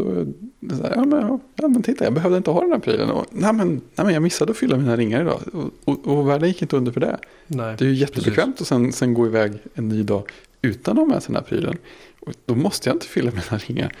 [0.00, 2.72] Och då det så här, ja men, ja men titta jag behövde inte ha den
[2.72, 3.10] här prylen.
[3.10, 5.40] Och, nej, men, nej men jag missade att fylla mina ringar idag.
[5.52, 7.18] Och, och, och världen gick inte under för det.
[7.46, 7.76] Nej.
[7.78, 10.30] Det är ju jättebekvämt att sen, sen gå iväg en ny dag
[10.62, 11.76] utan att ha med sig den här prylen.
[12.20, 13.92] Och då måste jag inte fylla mina ringar.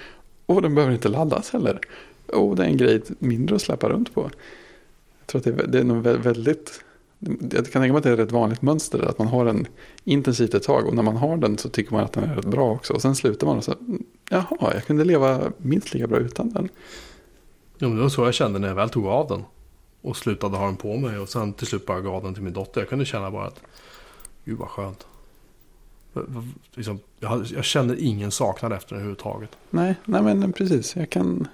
[0.46, 1.80] Och den behöver inte laddas heller.
[2.26, 4.30] Och det är en grej mindre att släppa runt på.
[5.18, 6.84] Jag tror att det är, det är nog vä- väldigt...
[7.26, 9.02] Jag kan tänka mig att det är ett vanligt mönster.
[9.02, 9.66] Att man har den
[10.04, 10.86] intensivt ett tag.
[10.86, 12.92] Och när man har den så tycker man att den är rätt bra också.
[12.92, 13.74] Och sen slutar man och så...
[14.30, 16.68] Jaha, jag kunde leva minst lika bra utan den.
[17.78, 19.44] Jo, men det var så jag kände när jag väl tog av den.
[20.00, 21.18] Och slutade ha den på mig.
[21.18, 22.80] Och sen till slut bara gav den till min dotter.
[22.80, 23.60] Jag kunde känna bara att,
[24.44, 25.06] gud vad skönt.
[26.74, 29.50] Liksom, jag, jag känner ingen saknad efter det överhuvudtaget.
[29.70, 30.96] Nej, nej men precis.
[30.96, 31.48] Jag kan...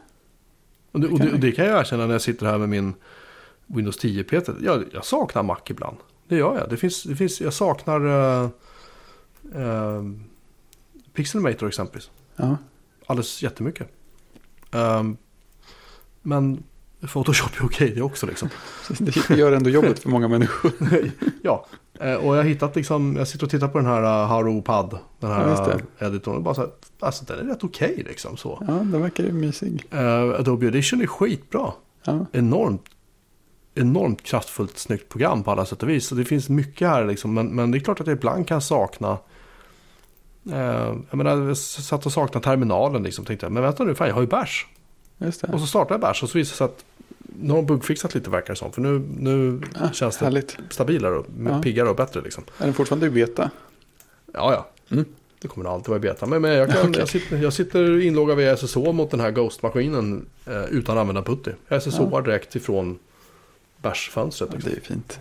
[0.93, 2.69] Och det, och kan det, och det kan jag erkänna när jag sitter här med
[2.69, 2.95] min
[3.69, 4.49] Windows 10 PT.
[4.61, 5.97] Jag, jag saknar Mac ibland.
[6.29, 6.71] Det gör jag.
[6.71, 8.49] Det finns, det finns, jag saknar uh,
[9.57, 10.03] uh,
[11.13, 12.11] Pixelmator exempelvis.
[12.37, 12.57] Ja,
[13.07, 13.89] Alldeles jättemycket.
[14.73, 15.17] Um,
[16.23, 16.63] men
[17.01, 18.49] Photoshop är okej det också liksom.
[18.99, 20.73] det gör ändå jobbet för många människor.
[21.43, 21.67] ja,
[22.01, 24.99] eh, och jag har hittat liksom, jag sitter och tittar på den här Haro Pad.
[25.21, 26.37] Den Ja, här uh, editorn.
[26.37, 26.71] Och bara så här,
[27.01, 28.65] alltså den är rätt okej liksom så.
[28.69, 29.85] Ja, det verkar ju mysig.
[29.95, 31.73] Uh, Adobe Audition är skitbra.
[32.05, 32.85] Ja, enormt,
[33.81, 36.07] enormt kraftfullt snyggt program på alla sätt och vis.
[36.07, 37.35] Så det finns mycket här liksom.
[37.35, 39.19] Men, men det är klart att jag ibland kan sakna.
[40.53, 43.25] Eh, jag menar, jag satt och saknade terminalen liksom.
[43.25, 44.67] Tänkte jag, men vänta nu, fan jag har ju bärs.
[45.53, 46.85] Och så startade jag bärs och så visade det sig att
[47.41, 48.73] nu har de bugfixat lite verkar det som.
[48.73, 50.57] För nu, nu Ah, känns det Härligt.
[50.71, 51.63] stabilare och Ja.
[51.63, 52.45] piggare och bättre liksom.
[52.59, 53.51] Är den fortfarande i beta?
[54.33, 54.67] Ja, ja.
[54.91, 55.05] Mm.
[55.41, 56.27] Det kommer alltid vara i beta.
[56.27, 57.01] Men, men jag, kan, Okej.
[57.01, 61.23] jag, sitter, jag sitter inloggad via SSH mot den här Ghost-maskinen eh, utan att använda
[61.23, 61.51] putty.
[61.69, 62.21] Jag SSH Ja.
[62.21, 62.99] direkt ifrån
[63.83, 64.53] bärsfönstret.
[64.53, 64.71] Liksom.
[64.71, 65.21] det är fint.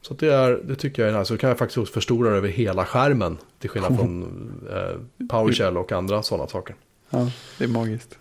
[0.00, 1.28] Så det, är, det tycker jag är nice.
[1.28, 3.38] Så kan jag faktiskt också förstora över hela skärmen.
[3.58, 4.22] Till skillnad från
[4.70, 6.76] eh, PowerShell och andra sådana saker.
[7.10, 8.18] Ja, det är magiskt.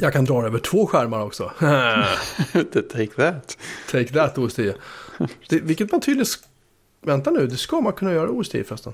[0.00, 1.52] Jag kan dra det över två skärmar också.
[2.92, 3.58] Take that.
[3.90, 4.74] Take that OS 10.
[5.48, 6.26] Det, vilket man tydligen...
[7.00, 8.92] Vänta nu, det ska man kunna göra OS 10 förresten.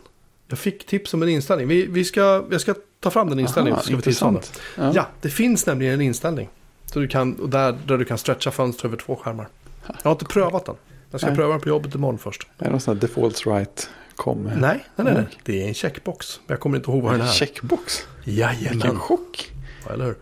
[0.49, 1.69] Jag fick tips om en inställning.
[1.69, 3.75] Vi, vi ska, jag ska ta fram den inställningen.
[3.75, 4.43] Aha, så ska vi tipsa om den.
[4.77, 4.93] Ja.
[4.95, 6.49] Ja, det finns nämligen en inställning.
[6.93, 9.49] Så du kan, och där, där du kan stretcha fönster över två skärmar.
[9.87, 10.75] Jag har inte prövat den.
[11.11, 11.37] Jag ska Nej.
[11.37, 12.47] pröva den på jobbet imorgon först.
[12.59, 14.43] Är det någon sån här defaults right kom?
[14.43, 15.27] Nej, nej, nej, nej.
[15.45, 16.41] Det är en checkbox.
[16.47, 17.27] Jag kommer inte ihåg vad den är.
[17.27, 18.07] Checkbox?
[18.25, 18.99] Vilken Jajamän.
[18.99, 19.53] chock.
[19.87, 20.17] Ja, eller hur?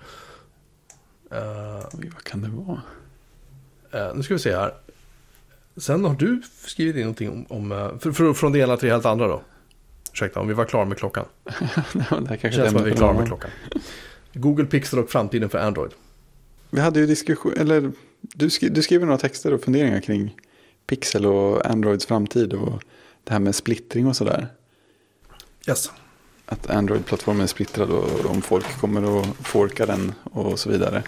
[1.30, 2.82] Eh, Oj, vad kan det vara?
[3.92, 4.74] eh, nu ska vi se här.
[5.76, 8.88] Sen har du skrivit in någonting om, om eh, för, för, från det ena till
[8.88, 9.42] det helt andra då.
[10.12, 11.24] Ursäkta, om vi var klara med klockan.
[12.28, 13.50] det känns som att vi är klara med klockan.
[14.32, 15.92] Google Pixel och framtiden för Android.
[16.70, 20.36] Vi hade ju diskussion, eller du, skri, du skriver några texter och funderingar kring
[20.86, 22.82] Pixel och Androids framtid och
[23.24, 24.48] det här med splittring och sådär.
[25.68, 25.90] Yes.
[26.46, 31.02] Att Android-plattformen är splittrad och om folk kommer att forka den och så vidare.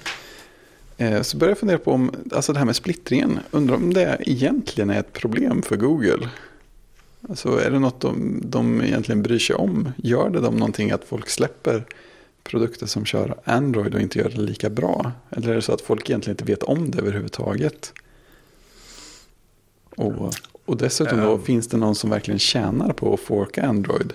[0.96, 4.18] Eh, Så börjar jag fundera på om, alltså det här med splittringen, undrar om det
[4.20, 6.28] egentligen är ett problem för Google.
[7.28, 9.92] Alltså är det något de, de egentligen bryr sig om?
[9.96, 11.84] Gör det dem någonting att folk släpper
[12.44, 15.12] produkter som kör Android och inte gör det lika bra?
[15.30, 17.92] Eller är det så att folk egentligen inte vet om det överhuvudtaget?
[19.96, 21.42] Och, och dessutom då, Ehm.
[21.42, 24.12] finns det någon som verkligen tjänar på att forka Android?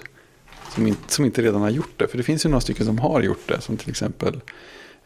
[0.76, 2.08] Som inte, som inte redan har gjort det.
[2.08, 3.62] För det finns ju några stycken som har gjort det.
[3.62, 4.42] Som till exempel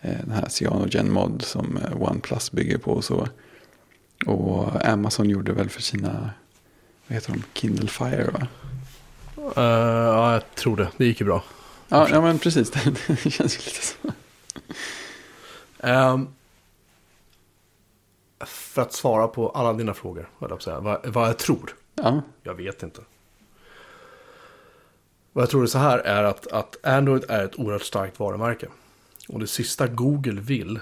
[0.02, 2.91] eh, den här Cyanogen Mod som eh, OnePlus bygger på.
[2.91, 3.27] Och, så.
[4.26, 6.30] och Amazon gjorde väl för sina,
[7.07, 8.48] vad heter de, Kindle Fire va?
[9.38, 9.64] Eh,
[10.07, 10.88] ja, jag tror det.
[10.98, 11.43] Det gick ju bra.
[11.91, 12.72] Ja, ja men precis.
[13.23, 13.97] Det, känns ju lite så.
[15.80, 16.27] Ehm,
[18.39, 20.80] för att svara på alla dina frågor, höll jag säga.
[20.80, 21.76] Vad, vad jag tror.
[21.95, 23.01] Ja, Jag vet inte.
[25.34, 28.68] Vad jag tror är så här är att, att Android är ett oerhört starkt varumärke.
[29.27, 30.80] Och det sista Google vill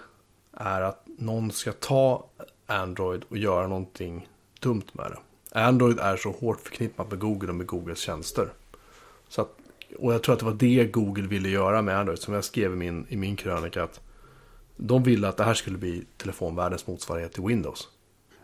[0.54, 2.26] är att någon ska ta
[2.66, 4.28] Android och göra någonting
[4.60, 5.20] dumt med det.
[5.60, 8.50] Android är så hårt förknippat med Google och med Googles tjänster.
[9.30, 9.59] Så att,
[10.02, 12.20] och jag tror att det var det Google ville göra med Android.
[12.20, 13.84] Som jag skrev i min, i min krönika.
[13.84, 14.00] Att
[14.78, 17.88] de ville att det här skulle bli telefonvärldens motsvarighet till Windows.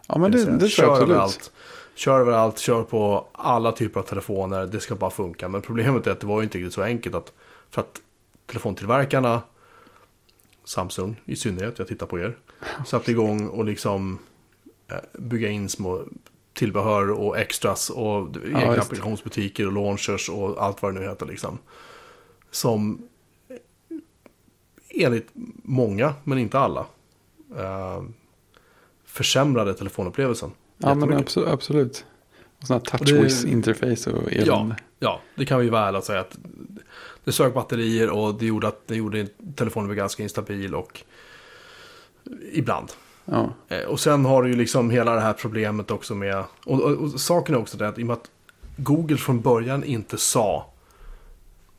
[0.08, 1.10] ja men Det det, det tror jag kör absolut.
[1.10, 1.52] överallt.
[1.96, 4.66] Kör överallt, kör på alla typer av telefoner.
[4.66, 5.50] Det ska bara funka.
[5.50, 7.16] Men problemet är att det var ju inte riktigt så enkelt.
[7.16, 7.34] att
[7.70, 8.02] För att
[8.46, 9.42] telefontillverkarna,
[10.64, 12.38] Samsung i synnerhet, jag tittar på er,
[12.86, 14.20] satte igång och liksom
[14.88, 16.04] eh, bygga in små
[16.56, 18.82] tillbehör och extras och egna just det.
[18.82, 21.58] applikationsbutiker och launchers och allt vad det nu heter liksom.
[22.52, 23.02] Som
[24.90, 25.28] enligt
[25.64, 26.86] många, men inte alla,
[27.58, 28.04] eh,
[29.06, 30.52] försämrade telefonupplevelsen.
[30.78, 31.50] Ja men absolut.
[31.50, 32.06] absolut.
[32.62, 34.76] Och sådana Och det- touchwiz interface och Ja, elände.
[35.00, 36.38] ja, det kan vi ärliga och säga att
[37.24, 41.02] det sög batterier och det gjorde att det gjorde telefonen var ganska instabil och
[42.54, 42.92] ibland.
[43.26, 43.50] Ja.
[43.68, 46.92] Eh, Och sen har du ju liksom hela det här problemet också med, och, och,
[46.92, 48.30] och saken är också det att i och med att
[48.78, 50.70] Google från början inte sa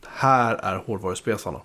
[0.09, 1.61] här är hårdvaruspesarna.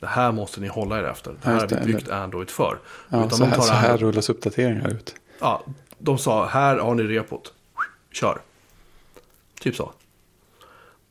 [0.00, 1.32] Det här måste ni hålla er efter.
[1.42, 2.78] Det här har vi byggt Android för.
[3.08, 5.14] Ja, Utan så, de här, tar så här rullas uppdateringar ut.
[5.40, 5.62] Ja,
[5.98, 7.52] de sa här har ni repot.
[8.12, 8.40] Kör.
[9.60, 9.92] Typ så.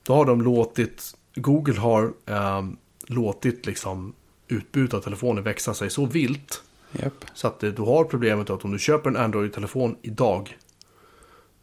[0.03, 2.77] Då har de låtit, Google har ehm,
[3.07, 4.13] låtit liksom
[4.47, 6.63] utbudet av telefoner växa sig så vilt.
[6.91, 7.25] Japp.
[7.33, 10.57] Så att det, du har problemet att om du köper en Android-telefon idag.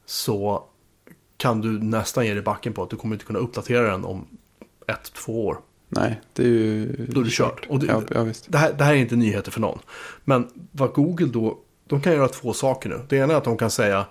[0.07, 0.65] Så
[1.36, 4.27] kan du nästan ge dig backen på att du kommer inte kunna uppdatera den om
[4.86, 5.59] ett, två år.
[5.89, 7.07] Nej, det är ju...
[7.09, 7.66] Då är det kört.
[7.69, 9.78] Och det, Ja, ja, det, här, det här är inte nyheter för någon.
[10.24, 13.01] Men vad Google då, de kan göra två saker nu.
[13.09, 14.07] Det ena är att de kan säga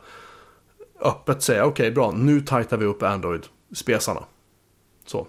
[1.00, 4.24] öppet säga okej bra, nu tajtar vi upp Android-spesarna.
[5.06, 5.28] Så.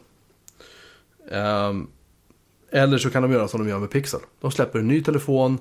[1.30, 1.86] Ehm,
[2.70, 4.20] eller så kan de göra som de gör med Pixel.
[4.40, 5.58] De släpper en ny telefon,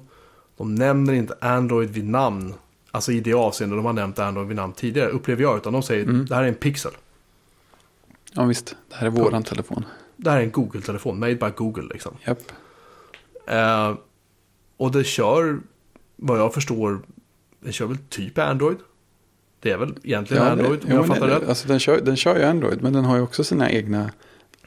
[0.57, 2.53] de nämner inte Android vid namn.
[2.91, 5.57] Alltså i det avseende de har nämnt Android vid namn tidigare, upplever jag.
[5.57, 6.91] Utan de säger det här är en Pixel.
[8.33, 8.75] Ja, visst.
[8.89, 9.85] Det här är våran telefon.
[10.17, 12.13] Det här är en Google-telefon, made by Google liksom.
[12.25, 12.39] Japp.
[13.47, 13.93] Eh,
[14.77, 15.59] och det kör,
[16.15, 16.99] vad jag förstår,
[17.59, 18.77] det kör väl typ Android.
[19.59, 21.49] Det är väl egentligen Android, om jo, jag fattar det- rätt.
[21.49, 24.11] Alltså, den, kör, den kör ju Android, men den har ju också sina egna,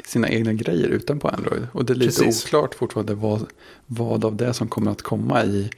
[0.08, 1.66] sina egna grejer utanpå Android.
[1.72, 2.44] Och det är lite Precis.
[2.46, 3.46] oklart fortfarande vad,
[3.86, 5.70] vad av det som kommer att komma i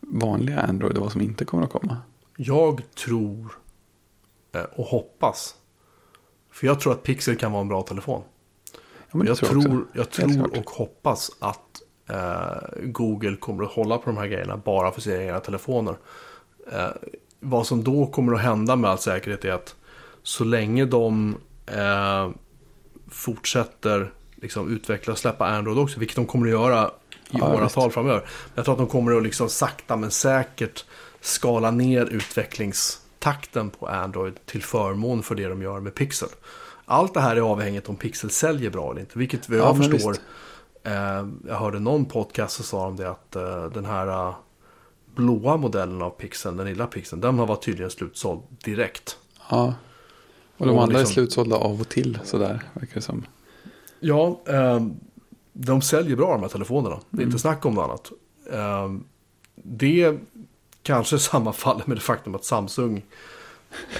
[0.00, 1.96] vanliga Android och vad som inte kommer att komma.
[2.36, 3.58] Jag tror
[4.52, 5.54] eh, och hoppas.
[6.50, 8.22] För jag tror att Pixel kan vara en bra telefon.
[9.12, 14.06] Ja, jag tror tror, jag tror och hoppas att eh, Google kommer att hålla på
[14.06, 15.96] de här grejerna bara för sina egna telefoner.
[16.72, 16.88] Eh,
[17.40, 19.74] vad som då kommer att hända med all säkerhet är att
[20.22, 21.36] så länge de
[21.66, 22.30] eh,
[23.14, 26.86] fortsätter liksom, utveckla och släppa Android också, vilket de kommer att göra
[27.30, 28.20] i Ja, åratal framöver.
[28.20, 30.84] Men jag tror att de kommer att liksom sakta men säkert
[31.20, 36.28] skala ner utvecklingstakten på Android till förmån för det de gör med Pixel.
[36.86, 39.18] Allt det här är avhängigt om Pixel säljer bra eller inte.
[39.18, 40.20] Vilket jag Ja, förstår, visst.
[40.82, 44.34] eh, jag hörde någon podcast så sa de det att eh, den här eh,
[45.14, 49.16] blåa modellen av Pixeln, den lilla Pixeln, den har varit tydligen slutsåld direkt.
[49.50, 49.74] Ja.
[50.64, 53.24] Och de Och andra är liksom- slutsålda av och till sådär, verkar det som.
[54.00, 54.86] Ja, eh,
[55.52, 56.96] de säljer bra de här telefonerna.
[57.10, 57.28] Det är Mm.
[57.28, 58.12] inte snack om något annat.
[58.52, 58.94] Eh,
[59.54, 60.16] det
[60.82, 63.02] kanske sammanfaller med det faktum att Samsung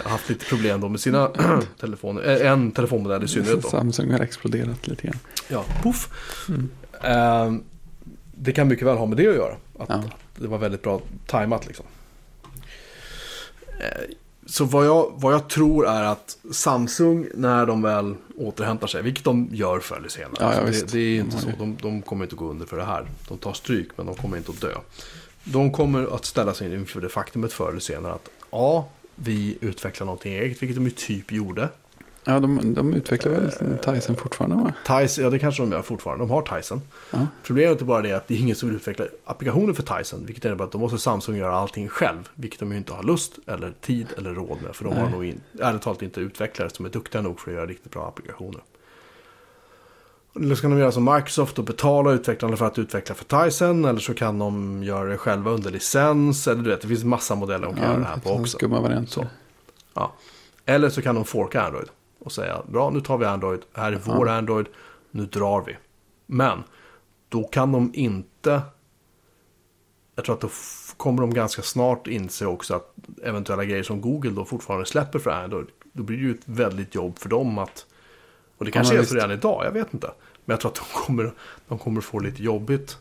[0.02, 1.28] har haft lite problem då med sina
[1.80, 2.22] telefoner.
[2.44, 3.68] Eh, En telefonmodell i synnerhet då.
[3.68, 5.18] Samsung har exploderat lite grann.
[5.48, 6.08] Ja, puff.
[6.48, 6.70] Mm.
[7.02, 7.60] Eh,
[8.36, 9.56] det kan mycket väl ha med det att göra.
[9.78, 9.94] Att, Ja.
[9.94, 11.86] att det var väldigt bra tajmat liksom.
[13.80, 14.14] Eh,
[14.54, 19.24] Så vad jag, vad jag tror är att Samsung, när de väl återhämtar sig, vilket
[19.24, 20.34] de gör förr eller senare.
[20.40, 20.88] Ja, ja, så visst.
[20.88, 21.48] det, det är inte De så.
[21.58, 23.06] De, de kommer inte gå under för det här.
[23.28, 24.74] De tar stryk, men de kommer inte att dö.
[25.44, 30.04] De kommer att ställa sig inför det faktumet förr eller senare att ja, vi utvecklar
[30.04, 31.68] någonting eget, vilket de ju typ gjorde.
[32.24, 34.72] Ja, de, de utvecklar väl Tyson fortfarande va?
[34.86, 36.24] Tyson, ja det kanske de gör fortfarande.
[36.24, 36.82] De har Tyson.
[37.10, 37.26] Ja.
[37.42, 40.26] Problemet är bara det att det är ingen som vill utveckla applikationer för Tyson.
[40.26, 42.28] Vilket innebär att då måste Samsung göra allting själv.
[42.34, 44.76] Vilket de ju inte har lust, eller tid eller råd med.
[44.76, 45.12] För de har Nej.
[45.12, 48.08] nog in, ärligt talat inte utvecklare som är duktiga nog för att göra riktigt bra
[48.08, 48.60] applikationer.
[50.36, 53.84] Eller så kan de göra som Microsoft och betala utvecklarna för att utveckla för Tyson.
[53.84, 56.48] Eller så kan de göra det själva under licens.
[56.48, 58.58] Eller du vet, det finns massa modeller de kan göra det här på också.
[58.58, 59.26] Skumma varianter.
[59.94, 60.12] Ja.
[60.66, 61.88] Eller så kan de forka Android
[62.24, 64.66] och säga bra nu tar vi Android, här är vår Android,
[65.10, 65.76] nu drar vi.
[66.26, 66.62] Men
[67.28, 68.62] då kan de inte,
[70.16, 70.48] jag tror att då
[70.96, 75.30] kommer de ganska snart inse också att eventuella grejer som Google då fortfarande släpper för
[75.30, 77.86] Android, då blir det ju ett väldigt jobb för dem att,
[78.58, 80.10] och det kanske men är så redan idag, jag vet inte.
[80.44, 81.32] Men jag tror att de kommer,
[81.68, 82.98] de kommer få lite jobbigt.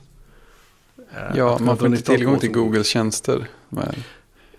[1.12, 3.48] eh, Ja, man får inte tillgång till Googles tjänster.
[3.70, 3.96] Men-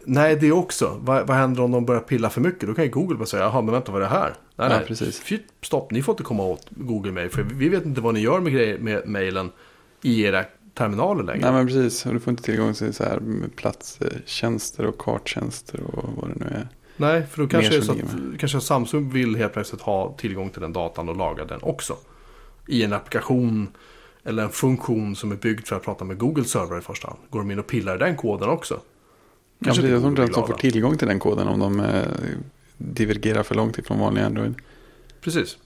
[0.06, 0.98] Nej, det också.
[1.00, 2.68] Vad, vad händer om de börjar pilla för mycket?
[2.68, 4.34] Då kan ju Google bara säga, jaha, men vänta, vad är det här?
[4.56, 5.20] Nej, Ja, nej, precis.
[5.20, 8.20] Fy, stopp, ni får inte komma åt Google Mail, för vi vet inte vad ni
[8.20, 9.50] gör med, grejer, med mailen
[10.02, 10.44] i era
[10.74, 11.40] terminaler längre.
[11.40, 13.20] Nej men precis, och du får inte tillgång till så här
[13.56, 16.68] platstjänster och karttjänster och vad det nu är.
[16.96, 20.14] Nej, för då kanske, Mer det är så att, kanske Samsung vill helt plötsligt ha
[20.18, 21.96] tillgång till den datan och laga den också.
[22.68, 23.68] I en applikation
[24.24, 27.18] eller en funktion som är byggd för att prata med Google server i första hand.
[27.30, 28.80] Går de in och pillar i den koden också?
[29.62, 30.46] Kanske Kanske det är inte som glada.
[30.46, 32.02] får tillgång till den koden om de eh,
[32.76, 34.54] divergerar för långt ifrån vanlig Android.
[35.20, 35.56] Precis.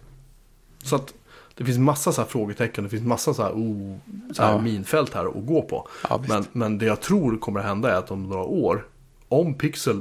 [0.82, 1.15] Så att
[1.55, 3.97] det finns massa så frågetecken, det finns massa så här, oh,
[4.32, 4.60] så här Ja.
[4.60, 5.89] minfält här att gå på.
[6.09, 6.23] Ja.
[6.28, 8.86] Men, men det jag tror kommer att hända är att om några år,
[9.28, 10.01] om Pixel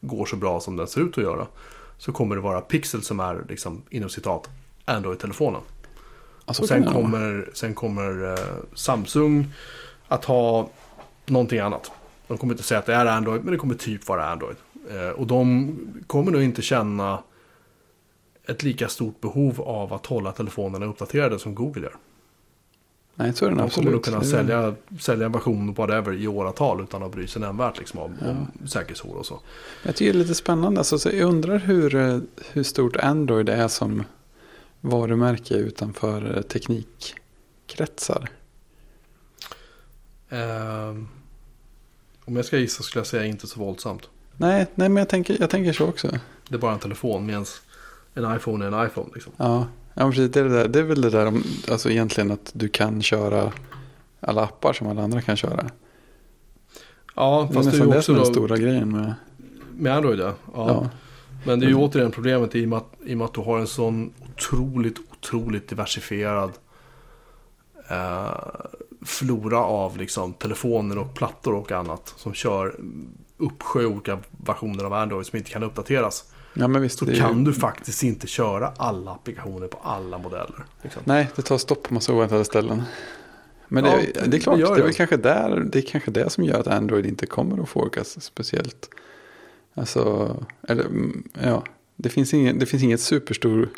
[0.00, 1.46] går så bra som den ser ut att göra,
[1.98, 4.48] så kommer det vara Pixel som är, liksom, inom citat,
[4.84, 5.60] Android-telefonen.
[6.44, 8.44] Alltså, Och sen kommer, sen kommer eh,
[8.74, 9.46] Samsung
[10.08, 10.68] att ha
[11.26, 11.90] någonting annat.
[12.28, 14.56] De kommer inte säga att det är Android, men det kommer typ vara Android.
[14.90, 15.76] Eh, och de
[16.06, 17.22] kommer nog inte känna
[18.46, 21.96] ett lika stort behov av att hålla telefonerna uppdaterade som Google gör.
[23.14, 24.04] Nej, så är den De kommer nog absolut.
[24.04, 28.00] kunna Det sälja, sälja en version whatever i åratal utan att bry sig nämnvärt liksom,
[28.00, 29.40] om, om säkerhetshål och så.
[29.82, 30.80] Jag tycker det är lite spännande.
[30.80, 32.18] Alltså, så jag undrar hur, eh,
[32.52, 34.02] hur stort Android är som
[34.80, 38.28] varumärke utanför eh, teknikkretsar.
[40.28, 41.08] Ehm,
[42.24, 44.08] om jag ska gissa skulle jag säga inte så våldsamt.
[44.36, 46.08] Nej, nej men jag tänker, jag tänker så också.
[46.48, 47.44] Det är bara en telefon medan
[48.14, 49.10] en iPhone är en iPhone.
[49.14, 49.32] Liksom.
[49.36, 50.32] Ja, ja precis.
[50.32, 53.02] Det är, det, där, det är väl det där om, alltså egentligen att du kan
[53.02, 53.52] köra
[54.20, 55.70] alla appar som alla andra kan köra.
[57.14, 59.14] Ja, Det fast det är ju det också som är den stora grejen med...
[59.72, 60.20] med Android.
[60.20, 60.34] Ja.
[60.54, 60.68] Ja.
[60.68, 60.90] Ja.
[61.46, 63.40] Men det är ju återigen problemet i och, med att, i och med att du
[63.40, 66.52] har en sån otroligt, otroligt diversifierad
[67.88, 68.34] eh,
[69.04, 72.76] flora av liksom, telefoner och plattor och annat som kör
[73.36, 76.24] uppsjö olika versioner av Android som inte kan uppdateras.
[76.54, 76.98] ja, men visst.
[76.98, 80.64] Så det ju- kan du faktiskt inte köra alla applikationer på alla modeller.
[80.82, 81.02] Liksom.
[81.04, 82.82] Nej, det tar stopp på massa oväntade ställen.
[83.68, 84.92] Men det, Ja, det är klart, det det, är väl det.
[84.92, 88.88] kanske där, det är kanske det som gör att Android inte kommer att forkas speciellt.
[89.74, 90.36] Alltså,
[90.68, 91.64] eller, mm, ja,
[91.96, 93.68] det finns, ingen, det finns inget superstor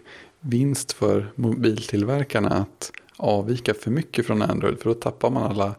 [0.40, 4.78] vinst för mobiltillverkarna att avvika för mycket från Android.
[4.78, 5.74] För då tappar man alla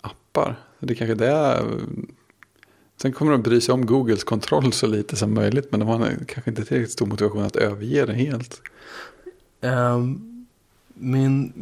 [0.00, 0.56] appar.
[0.80, 1.64] Det kanske det är,
[3.02, 5.70] Sen kommer de bry sig om Googles kontroll så lite som möjligt.
[5.70, 5.98] Men de har
[6.28, 8.60] kanske inte tillräckligt stor motivation att överge det helt.
[9.60, 10.46] Um,
[10.94, 11.52] min,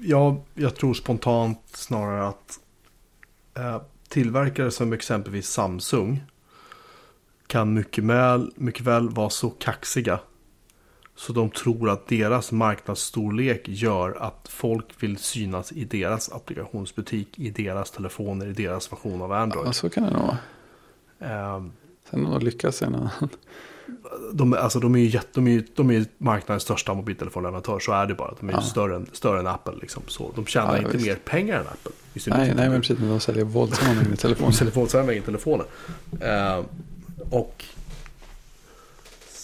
[0.00, 2.58] jag, jag tror spontant snarare att
[3.58, 6.24] uh, tillverkare som exempelvis Samsung
[7.46, 10.20] kan mycket väl, mycket väl vara så kaxiga
[11.18, 17.50] så de tror att deras marknadsstorlek gör att folk vill synas i deras applikationsbutik, i
[17.50, 19.66] deras telefoner, i deras version av Android.
[19.68, 20.38] Ja, så kan det nog vara.
[21.56, 21.72] Ehm,
[22.10, 22.44] Sen om de
[22.86, 23.10] en annan.
[24.32, 27.92] de, alltså, de är ju, jätte, de är ju de är marknadens största mobiltelefonleverantör, så
[27.92, 28.34] är det bara.
[28.40, 28.60] De är Ja.
[28.62, 29.74] större, än, större än Apple.
[29.80, 30.02] Liksom.
[30.06, 31.06] Så de tjänar Ja, inte visst.
[31.06, 31.92] mer pengar än Apple.
[32.26, 32.98] Nej, nej, men precis.
[32.98, 34.52] Men de säljer våldsamma mängder De telefoner.
[34.52, 35.66] säljer telefonsändare telefoner.
[36.20, 36.64] Eh,
[37.30, 37.64] och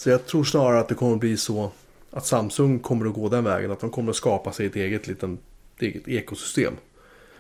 [0.05, 1.71] så jag tror snarare att det kommer att bli så
[2.11, 3.71] att Samsung kommer att gå den vägen.
[3.71, 5.39] Att de kommer att skapa sig ett eget liten
[5.77, 6.73] ett eget ekosystem.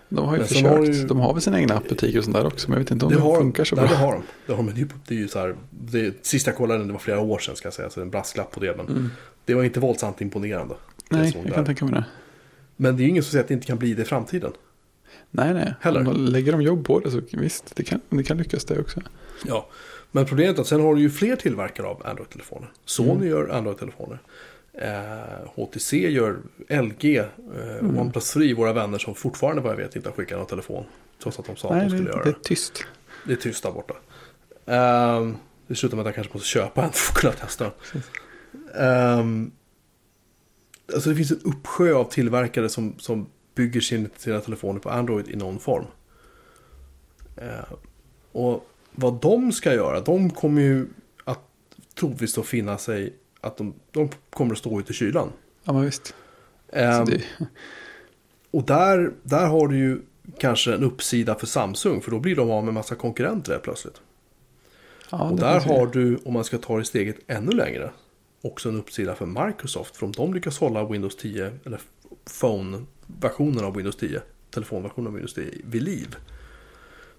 [0.09, 0.69] De har ju Men försökt.
[0.69, 2.69] har ju- De har väl sina egna appbutiker och sånt där också.
[2.70, 3.95] Men jag vet inte om det det, har, funkar så nej, bra.
[3.97, 4.23] det har de.
[4.47, 4.66] Det, har de.
[4.66, 7.57] Men det, är ju- så här, det, sista jag kollade, det var flera år sedan
[7.57, 8.77] ska jag säga, så det är en brasklapp på det.
[8.77, 9.11] Men Mm.
[9.45, 10.74] det var inte våldsamt imponerande.
[11.11, 11.51] Nej, jag där.
[11.51, 12.05] kan tänka mig det.
[12.77, 14.53] Men det är ju ingen som säger att det inte kan bli det i framtiden.
[15.31, 15.74] Nej, nej.
[15.81, 16.01] Heller.
[16.01, 18.78] Om de lägger de jobb på det så visst, det kan, det kan lyckas det
[18.81, 19.01] också.
[19.47, 19.69] Ja,
[20.15, 22.73] men problemet är att sen har du ju fler tillverkare av Android-telefoner.
[22.85, 23.28] Sony Mm.
[23.28, 24.19] gör Android-telefoner.
[24.73, 26.36] Eh, HTC gör
[26.69, 27.19] LG.
[27.19, 27.24] Eh,
[27.81, 27.99] Mm.
[27.99, 30.85] OnePlus 3, våra vänner som fortfarande vad jag vet inte har skickat någon telefon.
[31.23, 32.36] Trots att de sa att Nej, de det, skulle göra det det.
[32.36, 32.85] är tyst.
[33.27, 33.95] Det är tyst där borta.
[34.66, 35.31] Eh,
[35.66, 37.70] det slutar med att jag kanske måste köpa en för att kunna testa.
[38.74, 39.53] Um,
[40.95, 45.28] alltså det finns en uppsjö av tillverkare som, som bygger sin, sina telefoner på Android
[45.28, 45.85] i någon form.
[47.36, 47.73] Eh,
[48.32, 50.87] och vad de ska göra, de kommer ju
[51.25, 51.41] att
[51.95, 55.33] troligtvis att finna sig att de, de kommer att stå ute i kylan.
[55.65, 56.15] Ja, men visst.
[56.71, 57.23] Så det,
[58.51, 60.01] och där, där har du ju
[60.39, 64.01] kanske en uppsida för Samsung, för då blir de av med massa konkurrenter helt plötsligt.
[65.11, 67.91] ja, Och där har du, om man ska ta det steget ännu längre,
[68.43, 69.97] också en uppsida för Microsoft.
[69.97, 71.81] För om de lyckas hålla Windows 10, eller
[72.41, 76.16] Phone-versionen av Windows 10, telefonversionen av Windows 10 vid liv.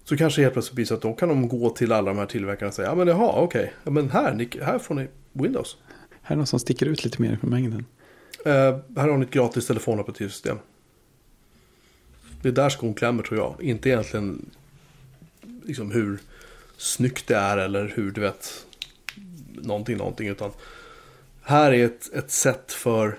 [0.08, 2.26] Så kanske helt plötsligt blir så att då kan de gå till alla de här
[2.26, 5.76] tillverkarna och säga, ja men jaha, okej, ja, men här, ni, här får ni Windows.
[6.22, 7.84] Här är någon som sticker ut lite mer från mängden.
[8.44, 8.52] Eh,
[8.96, 10.58] här har ni ett gratis telefonoperativsystem.
[12.42, 13.62] Det är där skon klämmer tror jag.
[13.62, 14.50] Inte egentligen
[15.64, 16.18] liksom hur
[16.76, 18.66] snyggt det är eller hur du vet
[19.54, 20.28] någonting, någonting.
[20.28, 20.50] Utan
[21.42, 23.18] här är ett, ett sätt för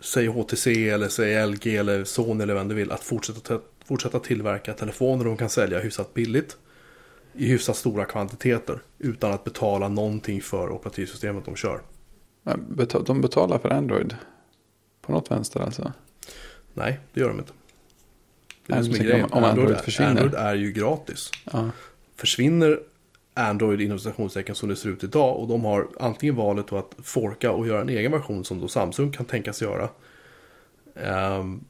[0.00, 4.72] säg HTC eller säg LG eller Sony eller vem du vill att fortsätta, fortsätta tillverka
[4.72, 6.56] telefoner de kan sälja hyfsat billigt.
[7.32, 11.80] I hyfsat stora kvantiteter utan att betala någonting för operativsystemet de kör.
[13.06, 14.16] De betalar för Android.
[15.00, 15.92] På något vänster alltså.
[16.74, 17.52] Nej, det gör de inte.
[18.66, 19.24] Det är det som är grejen.
[19.24, 20.10] om- Android Android, försvinner.
[20.10, 21.30] Android är ju gratis.
[21.52, 21.70] Ja,
[22.16, 22.80] Försvinner
[23.34, 27.50] Android inom citationstecken som det ser ut idag och de har antingen valet att forka
[27.52, 29.88] och göra en egen version som då Samsung kan tänkas göra.
[30.96, 31.64] Ehm,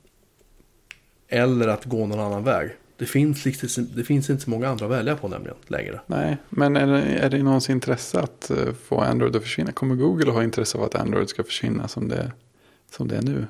[1.29, 2.71] eller att gå någon annan väg.
[2.97, 6.01] Det finns, liksom, det finns inte så många andra att välja på nämligen längre.
[6.07, 9.73] nej, men är det, är det någons intresse att eh, få Android att försvinna?
[9.73, 12.33] Kommer Google att ha intresse av att Android ska försvinna som det,
[12.91, 13.47] som det är nu?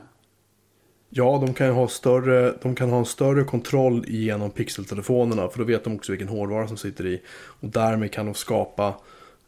[1.16, 5.48] Ja, de kan, ha större, de kan ha en större kontroll genom pixeltelefonerna.
[5.48, 7.22] För då vet de också vilken hårdvara som sitter i.
[7.32, 8.94] Och därmed kan de skapa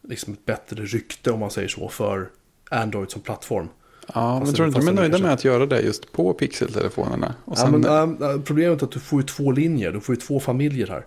[0.02, 2.28] liksom ett bättre rykte om man säger så för
[2.70, 3.68] Android som plattform.
[4.14, 7.34] Ja, men tror du inte de är nöjda med att göra det just på pixeltelefonerna?
[7.44, 10.14] Och Ja, sen, men, äh, problemet är att du får ju två linjer, du får
[10.14, 11.06] ju två familjer här.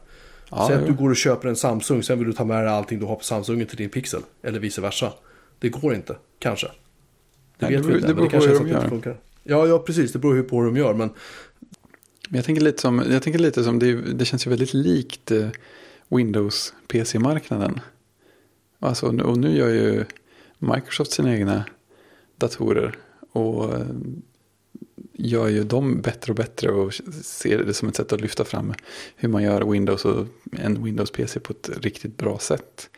[0.52, 2.74] ja, Säg att du går och köper en Samsung, sen vill du ta med dig
[2.74, 4.22] allting du har på Samsungen till din Pixel.
[4.44, 5.14] Eller vice versa.
[5.60, 6.68] Det går inte, kanske.
[6.68, 8.90] Det Nej, vet det vi beror- inte, det men det beror på hur de gör.
[8.90, 9.18] funkar.
[9.44, 10.12] Ja, ja, precis.
[10.14, 10.94] Det beror ju på hur de gör.
[10.94, 11.10] Men
[12.30, 15.48] jag tänker lite som, jag tänker lite som det, det känns ju väldigt likt eh,
[16.10, 17.80] Windows PC-marknaden.
[18.80, 20.06] Alltså, och nu gör ju
[20.60, 21.64] Microsoft sina egna
[22.40, 22.98] datorer.
[23.32, 23.86] Och eh,
[25.14, 26.94] gör ju dem bättre och bättre och
[27.24, 28.74] ser det som ett sätt att lyfta fram
[29.16, 32.90] hur man gör Windows och en Windows-PC på ett riktigt bra sätt.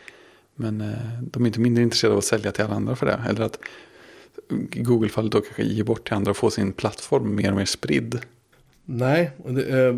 [0.55, 3.23] Men eh, de är inte mindre intresserade av att sälja till alla andra för det.
[3.29, 3.59] Eller att
[4.59, 8.19] Google-fallet då kanske ger bort till andra och får sin plattform mer och mer spridd.
[8.85, 9.97] Nej, det, eh,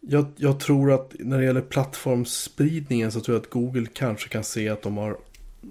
[0.00, 4.44] jag, jag tror att när det gäller plattformsspridningen så tror jag att Google kanske kan
[4.44, 5.18] se att de har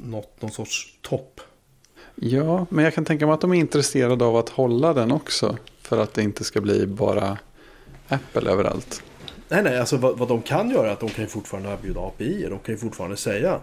[0.04, 1.42] nått någon sorts topp.
[2.16, 5.58] Ja, men jag kan tänka mig att de är intresserade av att hålla den också.
[5.82, 7.38] För att det inte ska bli bara
[8.08, 9.04] Apple överallt.
[9.50, 12.00] Nej, nej, alltså vad, vad de kan göra är att de kan ju fortfarande erbjuda
[12.02, 12.48] API.
[12.50, 13.62] De kan ju fortfarande säga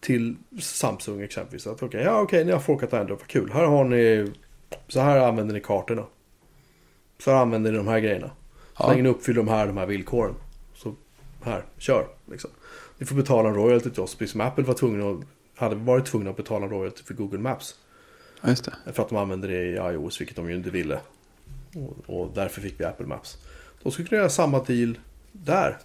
[0.00, 3.50] till Samsung exempelvis att okej, ja okej, ni har folkat Android, vad kul.
[3.52, 4.32] Här har ni,
[4.88, 6.04] så här använder ni kartorna.
[7.24, 8.28] Så här använder ni de här grejerna.
[8.76, 8.88] Så Ja.
[8.88, 10.34] länge ni uppfyller de här, de här villkoren.
[10.74, 10.94] Så
[11.42, 12.06] här, kör.
[12.30, 12.50] Liksom.
[12.98, 15.20] Ni får betala en royalty till oss, precis som Apple var tvungna att,
[15.60, 17.74] hade varit tvungna att betala en royalty för Google Maps.
[18.40, 18.54] Ja.
[18.92, 21.00] För att de använder det i iOS, vilket de ju inte ville.
[21.74, 23.38] Och, och därför fick vi Apple Maps.
[23.82, 24.98] De skulle kunna göra samma deal
[25.32, 25.78] där.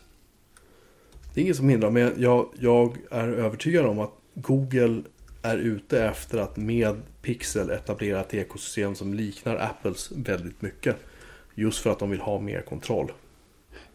[1.33, 5.01] Det är inget som hindrar, men jag, jag är övertygad om att Google
[5.41, 10.95] är ute efter att med Pixel etablera ett ekosystem som liknar Apples väldigt mycket.
[11.55, 13.11] Just för att de vill ha mer kontroll.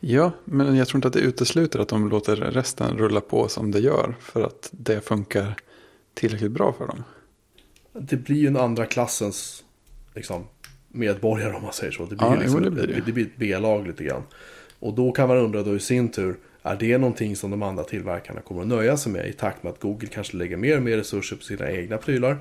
[0.00, 3.70] Ja, men jag tror inte att det utesluter att de låter resten rulla på som
[3.70, 4.14] det gör.
[4.20, 5.54] För att det funkar
[6.14, 7.02] tillräckligt bra för dem.
[7.92, 9.64] Det blir ju en andra klassens
[10.14, 10.44] liksom,
[10.88, 12.02] medborgare om man säger så.
[12.06, 13.02] Det blir, Ja, ju liksom, det blir det.
[13.06, 14.22] det blir ett B-lag lite grann.
[14.78, 17.84] Och då kan man undra då i sin tur, är det någonting som de andra
[17.84, 20.82] tillverkarna kommer att nöja sig med i takt med att Google kanske lägger mer och
[20.82, 22.38] mer resurser på sina egna prylar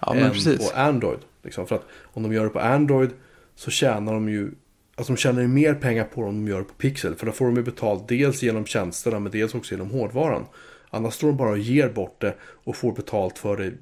[0.00, 0.70] Ja, men än precis.
[0.72, 1.18] på Android?
[1.42, 1.66] Liksom.
[1.66, 3.10] För att om de gör det på Android
[3.54, 4.50] så tjänar de ju
[4.94, 7.14] Alltså de tjänar ju mer pengar på det om de gör det på Pixel.
[7.14, 10.44] För då får de ju betalt dels genom tjänsterna men dels också genom hårdvaran.
[10.90, 13.72] Annars står de bara och ger bort det och får betalt för det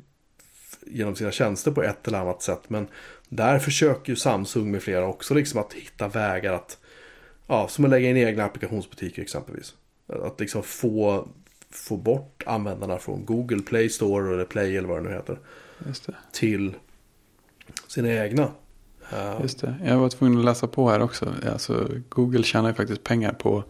[0.86, 2.60] genom sina tjänster på ett eller annat sätt.
[2.68, 2.88] Men
[3.28, 6.78] där försöker ju Samsung med flera också liksom att hitta vägar att,
[7.46, 9.74] ja, som att lägga in egna applikationsbutiker exempelvis.
[10.06, 11.28] Att liksom få,
[11.70, 15.38] få bort användarna från Google Play Store eller Play eller vad det nu heter.
[15.78, 16.14] Det.
[16.32, 16.74] Till
[17.88, 18.50] sina egna.
[19.12, 19.74] Eh, Just det.
[19.84, 21.32] Jag var tvungen att läsa på här också.
[21.52, 23.64] Alltså, Google tjänar ju faktiskt pengar på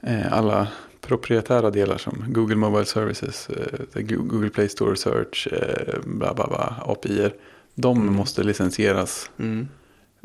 [0.00, 0.68] eh, alla
[1.08, 6.82] proprietära delar som Google Mobile Services, eh, Google Play Store Search, eh, bla bla bla,
[6.86, 7.30] API.
[7.74, 8.14] De Mm.
[8.14, 9.68] måste licensieras mm.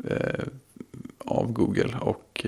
[0.04, 0.44] eh,
[1.18, 2.46] av Google och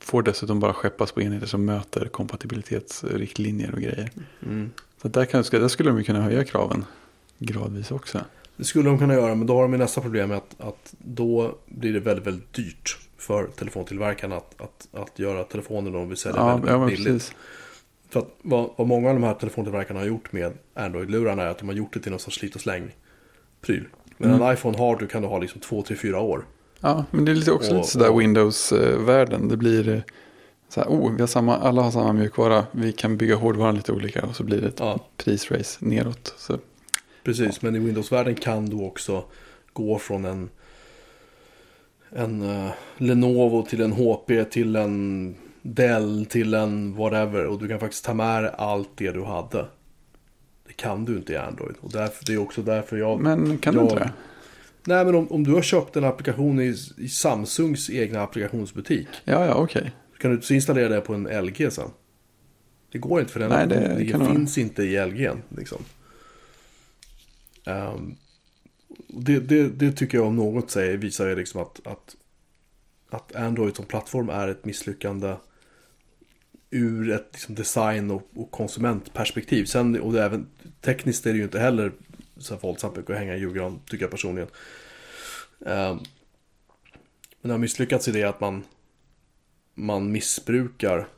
[0.00, 4.10] får dessutom bara skeppas på enheter som möter kompatibilitetsriktlinjer och grejer.
[4.42, 4.70] Mm.
[5.02, 6.84] Så där, kan, där skulle de kunna höja kraven
[7.38, 8.20] gradvis också.
[8.56, 11.92] Det skulle de kunna göra, men då har de nästa problem att, att då blir
[11.92, 16.46] det väldigt, väldigt dyrt för telefontillverkarna att, att, att göra telefoner de vill sälja Ja,
[16.56, 17.04] väldigt, ja billigt.
[17.06, 17.32] precis.
[18.10, 21.58] För att vad, vad många av de här telefontillverkarna har gjort med Android-lurarna är att
[21.58, 23.84] de har gjort det till någon sorts slit och släng-pryl.
[24.18, 24.42] Men Mm.
[24.42, 26.46] en iPhone har du kan du ha liksom två, tre, fyra år.
[26.80, 29.48] Ja, men det är lite också Och- lite sådär Windows-världen.
[29.48, 30.00] Det blir eh,
[30.68, 32.64] så här, oh, vi har samma, alla har samma mjukvara.
[32.72, 34.98] Vi kan bygga hårdvaran lite olika och så blir det ett Ja.
[35.16, 36.34] prisrace neråt.
[36.38, 36.58] Så,
[37.24, 39.24] Precis, men i Windows-världen kan du också
[39.72, 40.48] gå från en,
[42.12, 47.46] en eh, Lenovo till en HP till en Dell till en whatever.
[47.46, 49.66] Och du kan faktiskt ta med allt det du hade.
[50.66, 51.74] Det kan du inte i Android.
[51.80, 53.20] Och därför, det är också därför jag...
[53.20, 54.12] men kan du jag- inte det?
[54.84, 59.08] Nej, men om, om du har köpt en applikation i, i Samsungs egna applikationsbutik.
[59.24, 59.92] Ja, ja, okej.
[60.12, 61.90] Så kan du så installera det på en LG sen.
[62.92, 64.32] Det går inte för den Nej, det det vara.
[64.34, 65.30] finns inte i LG.
[65.56, 65.78] Liksom.
[67.66, 68.14] Ehm,
[69.08, 72.16] det, det, det tycker jag om något säger, visar ju liksom att, att,
[73.10, 75.36] att Android som plattform är ett misslyckande
[76.70, 79.64] ur ett liksom design och, och konsumentperspektiv.
[79.64, 80.46] Sen, och det även,
[80.80, 81.92] tekniskt är det ju inte heller
[82.36, 84.48] så här våldsamt mycket att hänga i julgran, tycker jag personligen.
[85.66, 85.98] Ehm,
[87.40, 88.64] men det har misslyckats i det att man,
[89.74, 91.08] man missbrukar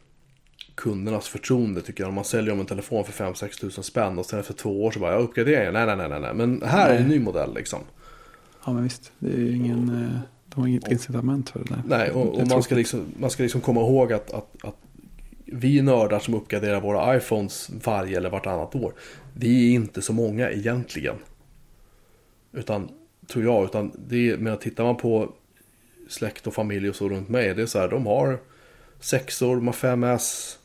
[0.82, 2.09] kundernas förtroende tycker jag.
[2.09, 4.90] Om man säljer om en telefon för 5-6 tusen spänn och sen efter två år
[4.90, 5.72] så bara, jag uppgraderar.
[5.72, 6.34] Nej, nej, nej, nej, nej.
[6.34, 7.80] Men här är en ny modell liksom.
[8.64, 9.12] Ja, men visst.
[9.18, 11.82] Det är ju ingen, eh, de har inget incitament för det där.
[11.86, 14.76] Nej, och, och man, ska liksom, man ska liksom komma ihåg att, att, att
[15.44, 18.92] vi nördar som uppgraderar våra iPhones varje eller vartannat år.
[19.34, 21.16] Vi är inte så många egentligen.
[22.52, 22.88] Utan,
[23.26, 25.32] tror jag, utan det är, men tittar man på
[26.09, 27.54] släkt och familj och så runt mig.
[27.54, 28.38] Det är så här, de har
[29.00, 30.56] sexor, de har 5S.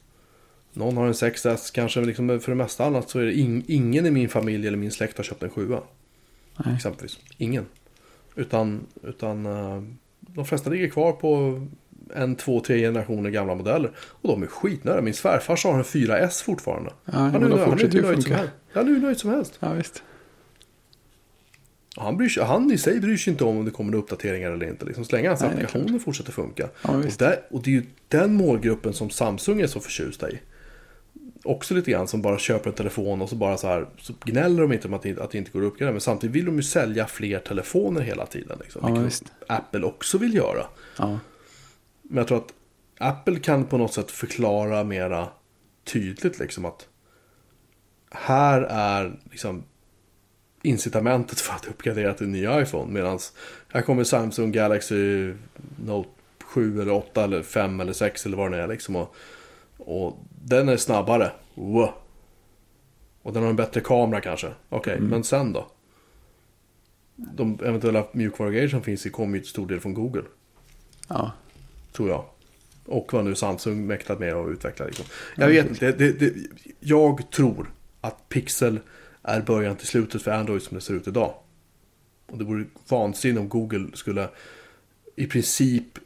[0.77, 3.63] Någon har en 6S kanske, men liksom för det mesta annat så är det ing,
[3.67, 5.69] ingen i min familj eller min släkt har köpt en 7
[6.65, 6.75] Nej.
[6.75, 7.19] exempelvis.
[7.37, 7.65] Ingen.
[8.35, 9.83] Utan, utan eh,
[10.19, 11.61] de flesta ligger kvar på
[12.15, 13.91] en, två, tre generationer gamla modeller.
[13.97, 15.01] Och de är skitnödiga.
[15.01, 16.93] Min svärfars har en 4S fortfarande.
[17.05, 18.51] Ja, Han är, nöjd- han är hur nöjd som helst.
[18.73, 19.57] Han är hur nöjd som helst.
[19.59, 20.03] Ja, visst.
[21.95, 24.67] Han, bryr sig, han i sig bryr sig inte om om det kommer uppdateringar eller
[24.69, 24.85] inte.
[24.85, 26.69] Liksom, så länge hans applikationer fortsätter funka.
[26.81, 30.39] Ja, och, där, och det är ju den målgruppen som Samsung är så förtjusta i.
[31.47, 34.61] Också lite grann som bara köper en telefon och så bara så här så gnäller
[34.61, 35.91] de inte om att det, att det inte går att uppgradera.
[35.91, 38.57] Men samtidigt vill de ju sälja fler telefoner hela tiden.
[38.61, 39.23] Liksom, Ja, vilket visst.
[39.47, 40.65] Apple också vill göra.
[40.97, 41.19] Ja.
[42.01, 42.53] Men jag tror att
[42.97, 45.27] Apple kan på något sätt förklara mera
[45.83, 46.87] tydligt liksom att
[48.11, 49.63] här är liksom
[50.61, 52.93] incitamentet för att uppgradera till en ny iPhone.
[52.93, 53.19] Medan
[53.73, 55.33] här kommer Samsung Galaxy
[55.85, 56.09] Note
[56.43, 58.95] 7 eller 8 eller 5 eller 6 eller vad det är liksom.
[58.95, 59.15] Och,
[59.77, 61.31] och den är snabbare.
[61.55, 61.89] Wow.
[63.21, 64.51] Och den har en bättre kamera kanske.
[64.69, 65.67] Okej, men sen då?
[67.15, 70.23] De eventuella mjukvarugrejer som finns i kommer ju till stor del från Google.
[71.07, 71.31] Ja.
[71.91, 72.25] Tror jag.
[72.85, 74.85] Och vad nu Samsung mäktat med att utveckla.
[74.85, 75.05] Liksom.
[75.35, 75.91] Jag vet inte.
[75.91, 76.33] Det, det,
[76.79, 77.71] jag tror
[78.01, 78.79] att Pixel
[79.23, 81.33] är början till slutet för Android som det ser ut idag.
[82.25, 84.29] Och det vore vansinnigt om Google skulle
[85.15, 85.99] i princip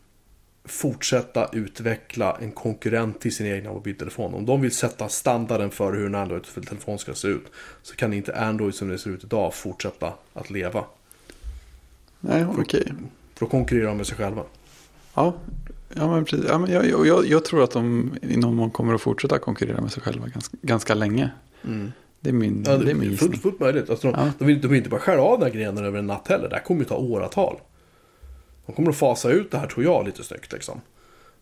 [0.65, 4.33] fortsätta utveckla en konkurrent till sin egna mobiltelefon.
[4.33, 7.45] Om de vill sätta standarden för hur en Android-telefon ska se ut
[7.81, 10.83] så kan inte Android som det ser ut idag fortsätta att leva.
[12.19, 12.93] Nej, okej.
[13.33, 14.43] För då konkurrerar de med sig själva.
[15.13, 15.33] Ja.
[15.93, 16.45] Ja, men precis.
[16.49, 19.91] Ja, men jag, jag, jag, tror att de i någon kommer att fortsätta konkurrera med
[19.91, 21.29] sig själva ganska, ganska länge.
[22.19, 23.89] Det är min, Ja, det är min fullt, fullt möjligt.
[23.89, 24.31] Alltså, de, Ja.
[24.39, 26.49] de, vill, de vill inte bara skära av den här grenen över en natt heller.
[26.49, 27.57] Det här kommer ju ta åratal.
[28.71, 30.81] De kommer att fasa ut det här tror jag lite snyggt liksom.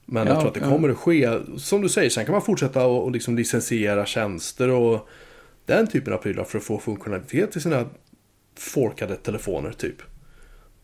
[0.05, 0.69] Men jag Ja, tror att det ja.
[0.69, 4.69] kommer att ske, som du säger, sen kan man fortsätta och, och liksom licensiera tjänster
[4.69, 5.09] och
[5.65, 7.89] den typen av prylar för att få funktionalitet till sina
[8.57, 9.95] forkade telefoner typ.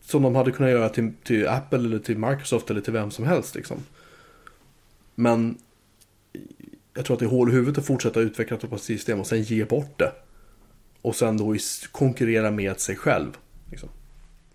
[0.00, 3.24] Som de hade kunnat göra till, till Apple eller till Microsoft eller till vem som
[3.24, 3.76] helst liksom.
[5.14, 5.58] Men
[6.94, 9.42] jag tror att det är hål i huvudet att fortsätta utveckla ett operativsystem och sen
[9.42, 10.12] ge bort det.
[11.02, 11.56] Och sen då
[11.92, 13.36] konkurrera med sig själv.
[13.70, 13.88] Liksom.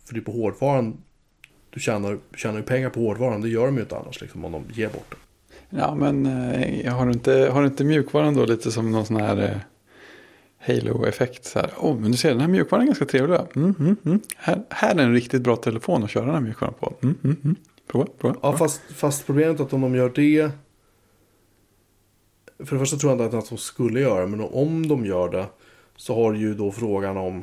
[0.05, 0.97] För det är på hårdvaran
[1.73, 3.41] du tjänar, tjänar ju pengar på hårdvaran.
[3.41, 5.17] Det gör de ju inte annars liksom, om de ger bort det.
[5.77, 9.15] Ja, men eh, har du inte, har du inte mjukvaran då lite som någon sån
[9.17, 9.57] här eh,
[10.67, 11.45] Halo-effekt?
[11.45, 13.39] Så här, oh, men du ser den här mjukvaran är ganska trevlig.
[13.55, 14.19] Mm, mm, mm.
[14.35, 16.93] Här, här är en riktigt bra telefon att köra den här mjukvaran på.
[17.03, 17.55] Mm, mm, mm.
[17.87, 18.35] Prova, prova.
[18.41, 20.51] Ja, fast, fast problemet är att om de gör det.
[22.65, 25.45] För det första tror jag inte att de skulle göra men om de gör det.
[25.95, 27.37] Så har du ju då frågan om.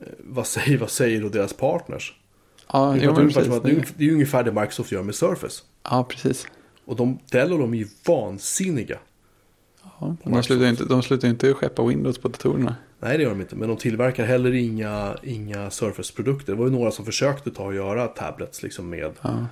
[0.00, 2.14] eh, Vad säger, vad säger då deras partners?
[2.72, 3.62] Ja, Det jo, men precis.
[3.62, 5.62] det, är, det är ungefär det Microsoft gör med Surface.
[5.82, 6.46] Ja, precis.
[6.84, 8.98] Och de, Dell och de är ju vansinniga.
[10.00, 12.76] Ja, de, slutar inte, de slutar inte skeppa Windows på datorerna.
[13.00, 13.56] Nej det gör de inte.
[13.56, 16.52] Men de tillverkar heller inga, inga Surface-produkter.
[16.52, 19.46] Det var ju några som försökte ta och göra tablets liksom med Ja,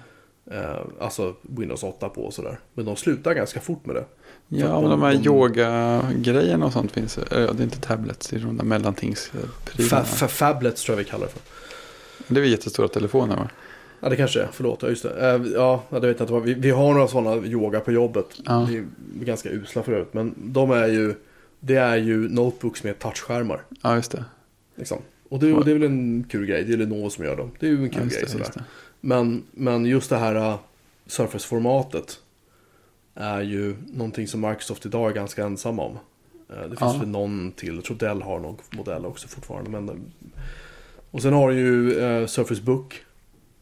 [0.52, 2.58] eh, alltså Windows 8 på och sådär.
[2.74, 4.04] Men de slutar ganska fort med det.
[4.48, 7.18] Ja men de här de- yoga-grejerna och sånt finns.
[7.18, 7.24] Eh,
[7.54, 10.04] det är inte tablets, det är de där mellantingsprylarna.
[10.04, 11.40] Fa- fa- Fablets tror jag vi kallar det för.
[12.28, 13.50] Det är jättestora telefoner va?
[14.00, 15.30] Ja det kanske är, förlåt, ja just det.
[15.34, 16.46] Eh, ja, ja, det vet jag inte.
[16.46, 18.26] Vi, vi har några sådana yoga på jobbet.
[18.44, 18.64] Ja.
[18.70, 18.76] Vi
[19.20, 20.08] är ganska usla förut.
[20.12, 21.14] Men de är ju,
[21.60, 23.62] det är ju notebooks med touchskärmar.
[23.82, 24.24] Ja, just det.
[24.76, 24.98] Liksom.
[25.28, 26.64] Och det, och det är väl en kul grej.
[26.64, 27.50] Det är Lenovo som gör dem.
[27.60, 28.44] Det är ju en Ja, kul just grej det, sådär.
[28.44, 28.64] just det.
[29.00, 30.56] Men, men just det här uh,
[31.06, 32.18] Surface-formatet
[33.14, 35.98] är ju någonting som Microsoft idag är ganska ensam om.
[36.50, 36.96] Eh, det finns Ja.
[36.98, 39.70] väl någon till, jag tror Dell har någon modell också fortfarande.
[39.70, 40.00] Men,
[41.14, 43.04] och sen har du ju uh, Surface Book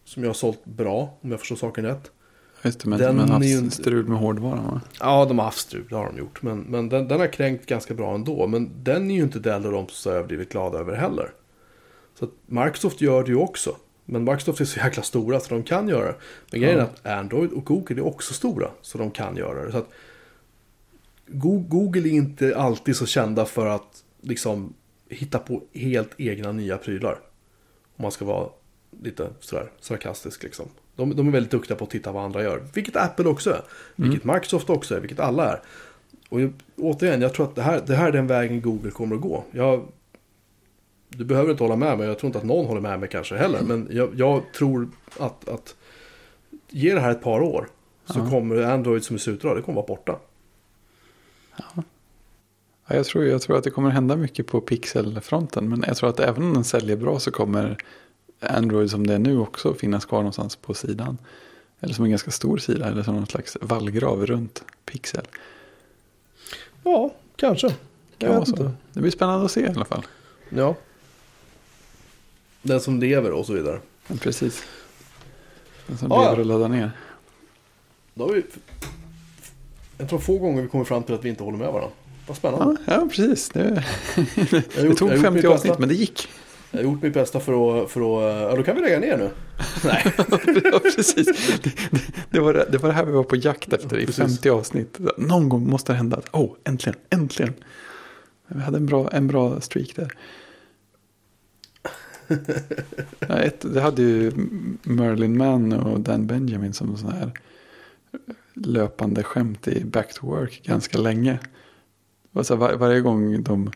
[0.04, 2.10] som jag har sålt bra, om jag förstår saken rätt.
[2.64, 4.80] Just det, men Den de har är ju haft strul med hårdvaran va?
[5.00, 6.42] Ja, de har haft strul, det har de gjort.
[6.42, 8.46] Men, men den, den har kränkt ganska bra ändå.
[8.46, 11.30] Men den är ju inte Dell och de så överdrivet glada över heller.
[12.18, 13.76] Så att Microsoft gör det ju också.
[14.04, 16.14] Men Microsoft är så jäkla stora så de kan göra det.
[16.50, 16.88] Men grejen är Ja.
[16.88, 19.72] att Android och Google är också stora så de kan göra det.
[19.72, 19.88] Så att
[21.26, 24.74] Go- Google är inte alltid så kända för att liksom
[25.08, 27.18] hitta på helt egna nya prylar.
[27.96, 28.48] Om man ska vara
[29.02, 30.66] lite sådär sarkastisk liksom.
[30.96, 32.62] De, de är väldigt duktiga på att titta vad andra gör.
[32.74, 33.62] Vilket Apple också är.
[33.96, 35.00] Vilket Microsoft också är.
[35.00, 35.60] Vilket alla är.
[36.28, 39.16] Och jag, återigen, jag tror att det här, det här är den vägen Google kommer
[39.16, 39.44] att gå.
[39.50, 39.88] Jag,
[41.08, 42.06] du behöver inte hålla med mig.
[42.06, 43.62] Jag tror inte att någon håller med mig kanske heller.
[43.62, 44.88] Men jag, jag tror
[45.18, 45.76] att, att
[46.68, 47.68] ge det här ett par år.
[48.04, 48.30] Så Ja.
[48.30, 50.18] kommer Android som är ser ut idag, det kommer vara borta.
[51.56, 51.82] Ja,
[52.86, 55.68] jag, tror, jag tror att det kommer hända mycket på pixelfronten.
[55.68, 57.76] Men jag tror att även om den säljer bra så kommer
[58.40, 61.18] Android som det är nu också finnas kvar någonstans på sidan.
[61.80, 62.86] Eller som en ganska stor sida.
[62.88, 65.28] Eller som någon slags vallgrav runt pixel.
[66.84, 67.66] Ja, kanske.
[68.18, 68.54] Jag Ja, vet så.
[68.56, 68.72] inte.
[68.92, 70.06] Det blir spännande att se i alla fall.
[70.48, 70.74] Ja.
[72.62, 73.80] Den som lever och så vidare.
[74.06, 74.62] Men precis.
[75.86, 76.30] Den som Ja, ja.
[76.30, 76.90] lever och laddar ner.
[78.14, 78.42] Då har vi...
[79.98, 81.96] Jag tror få gånger vi kommer fram till att vi inte håller med varandra.
[82.32, 82.80] Vad spännande.
[82.86, 83.48] Ja, ja precis.
[83.48, 83.60] Det,
[84.74, 86.28] det tog jag har gjort 50 mitt avsnitt, men det gick.
[86.70, 87.90] Jag har gjort mitt bästa för att...
[87.90, 89.30] För att ja, då kan vi lägga ner nu.
[89.84, 90.14] Nej.
[90.64, 91.26] ja, precis.
[91.26, 92.00] Det, det,
[92.30, 94.24] det, var det, det var det här vi var på jakt efter i Precis.
[94.24, 94.98] 50 avsnitt.
[95.16, 96.20] Någon gång måste det hända.
[96.32, 97.54] Åh, oh, äntligen, äntligen.
[98.46, 100.12] Vi hade en bra, en bra streak där.
[103.18, 104.32] Ja, ett, det hade ju
[104.82, 107.32] Merlin Mann och Dan Benjamin som sån här
[108.54, 111.38] löpande skämt i Back to Work ganska länge.
[112.32, 113.70] Var så här, var, varje gång de,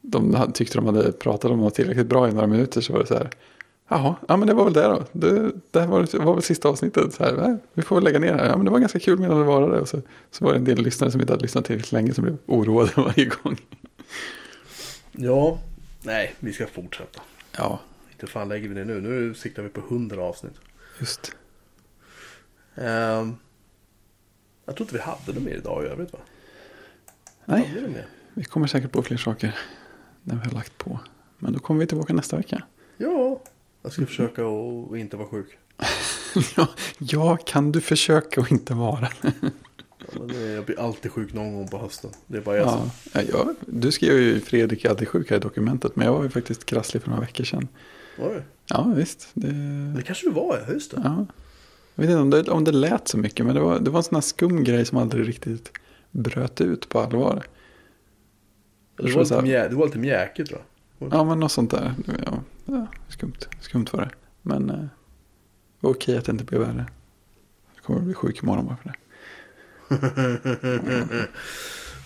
[0.00, 3.06] de tyckte de hade pratat om något tillräckligt bra i några minuter så var det
[3.06, 3.30] så här.
[3.88, 5.04] Jaha, ja men det var väl det då.
[5.12, 7.14] Det, det här var, var väl sista avsnittet.
[7.14, 8.46] Så här, "Nej, vi får väl lägga ner det här.
[8.48, 9.80] Ja men det var ganska kul medan det varade.
[9.80, 12.24] Och så, så var det en del lyssnare som inte hade lyssnat tillräckligt länge som
[12.24, 13.56] blev oroade varje gång.
[15.12, 15.58] Ja.
[16.02, 17.20] Nej, vi ska fortsätta.
[17.58, 17.80] Ja,
[18.12, 19.00] Inte fan lägger vi det nu.
[19.00, 20.54] Nu siktar vi på 100 avsnitt.
[21.00, 21.32] just.
[22.74, 23.36] Ehm,
[24.66, 26.18] jag tror inte vi hade det mer idag i övrigt va?
[27.46, 28.04] Nej,
[28.34, 29.54] vi kommer säkert på fler saker
[30.22, 31.00] när vi har lagt på.
[31.38, 32.62] Men då kommer vi tillbaka nästa vecka.
[32.96, 33.40] Ja.
[33.82, 35.58] Jag ska försöka att att inte vara sjuk.
[36.56, 36.68] ja,
[36.98, 39.08] ja, kan du försöka och inte vara.
[39.22, 42.10] Ja, Jag blir alltid sjuk någon gång på hösten.
[42.26, 42.66] Det är bara jag.
[43.12, 45.96] Ja, ja, du skrev ju Fredrik är alltid sjuk här i dokumentet.
[45.96, 47.68] Men jag var ju faktiskt krasslig för några veckor sedan.
[48.18, 48.42] Var det?
[48.66, 49.28] Ja, visst.
[49.34, 49.52] Det,
[49.96, 50.72] Det kanske du var, ja.
[50.72, 51.00] Just det.
[51.04, 51.26] ja.
[51.94, 53.46] Jag vet inte om det, om det lät så mycket.
[53.46, 55.72] Men det var, det var en sån här skum grej som aldrig riktigt
[56.14, 57.44] bröt ut på allvar.
[58.96, 59.68] Så var, lite mjä...
[59.68, 60.60] du var lite mjäkig tror
[60.98, 61.08] jag.
[61.12, 61.94] Ja, men något sånt där.
[62.26, 63.48] Ja, ja, skumt.
[63.60, 64.10] Skumt var det.
[64.42, 64.86] Men eh,
[65.80, 66.86] det okej att det inte blev värre.
[67.74, 68.96] Jag kommer att bli sjuk imorgon bara för det.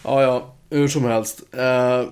[0.04, 0.54] Ja, ja.
[0.70, 1.42] Hur som helst.
[1.52, 2.04] Eh,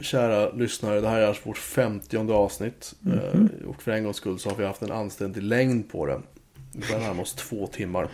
[0.00, 2.94] kära lyssnare, det här är alltså vårt 50 avsnitt.
[3.06, 6.20] Eh, och för en gångs skull så har vi haft en anständig längd på det.
[6.72, 8.08] Vi börjar närma oss två timmar.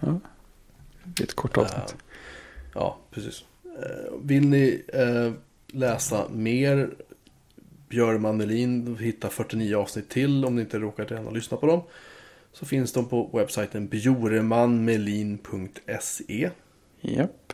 [0.00, 0.20] Ja.
[1.04, 1.96] Det är ett kort avsnitt.
[2.74, 3.44] Ja, precis.
[3.64, 5.32] Eh, vill ni eh,
[5.66, 6.94] läsa mer
[7.88, 11.82] Björn Melin, hitta 49 avsnitt till om ni inte råkat redan ha lyssnat på dem.
[12.52, 16.50] Så finns de på webbsajten bjoremanmelin.se.
[17.00, 17.52] Japp.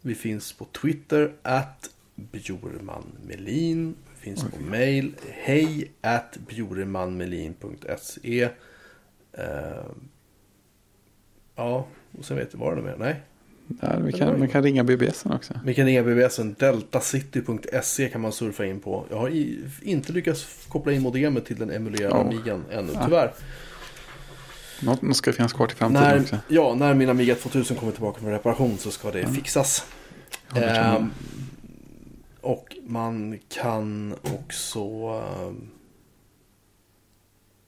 [0.00, 3.94] Vi finns på Twitter, at bjormanmelin.
[4.14, 8.48] Vi finns på mail, hej at bjoremanmelin.se.
[9.32, 9.86] Eh,
[11.54, 11.86] ja,
[12.18, 12.96] och sen vet du vad det är mer.
[12.98, 13.22] Nej,
[13.68, 15.60] Där, vi kan, man kan ringa BBSen också.
[15.64, 16.54] vi kan ringa BBSen.
[16.58, 19.06] Deltacity.se kan man surfa in på.
[19.10, 22.20] Jag har i, inte lyckats koppla in modemet till den emulerade Oh.
[22.20, 23.04] Amigan ännu, Ah.
[23.04, 23.32] tyvärr.
[24.82, 26.38] Något, något ska finnas kvar till framtiden När, också.
[26.48, 29.84] ja, när min Amiga 2000 kommer tillbaka från reparation så ska det fixas.
[30.48, 30.96] Håller tummarna.
[30.96, 31.10] Ehm,
[32.40, 35.68] och man kan också ehm,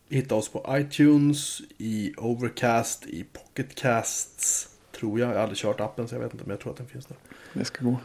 [0.09, 4.69] hitta oss på iTunes, i Overcast, i Pocketcasts.
[5.01, 5.31] Tror jag.
[5.31, 7.07] Jag har aldrig kört appen så jag vet inte men jag tror att den finns
[7.07, 7.17] där.
[7.53, 7.97] Det ska gå.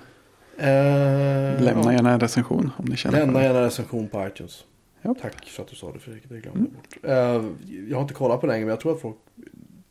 [0.58, 1.94] Ehm, Lämna ja.
[1.94, 4.64] gärna en recension om ni känner Lämna gärna recension på iTunes.
[5.02, 5.16] Ja.
[5.22, 6.98] Tack för att du sa det Fredrik, det glömde jag bort.
[7.04, 9.16] Eh, jag har inte kollat på det länge men jag tror att folk...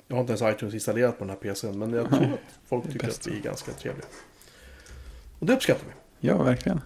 [0.08, 2.68] Jag har inte ens iTunes installerat på den här PCn men jag tror Nej, att
[2.68, 3.20] folk tycker bäst.
[3.20, 4.06] att vi är ganska trevliga.
[5.38, 6.28] Och det uppskattar vi.
[6.28, 6.80] Ja, verkligen.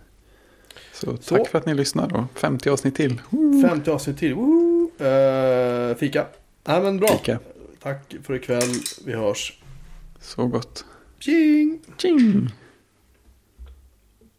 [0.92, 3.20] Så, Så- tack för att ni lyssnar och 50 avsnitt till.
[3.68, 4.34] 50 avsnitt till.
[4.34, 4.90] Woho!
[5.04, 6.26] Eh, fika.
[6.64, 7.08] Nej men bra.
[7.08, 7.38] Fika.
[7.82, 8.70] Tack för ikväll.
[9.04, 9.57] Vi hörs.
[10.20, 10.84] Så gott.
[11.20, 11.80] Tjing!
[11.96, 12.50] Tjing!